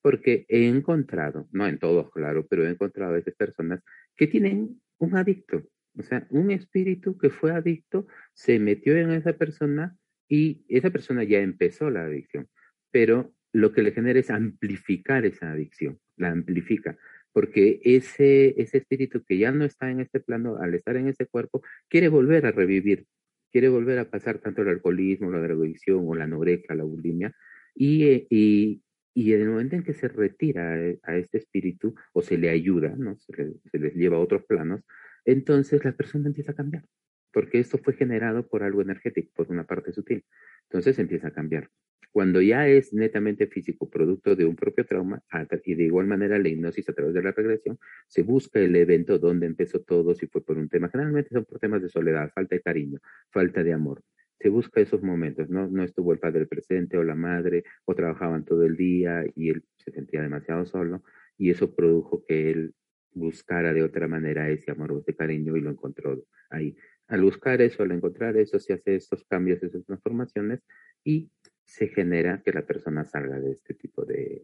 porque 0.02 0.46
he 0.48 0.66
encontrado, 0.66 1.48
no 1.52 1.66
en 1.66 1.78
todos, 1.78 2.10
claro, 2.10 2.46
pero 2.46 2.64
he 2.64 2.70
encontrado 2.70 3.12
a 3.12 3.16
veces 3.16 3.34
personas 3.34 3.82
que 4.16 4.26
tienen 4.26 4.80
un 4.98 5.16
adicto, 5.16 5.62
o 5.98 6.02
sea, 6.02 6.26
un 6.30 6.50
espíritu 6.50 7.18
que 7.18 7.30
fue 7.30 7.52
adicto, 7.52 8.06
se 8.32 8.58
metió 8.58 8.96
en 8.96 9.10
esa 9.10 9.34
persona 9.34 9.96
y 10.28 10.64
esa 10.68 10.90
persona 10.90 11.24
ya 11.24 11.40
empezó 11.40 11.90
la 11.90 12.04
adicción, 12.04 12.48
pero 12.90 13.32
lo 13.52 13.72
que 13.72 13.82
le 13.82 13.92
genera 13.92 14.18
es 14.20 14.30
amplificar 14.30 15.24
esa 15.24 15.52
adicción, 15.52 15.98
la 16.16 16.30
amplifica, 16.30 16.96
porque 17.32 17.80
ese, 17.84 18.60
ese 18.60 18.78
espíritu 18.78 19.22
que 19.24 19.38
ya 19.38 19.52
no 19.52 19.64
está 19.64 19.90
en 19.90 20.00
este 20.00 20.20
plano, 20.20 20.56
al 20.56 20.74
estar 20.74 20.96
en 20.96 21.08
ese 21.08 21.26
cuerpo, 21.26 21.62
quiere 21.88 22.08
volver 22.08 22.46
a 22.46 22.52
revivir, 22.52 23.06
quiere 23.52 23.68
volver 23.68 23.98
a 23.98 24.10
pasar 24.10 24.38
tanto 24.38 24.62
el 24.62 24.68
alcoholismo, 24.68 25.30
la 25.30 25.40
drogadicción 25.40 26.04
o 26.06 26.14
la 26.14 26.24
anorexia, 26.24 26.74
la 26.74 26.84
bulimia, 26.84 27.34
y, 27.74 28.04
eh, 28.04 28.26
y, 28.30 28.82
y 29.14 29.32
en 29.32 29.42
el 29.42 29.48
momento 29.50 29.76
en 29.76 29.82
que 29.82 29.94
se 29.94 30.08
retira 30.08 30.74
a 31.02 31.16
este 31.16 31.38
espíritu 31.38 31.94
o 32.12 32.22
se 32.22 32.38
le 32.38 32.50
ayuda, 32.50 32.94
¿no? 32.96 33.18
se, 33.18 33.78
les 33.78 33.94
lleva 33.94 34.16
a 34.16 34.20
otros 34.20 34.44
planos, 34.44 34.82
entonces 35.24 35.84
la 35.84 35.92
persona 35.92 36.28
empieza 36.28 36.52
a 36.52 36.56
cambiar, 36.56 36.84
porque 37.32 37.58
esto 37.58 37.78
fue 37.78 37.94
generado 37.94 38.46
por 38.48 38.62
algo 38.62 38.82
energético, 38.82 39.30
por 39.34 39.50
una 39.50 39.64
parte 39.64 39.92
sutil. 39.92 40.24
Entonces 40.64 40.98
empieza 40.98 41.28
a 41.28 41.32
cambiar. 41.32 41.70
Cuando 42.12 42.40
ya 42.40 42.66
es 42.66 42.92
netamente 42.92 43.46
físico, 43.46 43.88
producto 43.88 44.34
de 44.34 44.44
un 44.44 44.56
propio 44.56 44.84
trauma, 44.84 45.22
y 45.64 45.74
de 45.74 45.84
igual 45.84 46.06
manera 46.06 46.38
la 46.38 46.48
hipnosis 46.48 46.88
a 46.88 46.92
través 46.92 47.14
de 47.14 47.22
la 47.22 47.32
regresión, 47.32 47.78
se 48.08 48.22
busca 48.22 48.58
el 48.58 48.74
evento 48.74 49.18
donde 49.18 49.46
empezó 49.46 49.80
todo, 49.80 50.14
si 50.14 50.26
fue 50.26 50.44
por 50.44 50.58
un 50.58 50.68
tema. 50.68 50.88
Generalmente 50.88 51.30
son 51.30 51.44
por 51.44 51.60
temas 51.60 51.82
de 51.82 51.88
soledad, 51.88 52.32
falta 52.34 52.56
de 52.56 52.62
cariño, 52.62 52.98
falta 53.30 53.62
de 53.62 53.72
amor 53.72 54.02
se 54.40 54.48
busca 54.48 54.80
esos 54.80 55.02
momentos, 55.02 55.50
¿no? 55.50 55.68
No 55.68 55.84
estuvo 55.84 56.12
el 56.12 56.18
padre 56.18 56.46
presente 56.46 56.96
o 56.96 57.04
la 57.04 57.14
madre, 57.14 57.64
o 57.84 57.94
trabajaban 57.94 58.44
todo 58.44 58.64
el 58.64 58.74
día 58.76 59.22
y 59.36 59.50
él 59.50 59.64
se 59.76 59.90
sentía 59.92 60.22
demasiado 60.22 60.64
solo, 60.64 61.02
y 61.36 61.50
eso 61.50 61.74
produjo 61.74 62.24
que 62.24 62.50
él 62.50 62.74
buscara 63.12 63.72
de 63.74 63.82
otra 63.82 64.08
manera 64.08 64.48
ese 64.50 64.70
amor 64.70 64.92
o 64.92 64.98
ese 65.00 65.14
cariño 65.14 65.56
y 65.56 65.60
lo 65.60 65.70
encontró 65.70 66.24
ahí. 66.48 66.74
Al 67.10 67.22
buscar 67.22 67.60
eso, 67.60 67.82
al 67.82 67.92
encontrar 67.92 68.36
eso, 68.36 68.58
se 68.58 68.72
hace 68.72 68.96
estos 68.96 69.24
cambios, 69.24 69.62
esas 69.62 69.84
transformaciones 69.84 70.60
y 71.04 71.30
se 71.64 71.88
genera 71.88 72.42
que 72.44 72.52
la 72.52 72.62
persona 72.62 73.04
salga 73.04 73.38
de 73.38 73.52
este 73.52 73.74
tipo 73.74 74.04
de, 74.04 74.42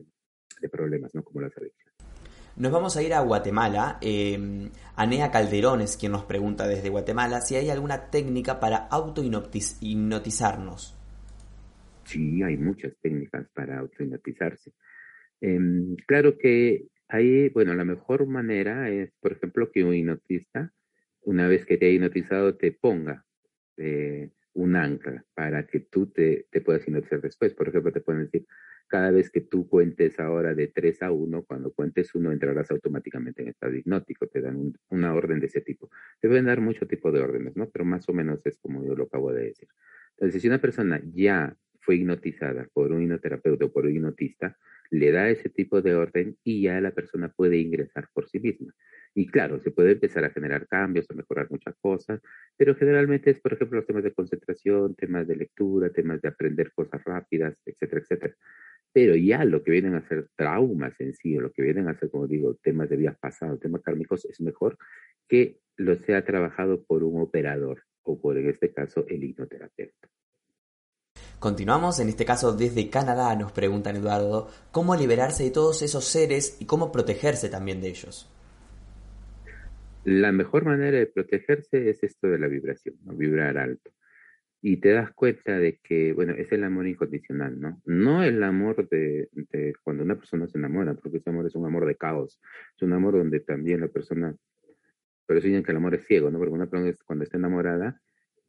de 0.61 0.69
problemas, 0.69 1.15
¿no? 1.15 1.23
Como 1.23 1.41
las 1.41 1.57
adicciones. 1.57 1.95
Nos 2.57 2.73
vamos 2.73 2.97
a 2.97 3.03
ir 3.03 3.13
a 3.13 3.21
Guatemala. 3.21 3.99
Eh, 4.01 4.71
Anea 4.97 5.31
Calderón 5.31 5.83
es 5.83 5.97
quien 5.97 6.11
nos 6.13 6.25
pregunta 6.25 6.67
desde 6.67 6.89
Guatemala 6.89 7.43
si 7.43 7.55
hay 7.55 7.69
alguna 7.69 8.11
técnica 8.11 8.59
para 8.61 8.89
auto-hipnotizarnos. 8.89 10.95
Sí, 12.05 12.43
hay 12.43 12.57
muchas 12.57 12.95
técnicas 13.03 13.47
para 13.53 13.79
auto-hipnotizarse. 13.79 14.73
Em, 15.41 15.97
claro 16.07 16.39
que 16.39 16.87
hay, 17.09 17.51
bueno, 17.51 17.75
la 17.75 17.85
mejor 17.85 18.27
manera 18.27 18.89
es, 18.89 19.13
por 19.21 19.33
ejemplo, 19.33 19.71
que 19.71 19.85
un 19.85 19.95
hipnotista, 19.95 20.73
una 21.27 21.49
vez 21.49 21.67
que 21.67 21.77
te 21.77 21.87
ha 21.87 21.91
hipnotizado, 21.91 22.57
te 22.57 22.71
ponga 22.73 23.25
eh, 23.77 24.31
un 24.55 24.77
ancla 24.77 25.25
para 25.35 25.67
que 25.67 25.81
tú 25.81 26.07
te, 26.07 26.47
te 26.51 26.61
puedas 26.61 26.87
hipnotizar 26.87 27.21
después. 27.21 27.53
Por 27.53 27.69
ejemplo, 27.69 27.93
te 27.93 28.01
pueden 28.01 28.23
decir, 28.23 28.47
cada 28.87 29.11
vez 29.11 29.31
que 29.31 29.41
tú 29.41 29.69
cuentes 29.69 30.21
ahora 30.21 30.55
de 30.55 30.69
3 30.69 31.03
a 31.03 31.11
1, 31.11 31.43
cuando 31.45 31.73
cuentes 31.73 32.15
1 32.15 32.31
entrarás 32.31 32.71
automáticamente 32.71 33.43
en 33.43 33.49
estado 33.49 33.75
hipnótico, 33.75 34.29
te 34.29 34.41
dan 34.41 34.73
una 34.89 35.15
orden 35.15 35.41
de 35.41 35.47
ese 35.47 35.61
tipo. 35.61 35.91
Te 36.21 36.29
pueden 36.29 36.47
dar 36.47 36.61
mucho 36.61 36.87
tipo 36.87 37.11
de 37.11 37.21
órdenes, 37.21 37.57
¿no? 37.57 37.69
Pero 37.71 37.85
más 37.85 38.09
o 38.09 38.13
menos 38.13 38.41
es 38.47 38.57
como 38.59 38.85
yo 38.85 38.95
lo 38.95 39.05
acabo 39.05 39.33
de 39.33 39.47
decir. 39.47 39.69
Entonces, 40.13 40.41
si 40.41 40.47
una 40.49 40.61
persona 40.61 41.03
ya 41.13 41.57
fue 41.87 41.97
hipnotizada 41.97 42.69
por 42.75 42.91
un 42.93 43.03
hipnoterapeuta 43.03 43.67
o 43.67 43.73
por 43.73 43.87
un 43.87 43.95
hipnotista, 43.95 44.59
le 44.91 45.13
da 45.13 45.31
ese 45.31 45.49
tipo 45.49 45.81
de 45.81 45.95
orden 45.95 46.37
y 46.45 46.63
ya 46.63 46.81
la 46.81 46.91
persona 46.91 47.29
puede 47.29 47.59
ingresar 47.59 48.09
por 48.13 48.29
sí 48.29 48.41
misma. 48.41 48.75
Y 49.15 49.29
claro, 49.29 49.61
se 49.61 49.71
puede 49.71 49.93
empezar 49.93 50.25
a 50.25 50.31
generar 50.31 50.67
cambios, 50.67 51.09
a 51.11 51.15
mejorar 51.15 51.47
muchas 51.49 51.75
cosas, 51.81 52.21
pero 52.57 52.75
generalmente 52.75 53.31
es, 53.31 53.41
por 53.41 53.55
ejemplo, 53.55 53.79
los 53.79 53.87
temas 53.87 54.03
de 54.03 54.13
concentración, 54.13 54.95
temas 54.97 55.27
de 55.27 55.37
lectura, 55.37 55.91
temas 55.91 56.21
de 56.21 56.29
aprender 56.29 56.73
cosas 56.73 57.03
rápidas, 57.05 57.57
etcétera, 57.65 58.03
etcétera. 58.03 58.35
Pero 58.93 59.15
ya 59.15 59.45
lo 59.45 59.63
que 59.63 59.71
vienen 59.71 59.95
a 59.95 60.07
ser 60.09 60.29
traumas 60.37 61.01
en 61.01 61.15
sí, 61.15 61.37
o 61.39 61.41
lo 61.41 61.53
que 61.53 61.63
vienen 61.63 61.89
a 61.89 61.99
ser, 61.99 62.11
como 62.11 62.27
digo, 62.27 62.57
temas 62.63 62.91
de 62.91 62.97
vidas 62.97 63.17
pasadas, 63.19 63.61
temas 63.61 63.83
kármicos, 63.83 64.25
es 64.25 64.41
mejor 64.41 64.77
que 65.29 65.61
lo 65.77 65.97
sea 65.97 66.25
trabajado 66.25 66.85
por 66.85 67.05
un 67.05 67.21
operador 67.21 67.83
o 68.03 68.21
por, 68.21 68.37
en 68.39 68.49
este 68.49 68.73
caso, 68.73 69.07
el 69.09 69.25
hipnoterapeuta. 69.25 70.09
Continuamos, 71.39 72.01
en 72.01 72.09
este 72.09 72.25
caso 72.25 72.57
desde 72.57 72.89
Canadá, 72.89 73.35
nos 73.37 73.53
preguntan 73.53 73.97
Eduardo, 73.97 74.49
¿cómo 74.73 74.97
liberarse 74.97 75.45
de 75.45 75.51
todos 75.51 75.83
esos 75.83 76.05
seres 76.05 76.57
y 76.61 76.65
cómo 76.65 76.91
protegerse 76.91 77.49
también 77.49 77.81
de 77.81 77.89
ellos? 77.89 78.31
La 80.05 80.33
mejor 80.33 80.65
manera 80.65 80.99
de 80.99 81.07
protegerse 81.07 81.91
es 81.91 82.03
esto 82.03 82.29
de 82.29 82.39
la 82.39 82.47
vibración, 82.47 82.97
¿no? 83.05 83.13
vibrar 83.15 83.59
alto 83.59 83.91
y 84.69 84.79
te 84.79 84.91
das 84.91 85.13
cuenta 85.13 85.59
de 85.59 85.79
que, 85.79 86.13
bueno, 86.13 86.33
es 86.33 86.51
el 86.51 86.65
amor 86.65 86.89
incondicional, 86.89 87.61
¿no? 87.61 87.81
No 87.85 88.25
el 88.25 88.43
amor 88.43 88.89
de, 88.89 89.29
cuando 89.85 90.03
una 90.03 90.17
persona 90.17 90.49
se 90.49 90.59
enamora, 90.59 90.95
porque 90.95 91.19
ese 91.19 91.31
amor 91.31 91.47
es 91.47 91.55
un 91.55 91.67
amor 91.67 91.87
de 91.87 91.95
caos, 91.95 92.41
es 92.75 92.83
un 92.83 92.93
amor 92.93 93.15
donde 93.17 93.39
también 93.39 93.81
la 93.81 93.87
persona, 93.87 94.35
pero 95.25 95.39
eso 95.39 95.47
dicen 95.47 95.63
que 95.63 95.71
el 95.71 95.77
amor 95.77 95.95
es 95.95 96.05
ciego, 96.07 96.33
¿no? 96.33 96.39
Porque 96.39 96.53
una 96.53 96.67
persona 96.67 96.93
cuando 97.05 97.25
está 97.25 97.37
enamorada, 97.37 98.01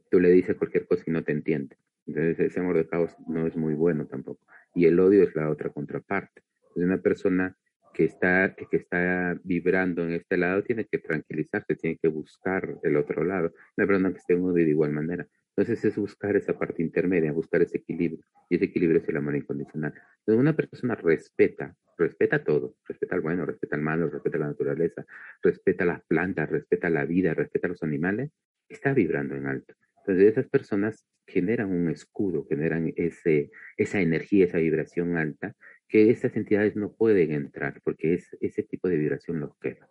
tú 0.09 0.19
le 0.19 0.31
dices 0.31 0.55
cualquier 0.55 0.87
cosa 0.87 1.03
y 1.05 1.11
no 1.11 1.23
te 1.23 1.33
entiende. 1.33 1.77
Entonces 2.07 2.39
ese 2.39 2.59
amor 2.59 2.77
de 2.77 2.87
caos 2.87 3.15
no 3.27 3.45
es 3.45 3.55
muy 3.55 3.73
bueno 3.73 4.07
tampoco. 4.07 4.41
Y 4.73 4.85
el 4.85 4.99
odio 4.99 5.23
es 5.23 5.35
la 5.35 5.49
otra 5.49 5.69
contraparte. 5.69 6.41
Es 6.75 6.83
una 6.83 7.01
persona 7.01 7.55
que 7.93 8.05
está, 8.05 8.55
que 8.55 8.77
está 8.77 9.39
vibrando 9.43 10.03
en 10.03 10.13
este 10.13 10.37
lado 10.37 10.63
tiene 10.63 10.85
que 10.85 10.99
tranquilizarse, 10.99 11.75
tiene 11.75 11.97
que 11.99 12.07
buscar 12.07 12.77
el 12.83 12.95
otro 12.95 13.23
lado. 13.23 13.51
Una 13.75 13.87
persona 13.87 14.11
que 14.11 14.17
esté 14.17 14.33
en 14.33 14.43
odio 14.43 14.65
de 14.65 14.69
igual 14.69 14.91
manera. 14.91 15.27
Entonces 15.55 15.83
es 15.83 15.97
buscar 15.97 16.35
esa 16.35 16.57
parte 16.57 16.83
intermedia, 16.83 17.31
buscar 17.31 17.63
ese 17.63 17.77
equilibrio. 17.77 18.23
Y 18.49 18.57
ese 18.57 18.65
equilibrio 18.65 19.01
es 19.01 19.09
el 19.09 19.17
amor 19.17 19.35
incondicional. 19.35 19.93
Entonces 20.19 20.39
una 20.39 20.55
persona 20.55 20.93
respeta, 20.93 21.75
respeta 21.97 22.43
todo. 22.43 22.75
Respeta 22.87 23.15
el 23.15 23.21
bueno, 23.21 23.45
respeta 23.47 23.75
el 23.75 23.81
malo, 23.81 24.07
respeta 24.07 24.37
la 24.37 24.47
naturaleza, 24.47 25.03
respeta 25.41 25.83
las 25.83 26.03
plantas, 26.03 26.49
respeta 26.51 26.91
la 26.91 27.05
vida, 27.05 27.33
respeta 27.33 27.67
los 27.67 27.81
animales. 27.81 28.31
Está 28.69 28.93
vibrando 28.93 29.33
en 29.33 29.47
alto. 29.47 29.73
Entonces 30.07 30.31
esas 30.31 30.47
personas 30.47 31.05
generan 31.27 31.69
un 31.69 31.89
escudo, 31.89 32.45
generan 32.47 32.93
ese, 32.95 33.51
esa 33.75 33.99
energía, 33.99 34.45
esa 34.45 34.57
vibración 34.57 35.17
alta 35.17 35.53
que 35.89 36.09
estas 36.09 36.37
entidades 36.37 36.77
no 36.77 36.93
pueden 36.93 37.33
entrar 37.33 37.81
porque 37.83 38.13
es, 38.13 38.29
ese 38.39 38.63
tipo 38.63 38.87
de 38.87 38.95
vibración 38.95 39.41
los 39.41 39.57
queda. 39.57 39.89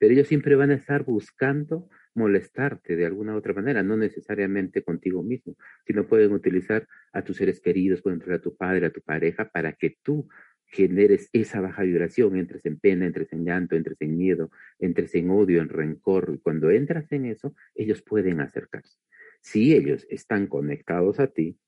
Pero 0.00 0.14
ellos 0.14 0.26
siempre 0.26 0.56
van 0.56 0.72
a 0.72 0.74
estar 0.74 1.04
buscando 1.04 1.88
molestarte 2.14 2.96
de 2.96 3.06
alguna 3.06 3.36
otra 3.36 3.54
manera, 3.54 3.84
no 3.84 3.96
necesariamente 3.96 4.82
contigo 4.82 5.22
mismo, 5.22 5.56
sino 5.86 6.08
pueden 6.08 6.32
utilizar 6.32 6.88
a 7.12 7.22
tus 7.22 7.36
seres 7.36 7.60
queridos, 7.60 8.02
pueden 8.02 8.18
utilizar 8.18 8.40
a 8.40 8.42
tu 8.42 8.56
padre, 8.56 8.86
a 8.86 8.90
tu 8.90 9.00
pareja, 9.00 9.48
para 9.48 9.74
que 9.74 9.96
tú 10.02 10.28
generes 10.66 11.30
esa 11.32 11.60
baja 11.60 11.84
vibración, 11.84 12.36
entres 12.36 12.66
en 12.66 12.80
pena, 12.80 13.06
entres 13.06 13.32
en 13.32 13.44
llanto, 13.44 13.76
entres 13.76 14.00
en 14.00 14.16
miedo, 14.16 14.50
entres 14.80 15.14
en 15.14 15.30
odio, 15.30 15.62
en 15.62 15.68
rencor. 15.68 16.32
Y 16.34 16.38
cuando 16.38 16.70
entras 16.70 17.12
en 17.12 17.26
eso, 17.26 17.54
ellos 17.76 18.02
pueden 18.02 18.40
acercarse. 18.40 18.98
Si 19.42 19.74
ellos 19.74 20.06
están 20.08 20.46
conectados 20.46 21.20
a 21.20 21.26
ti, 21.26 21.58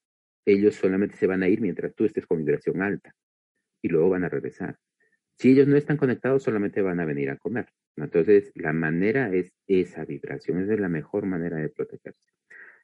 ellos 0.46 0.76
solamente 0.76 1.16
se 1.16 1.26
van 1.26 1.42
a 1.42 1.48
ir 1.48 1.60
mientras 1.60 1.94
tú 1.94 2.04
estés 2.04 2.26
con 2.26 2.38
vibración 2.38 2.82
alta 2.82 3.14
y 3.82 3.88
luego 3.88 4.10
van 4.10 4.24
a 4.24 4.28
regresar. 4.28 4.78
Si 5.38 5.50
ellos 5.50 5.66
no 5.66 5.76
están 5.76 5.96
conectados, 5.96 6.44
solamente 6.44 6.80
van 6.82 7.00
a 7.00 7.04
venir 7.04 7.30
a 7.30 7.36
comer. 7.36 7.66
Entonces, 7.96 8.52
la 8.54 8.72
manera 8.72 9.32
es 9.34 9.52
esa 9.66 10.04
vibración, 10.04 10.62
esa 10.62 10.74
es 10.74 10.80
la 10.80 10.88
mejor 10.88 11.26
manera 11.26 11.56
de 11.56 11.68
protegerse. 11.68 12.22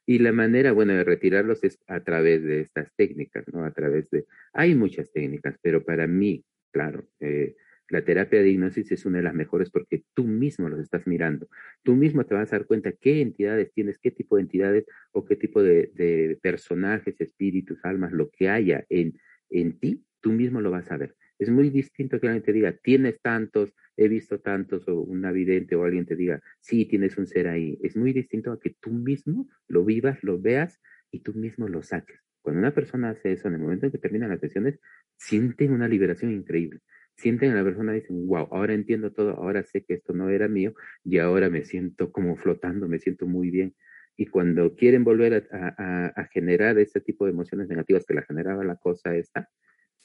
Y 0.05 0.19
la 0.19 0.31
manera, 0.31 0.71
bueno, 0.73 0.93
de 0.93 1.03
retirarlos 1.03 1.63
es 1.63 1.79
a 1.87 2.01
través 2.03 2.43
de 2.43 2.61
estas 2.61 2.91
técnicas, 2.95 3.45
¿no? 3.53 3.63
A 3.63 3.71
través 3.71 4.09
de... 4.09 4.25
Hay 4.53 4.75
muchas 4.75 5.11
técnicas, 5.11 5.57
pero 5.61 5.83
para 5.83 6.07
mí, 6.07 6.43
claro, 6.71 7.07
eh, 7.19 7.55
la 7.91 8.03
terapia 8.05 8.41
de 8.41 8.49
hipnosis 8.49 8.91
es 8.91 9.05
una 9.05 9.17
de 9.17 9.25
las 9.25 9.33
mejores 9.33 9.69
porque 9.69 10.03
tú 10.13 10.23
mismo 10.23 10.69
los 10.69 10.79
estás 10.79 11.05
mirando. 11.07 11.49
Tú 11.83 11.95
mismo 11.95 12.25
te 12.25 12.33
vas 12.33 12.51
a 12.53 12.57
dar 12.57 12.65
cuenta 12.65 12.93
qué 12.93 13.21
entidades 13.21 13.73
tienes, 13.73 13.99
qué 13.99 14.11
tipo 14.11 14.37
de 14.37 14.43
entidades 14.43 14.85
o 15.11 15.25
qué 15.25 15.35
tipo 15.35 15.61
de, 15.61 16.39
personajes, 16.41 17.19
espíritus, 17.19 17.79
almas, 17.83 18.13
lo 18.13 18.29
que 18.29 18.49
haya 18.49 18.85
en, 18.89 19.19
en 19.49 19.77
ti, 19.77 20.05
tú 20.21 20.31
mismo 20.31 20.61
lo 20.61 20.71
vas 20.71 20.89
a 20.91 20.97
ver 20.97 21.15
Es 21.37 21.49
muy 21.49 21.69
distinto 21.69 22.19
que 22.19 22.27
alguien 22.27 22.43
te 22.43 22.53
diga, 22.53 22.71
tienes 22.71 23.19
tantos, 23.21 23.73
he 23.97 24.07
visto 24.07 24.39
tantos, 24.39 24.87
o 24.87 25.01
un 25.01 25.21
vidente 25.33 25.75
o 25.75 25.83
alguien 25.83 26.05
te 26.05 26.15
diga, 26.15 26.41
sí, 26.61 26.85
tienes 26.85 27.17
un 27.17 27.27
ser 27.27 27.47
ahí. 27.49 27.77
Es 27.83 27.97
muy 27.97 28.13
distinto 28.13 28.51
a 28.51 28.59
que 28.59 28.75
tú 28.79 28.91
mismo 28.91 29.49
lo 29.67 29.83
vivas, 29.83 30.23
lo 30.23 30.39
veas 30.39 30.79
y 31.11 31.19
tú 31.19 31.33
mismo 31.33 31.67
lo 31.67 31.83
saques. 31.83 32.21
Cuando 32.41 32.59
una 32.59 32.73
persona 32.73 33.09
hace 33.09 33.33
eso, 33.33 33.49
en 33.49 33.55
el 33.55 33.59
momento 33.59 33.85
en 33.85 33.91
que 33.91 33.97
terminan 33.97 34.29
las 34.29 34.39
sesiones, 34.39 34.79
sienten 35.17 35.73
una 35.73 35.87
liberación 35.87 36.31
increíble. 36.31 36.79
Sienten 37.21 37.51
a 37.51 37.55
la 37.55 37.63
persona 37.63 37.95
y 37.95 37.99
dicen, 37.99 38.25
wow, 38.25 38.47
ahora 38.49 38.73
entiendo 38.73 39.11
todo, 39.11 39.35
ahora 39.35 39.61
sé 39.61 39.83
que 39.83 39.93
esto 39.93 40.11
no 40.11 40.29
era 40.29 40.47
mío 40.47 40.73
y 41.03 41.19
ahora 41.19 41.51
me 41.51 41.63
siento 41.63 42.11
como 42.11 42.35
flotando, 42.35 42.87
me 42.87 42.97
siento 42.97 43.27
muy 43.27 43.51
bien. 43.51 43.75
Y 44.17 44.25
cuando 44.25 44.75
quieren 44.75 45.03
volver 45.03 45.47
a, 45.51 46.27
generar 46.33 46.79
ese 46.79 46.99
tipo 46.99 47.25
de 47.25 47.31
emociones 47.31 47.67
negativas 47.69 48.05
que 48.07 48.15
la 48.15 48.23
generaba 48.23 48.63
la 48.63 48.75
cosa 48.75 49.15
esta, 49.15 49.49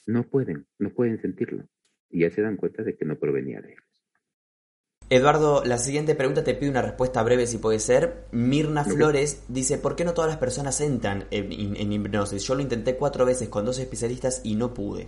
no 0.05 0.29
pueden, 0.29 0.67
no 0.77 0.91
pueden 0.91 1.19
sentirlo. 1.19 1.67
Y 2.11 2.19
ya 2.19 2.29
se 2.29 2.43
dan 2.43 2.55
cuenta 2.55 2.83
de 2.83 2.95
que 2.95 3.03
no 3.03 3.17
provenía 3.17 3.61
de 3.61 3.71
ellos. 3.71 3.83
Eduardo, 5.09 5.63
la 5.65 5.79
siguiente 5.79 6.13
pregunta 6.13 6.43
te 6.43 6.53
pide 6.53 6.69
una 6.69 6.83
respuesta 6.83 7.23
breve 7.23 7.47
si 7.47 7.57
puede 7.57 7.79
ser. 7.79 8.25
Mirna 8.31 8.83
Flores 8.83 9.43
dice, 9.47 9.79
¿por 9.79 9.95
qué 9.95 10.05
no 10.05 10.13
todas 10.13 10.29
las 10.29 10.39
personas 10.39 10.81
entran 10.81 11.25
en, 11.31 11.91
hipnosis? 11.91 12.43
Yo 12.43 12.53
lo 12.53 12.61
intenté 12.61 12.95
cuatro 12.95 13.25
veces 13.25 13.49
con 13.49 13.65
dos 13.65 13.79
especialistas 13.79 14.41
y 14.43 14.55
no 14.55 14.75
pude. 14.75 15.07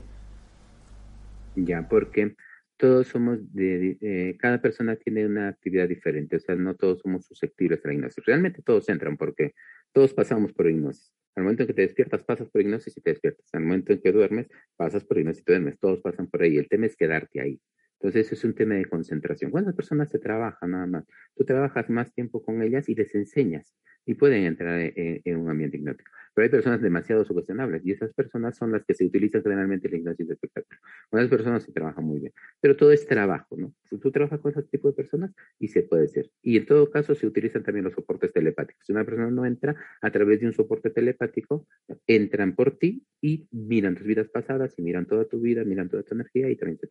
Ya, 1.65 1.87
porque 1.87 2.35
todos 2.77 3.07
somos, 3.07 3.39
de, 3.53 3.97
eh, 4.01 4.37
cada 4.39 4.61
persona 4.61 4.95
tiene 4.95 5.25
una 5.25 5.49
actividad 5.49 5.87
diferente, 5.87 6.37
o 6.37 6.39
sea, 6.39 6.55
no 6.55 6.75
todos 6.75 7.01
somos 7.01 7.25
susceptibles 7.25 7.83
a 7.83 7.89
la 7.89 7.93
hipnosis. 7.95 8.25
Realmente 8.25 8.61
todos 8.61 8.87
entran 8.89 9.17
porque 9.17 9.53
todos 9.91 10.13
pasamos 10.13 10.53
por 10.53 10.69
hipnosis. 10.69 11.13
Al 11.35 11.43
momento 11.43 11.63
en 11.63 11.67
que 11.67 11.73
te 11.73 11.81
despiertas, 11.81 12.23
pasas 12.23 12.49
por 12.49 12.61
hipnosis 12.61 12.95
y 12.97 13.01
te 13.01 13.11
despiertas. 13.11 13.47
Al 13.53 13.61
momento 13.61 13.93
en 13.93 14.01
que 14.01 14.11
duermes, 14.11 14.47
pasas 14.75 15.03
por 15.03 15.17
hipnosis 15.17 15.41
y 15.41 15.45
te 15.45 15.53
duermes. 15.53 15.79
Todos 15.79 16.01
pasan 16.01 16.27
por 16.27 16.41
ahí. 16.41 16.57
El 16.57 16.67
tema 16.67 16.85
es 16.85 16.95
quedarte 16.95 17.41
ahí. 17.41 17.61
Entonces, 17.99 18.31
es 18.31 18.43
un 18.45 18.55
tema 18.55 18.75
de 18.75 18.85
concentración. 18.85 19.51
¿Cuántas 19.51 19.75
personas 19.75 20.09
se 20.09 20.19
trabajan 20.19 20.71
nada 20.71 20.85
más? 20.85 21.05
Tú 21.35 21.43
trabajas 21.43 21.89
más 21.89 22.13
tiempo 22.13 22.41
con 22.43 22.61
ellas 22.61 22.87
y 22.87 22.95
les 22.95 23.13
enseñas 23.13 23.75
y 24.05 24.15
pueden 24.15 24.45
entrar 24.45 24.79
en, 24.95 25.37
un 25.37 25.49
ambiente 25.49 25.77
hipnótico. 25.77 26.09
Pero 26.39 26.45
hay 26.45 26.51
personas 26.51 26.81
demasiado 26.81 27.25
sugestionables 27.25 27.85
y 27.85 27.91
esas 27.91 28.13
personas 28.13 28.55
son 28.55 28.71
las 28.71 28.85
que 28.85 28.93
se 28.93 29.03
utilizan 29.03 29.43
generalmente 29.43 29.87
en 29.87 29.91
la 29.91 29.97
hipnosis 29.97 30.25
de 30.25 30.33
espectáculo. 30.35 30.79
Esas 31.11 31.27
personas 31.27 31.63
se 31.63 31.73
trabaja 31.73 31.99
muy 31.99 32.21
bien. 32.21 32.31
Pero 32.61 32.77
todo 32.77 32.93
es 32.93 33.05
trabajo, 33.05 33.57
¿no? 33.57 33.73
Tú 34.01 34.09
trabajas 34.09 34.39
con 34.39 34.51
ese 34.51 34.63
tipo 34.63 34.87
de 34.87 34.93
personas 34.93 35.31
y 35.59 35.67
se 35.67 35.83
puede 35.83 36.07
ser. 36.07 36.31
Y 36.41 36.55
en 36.55 36.65
todo 36.65 36.89
caso 36.91 37.13
se 37.13 37.27
utilizan 37.27 37.63
también 37.63 37.83
los 37.83 37.93
soportes 37.93 38.31
telepáticos. 38.31 38.85
Si 38.85 38.93
una 38.93 39.03
persona 39.03 39.29
no 39.29 39.45
entra 39.45 39.75
a 40.01 40.11
través 40.11 40.39
de 40.39 40.45
un 40.45 40.53
soporte 40.53 40.91
telepático, 40.91 41.67
entran 42.07 42.55
por 42.55 42.77
ti 42.77 43.03
y 43.19 43.49
miran 43.51 43.95
tus 43.95 44.07
vidas 44.07 44.29
pasadas 44.29 44.73
y 44.77 44.81
miran 44.81 45.07
toda 45.07 45.25
tu 45.25 45.41
vida, 45.41 45.65
miran 45.65 45.89
toda 45.89 46.03
tu 46.03 46.15
energía 46.15 46.49
y 46.49 46.55
se, 46.55 46.87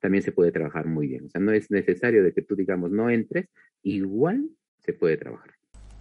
también 0.00 0.22
se 0.22 0.32
puede 0.32 0.52
trabajar 0.52 0.86
muy 0.86 1.06
bien. 1.06 1.26
O 1.26 1.28
sea, 1.28 1.42
no 1.42 1.52
es 1.52 1.70
necesario 1.70 2.24
de 2.24 2.32
que 2.32 2.40
tú, 2.40 2.56
digamos, 2.56 2.90
no 2.90 3.10
entres, 3.10 3.46
igual 3.82 4.48
se 4.78 4.94
puede 4.94 5.18
trabajar. 5.18 5.55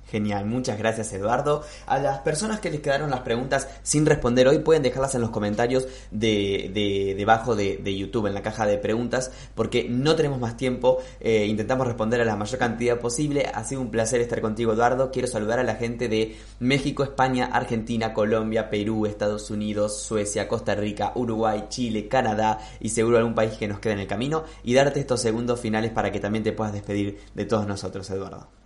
Genial, 0.09 0.45
muchas 0.45 0.77
gracias 0.77 1.11
Eduardo. 1.13 1.63
A 1.87 1.97
las 1.97 2.19
personas 2.19 2.59
que 2.59 2.69
les 2.69 2.81
quedaron 2.81 3.09
las 3.09 3.21
preguntas 3.21 3.67
sin 3.81 4.05
responder 4.05 4.47
hoy 4.47 4.59
pueden 4.59 4.83
dejarlas 4.83 5.15
en 5.15 5.21
los 5.21 5.31
comentarios 5.31 5.87
de, 6.11 7.13
debajo 7.17 7.55
de, 7.55 7.97
YouTube, 7.97 8.27
en 8.27 8.35
la 8.35 8.43
caja 8.43 8.67
de 8.67 8.77
preguntas, 8.77 9.31
porque 9.55 9.87
no 9.89 10.15
tenemos 10.15 10.39
más 10.39 10.57
tiempo. 10.57 10.99
Eh, 11.19 11.45
intentamos 11.47 11.87
responder 11.87 12.21
a 12.21 12.25
la 12.25 12.35
mayor 12.35 12.59
cantidad 12.59 12.99
posible. 12.99 13.49
Ha 13.51 13.63
sido 13.63 13.81
un 13.81 13.89
placer 13.89 14.21
estar 14.21 14.41
contigo 14.41 14.73
Eduardo. 14.73 15.11
Quiero 15.11 15.27
saludar 15.27 15.59
a 15.59 15.63
la 15.63 15.75
gente 15.75 16.07
de 16.07 16.35
México, 16.59 17.03
España, 17.03 17.49
Argentina, 17.51 18.13
Colombia, 18.13 18.69
Perú, 18.69 19.07
Estados 19.07 19.49
Unidos, 19.49 20.01
Suecia, 20.01 20.47
Costa 20.47 20.75
Rica, 20.75 21.13
Uruguay, 21.15 21.65
Chile, 21.69 22.07
Canadá 22.07 22.59
y 22.79 22.89
seguro 22.89 23.17
algún 23.17 23.33
país 23.33 23.53
que 23.53 23.67
nos 23.67 23.79
quede 23.79 23.93
en 23.93 23.99
el 23.99 24.07
camino 24.07 24.43
y 24.63 24.75
darte 24.75 24.99
estos 24.99 25.21
segundos 25.21 25.59
finales 25.59 25.91
para 25.91 26.11
que 26.11 26.19
también 26.19 26.43
te 26.43 26.53
puedas 26.53 26.73
despedir 26.73 27.19
de 27.33 27.45
todos 27.45 27.65
nosotros 27.65 28.07
Eduardo. 28.11 28.64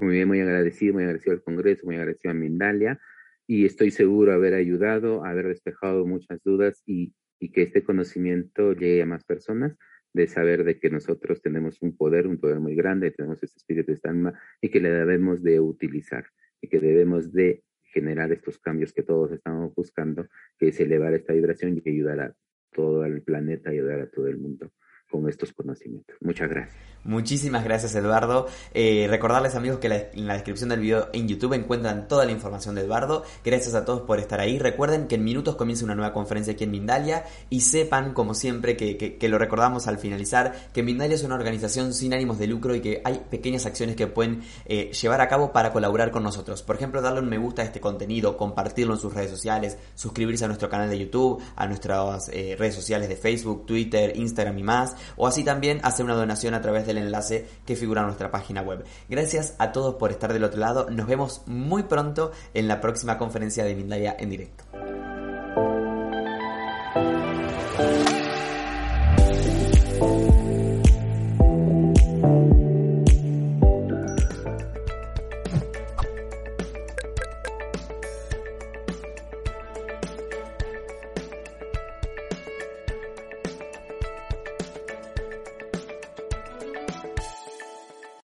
Muy 0.00 0.14
bien, 0.14 0.26
muy 0.26 0.40
agradecido, 0.40 0.94
muy 0.94 1.04
agradecido 1.04 1.34
al 1.34 1.42
Congreso, 1.42 1.86
muy 1.86 1.94
agradecido 1.96 2.32
a 2.32 2.34
Mindalia. 2.34 3.00
Y 3.46 3.64
estoy 3.64 3.90
seguro 3.90 4.32
de 4.32 4.36
haber 4.36 4.54
ayudado, 4.54 5.24
haber 5.24 5.48
despejado 5.48 6.04
muchas 6.04 6.42
dudas 6.42 6.82
y, 6.84 7.14
que 7.52 7.62
este 7.62 7.84
conocimiento 7.84 8.72
llegue 8.72 9.02
a 9.02 9.06
más 9.06 9.22
personas 9.22 9.76
de 10.14 10.26
saber 10.26 10.64
de 10.64 10.78
que 10.78 10.88
nosotros 10.88 11.42
tenemos 11.42 11.82
un 11.82 11.94
poder, 11.94 12.26
un 12.26 12.38
poder 12.38 12.58
muy 12.58 12.74
grande, 12.74 13.10
tenemos 13.10 13.42
este 13.42 13.58
espíritu, 13.58 13.92
esta 13.92 14.08
alma 14.08 14.32
y 14.62 14.70
que 14.70 14.80
le 14.80 14.90
debemos 14.90 15.42
de 15.42 15.60
utilizar 15.60 16.24
y 16.62 16.68
que 16.68 16.80
debemos 16.80 17.34
de 17.34 17.62
generar 17.82 18.32
estos 18.32 18.58
cambios 18.58 18.94
que 18.94 19.02
todos 19.02 19.30
estamos 19.30 19.74
buscando, 19.74 20.26
que 20.58 20.68
es 20.68 20.80
elevar 20.80 21.12
esta 21.12 21.34
vibración 21.34 21.76
y 21.76 21.90
ayudar 21.90 22.20
a 22.20 22.34
todo 22.72 23.04
el 23.04 23.22
planeta 23.22 23.70
ayudar 23.70 24.00
a 24.00 24.10
todo 24.10 24.26
el 24.26 24.38
mundo 24.38 24.72
con 25.14 25.28
estos 25.28 25.52
conocimientos. 25.52 26.16
Muchas 26.20 26.50
gracias. 26.50 26.74
Muchísimas 27.04 27.62
gracias 27.62 27.94
Eduardo. 27.94 28.48
Eh, 28.72 29.06
recordarles 29.08 29.54
amigos 29.54 29.78
que 29.78 30.10
en 30.12 30.26
la 30.26 30.34
descripción 30.34 30.70
del 30.70 30.80
video 30.80 31.08
en 31.12 31.28
YouTube 31.28 31.52
encuentran 31.52 32.08
toda 32.08 32.24
la 32.24 32.32
información 32.32 32.74
de 32.74 32.80
Eduardo. 32.80 33.22
Gracias 33.44 33.76
a 33.76 33.84
todos 33.84 34.00
por 34.00 34.18
estar 34.18 34.40
ahí. 34.40 34.58
Recuerden 34.58 35.06
que 35.06 35.14
en 35.14 35.22
minutos 35.22 35.54
comienza 35.54 35.84
una 35.84 35.94
nueva 35.94 36.12
conferencia 36.12 36.54
aquí 36.54 36.64
en 36.64 36.72
Mindalia 36.72 37.24
y 37.48 37.60
sepan 37.60 38.12
como 38.12 38.34
siempre 38.34 38.76
que, 38.76 39.28
lo 39.28 39.38
recordamos 39.38 39.86
al 39.86 39.98
finalizar 39.98 40.70
que 40.72 40.82
Mindalia 40.82 41.14
es 41.14 41.22
una 41.22 41.36
organización 41.36 41.94
sin 41.94 42.12
ánimos 42.12 42.38
de 42.38 42.48
lucro 42.48 42.74
y 42.74 42.80
que 42.80 43.00
hay 43.04 43.20
pequeñas 43.30 43.66
acciones 43.66 43.94
que 43.94 44.08
pueden 44.08 44.42
eh, 44.64 44.90
llevar 44.90 45.20
a 45.20 45.28
cabo 45.28 45.52
para 45.52 45.72
colaborar 45.72 46.10
con 46.10 46.24
nosotros. 46.24 46.62
Por 46.62 46.74
ejemplo, 46.74 47.02
darle 47.02 47.20
un 47.20 47.28
me 47.28 47.38
gusta 47.38 47.62
a 47.62 47.66
este 47.66 47.80
contenido, 47.80 48.36
compartirlo 48.36 48.94
en 48.94 49.00
sus 49.00 49.14
redes 49.14 49.30
sociales, 49.30 49.78
suscribirse 49.94 50.44
a 50.44 50.48
nuestro 50.48 50.68
canal 50.68 50.90
de 50.90 50.98
YouTube, 50.98 51.40
a 51.54 51.66
nuestras 51.68 52.28
eh, 52.30 52.56
redes 52.58 52.74
sociales 52.74 53.08
de 53.08 53.16
Facebook, 53.16 53.66
Twitter, 53.66 54.16
Instagram 54.16 54.58
y 54.58 54.62
más 54.62 54.96
o 55.16 55.26
así 55.26 55.44
también 55.44 55.80
hacer 55.82 56.04
una 56.04 56.14
donación 56.14 56.54
a 56.54 56.60
través 56.60 56.86
del 56.86 56.98
enlace 56.98 57.46
que 57.66 57.76
figura 57.76 58.00
en 58.00 58.06
nuestra 58.06 58.30
página 58.30 58.62
web. 58.62 58.84
Gracias 59.08 59.54
a 59.58 59.72
todos 59.72 59.96
por 59.96 60.10
estar 60.10 60.32
del 60.32 60.44
otro 60.44 60.60
lado, 60.60 60.88
nos 60.90 61.06
vemos 61.06 61.42
muy 61.46 61.84
pronto 61.84 62.32
en 62.54 62.68
la 62.68 62.80
próxima 62.80 63.18
conferencia 63.18 63.64
de 63.64 63.74
Mindaya 63.74 64.16
en 64.18 64.30
directo. 64.30 64.64